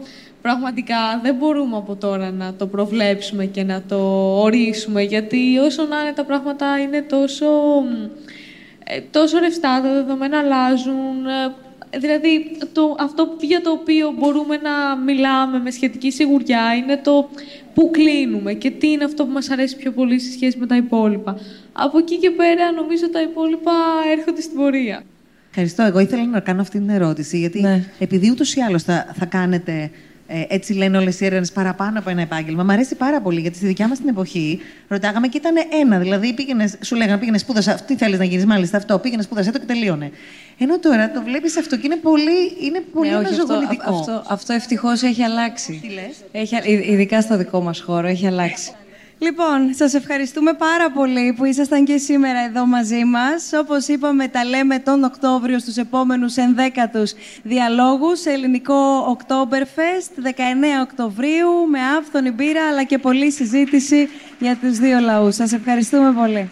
πραγματικά 0.48 1.20
δεν 1.22 1.34
μπορούμε 1.34 1.76
από 1.76 1.96
τώρα 1.96 2.30
να 2.30 2.54
το 2.54 2.66
προβλέψουμε 2.66 3.44
και 3.44 3.62
να 3.62 3.82
το 3.88 3.98
ορίσουμε, 4.42 5.02
γιατί 5.02 5.58
όσο 5.58 5.86
να 5.86 6.00
είναι 6.00 6.12
τα 6.12 6.24
πράγματα 6.24 6.78
είναι 6.78 7.02
τόσο, 7.02 7.46
ε, 8.84 9.00
τόσο 9.10 9.38
ρευστά, 9.38 9.80
τα 9.82 9.92
δεδομένα 9.92 10.38
αλλάζουν, 10.38 11.26
ε, 11.26 11.54
Δηλαδή, 11.98 12.56
το, 12.72 12.96
αυτό 12.98 13.36
για 13.40 13.60
το 13.60 13.70
οποίο 13.70 14.14
μπορούμε 14.18 14.56
να 14.56 14.96
μιλάμε 14.96 15.58
με 15.58 15.70
σχετική 15.70 16.10
σιγουριά 16.10 16.74
είναι 16.74 16.96
το 16.96 17.28
πού 17.74 17.90
κλείνουμε 17.90 18.52
και 18.52 18.70
τι 18.70 18.90
είναι 18.90 19.04
αυτό 19.04 19.24
που 19.24 19.32
μας 19.32 19.50
αρέσει 19.50 19.76
πιο 19.76 19.90
πολύ 19.92 20.18
σε 20.20 20.32
σχέση 20.32 20.58
με 20.58 20.66
τα 20.66 20.76
υπόλοιπα. 20.76 21.38
Από 21.72 21.98
εκεί 21.98 22.16
και 22.16 22.30
πέρα, 22.30 22.72
νομίζω 22.72 23.10
τα 23.10 23.22
υπόλοιπα 23.22 23.72
έρχονται 24.16 24.40
στην 24.40 24.56
πορεία. 24.56 25.02
Ευχαριστώ. 25.48 25.82
Εγώ 25.82 25.98
ήθελα 25.98 26.26
να 26.26 26.40
κάνω 26.40 26.60
αυτή 26.60 26.78
την 26.78 26.88
ερώτηση, 26.88 27.38
γιατί 27.38 27.60
ναι. 27.60 27.84
επειδή 27.98 28.30
ούτως 28.30 28.54
ή 28.54 28.60
άλλως 28.60 28.82
θα, 28.82 29.14
θα 29.18 29.26
κάνετε 29.26 29.90
ε, 30.30 30.44
έτσι 30.48 30.72
λένε 30.72 30.98
όλες 30.98 31.20
οι 31.20 31.24
έρευνες 31.24 31.52
παραπάνω 31.52 31.98
από 31.98 32.10
ένα 32.10 32.20
επάγγελμα. 32.20 32.62
Μ' 32.62 32.70
αρέσει 32.70 32.94
πάρα 32.94 33.20
πολύ 33.20 33.40
γιατί 33.40 33.56
στη 33.56 33.66
δικιά 33.66 33.88
μας 33.88 33.98
την 33.98 34.08
εποχή 34.08 34.60
ρωτάγαμε 34.88 35.28
και 35.28 35.36
ήταν 35.36 35.54
ένα. 35.80 35.98
Δηλαδή 35.98 36.34
πήγαινες, 36.34 36.76
σου 36.80 36.96
λέγανε 36.96 37.18
πήγαινες 37.18 37.40
σπούδασα. 37.40 37.74
Τι 37.74 37.96
θέλεις 37.96 38.18
να 38.18 38.24
γίνεις, 38.24 38.44
μάλιστα 38.46 38.76
αυτό. 38.76 38.98
Πήγαινες 38.98 39.24
σπούδασα 39.24 39.52
το 39.52 39.58
και 39.58 39.64
τελείωνε. 39.64 40.10
Ενώ 40.58 40.78
τώρα 40.78 41.10
το 41.10 41.22
βλέπεις 41.22 41.56
αυτό 41.56 41.76
και 41.76 41.82
είναι 41.84 41.96
πολύ, 41.96 42.56
είναι 42.62 42.80
πολύ 42.94 43.08
ναι, 43.08 43.16
Αυτό, 43.16 43.60
αυτό, 43.84 44.22
αυτό 44.28 44.52
ευτυχώς 44.52 45.02
έχει 45.02 45.22
αλλάξει. 45.22 45.80
Τι 45.82 45.88
λες; 45.88 46.24
Έχει, 46.32 46.56
ειδικά 46.92 47.20
στο 47.20 47.36
δικό 47.36 47.60
μας 47.60 47.80
χώρο 47.80 48.06
έχει 48.06 48.26
αλλάξει. 48.26 48.72
Λοιπόν, 49.20 49.74
σας 49.74 49.94
ευχαριστούμε 49.94 50.52
πάρα 50.52 50.90
πολύ 50.90 51.32
που 51.36 51.44
ήσασταν 51.44 51.84
και 51.84 51.96
σήμερα 51.96 52.38
εδώ 52.38 52.66
μαζί 52.66 53.04
μας. 53.04 53.50
Όπως 53.52 53.88
είπαμε, 53.88 54.28
τα 54.28 54.44
λέμε 54.44 54.78
τον 54.78 55.04
Οκτώβριο 55.04 55.58
στους 55.58 55.76
επόμενους 55.76 56.36
ενδέκατους 56.36 57.12
διαλόγους 57.42 58.20
σε 58.20 58.30
ελληνικό 58.30 59.16
Oktoberfest, 59.18 60.22
19 60.22 60.82
Οκτωβρίου, 60.82 61.50
με 61.70 61.78
άφθονη 61.98 62.30
μπύρα, 62.30 62.68
αλλά 62.68 62.84
και 62.84 62.98
πολλή 62.98 63.30
συζήτηση 63.30 64.08
για 64.38 64.56
τους 64.56 64.78
δύο 64.78 64.98
λαούς. 64.98 65.34
Σας 65.34 65.52
ευχαριστούμε 65.52 66.12
πολύ. 66.12 66.48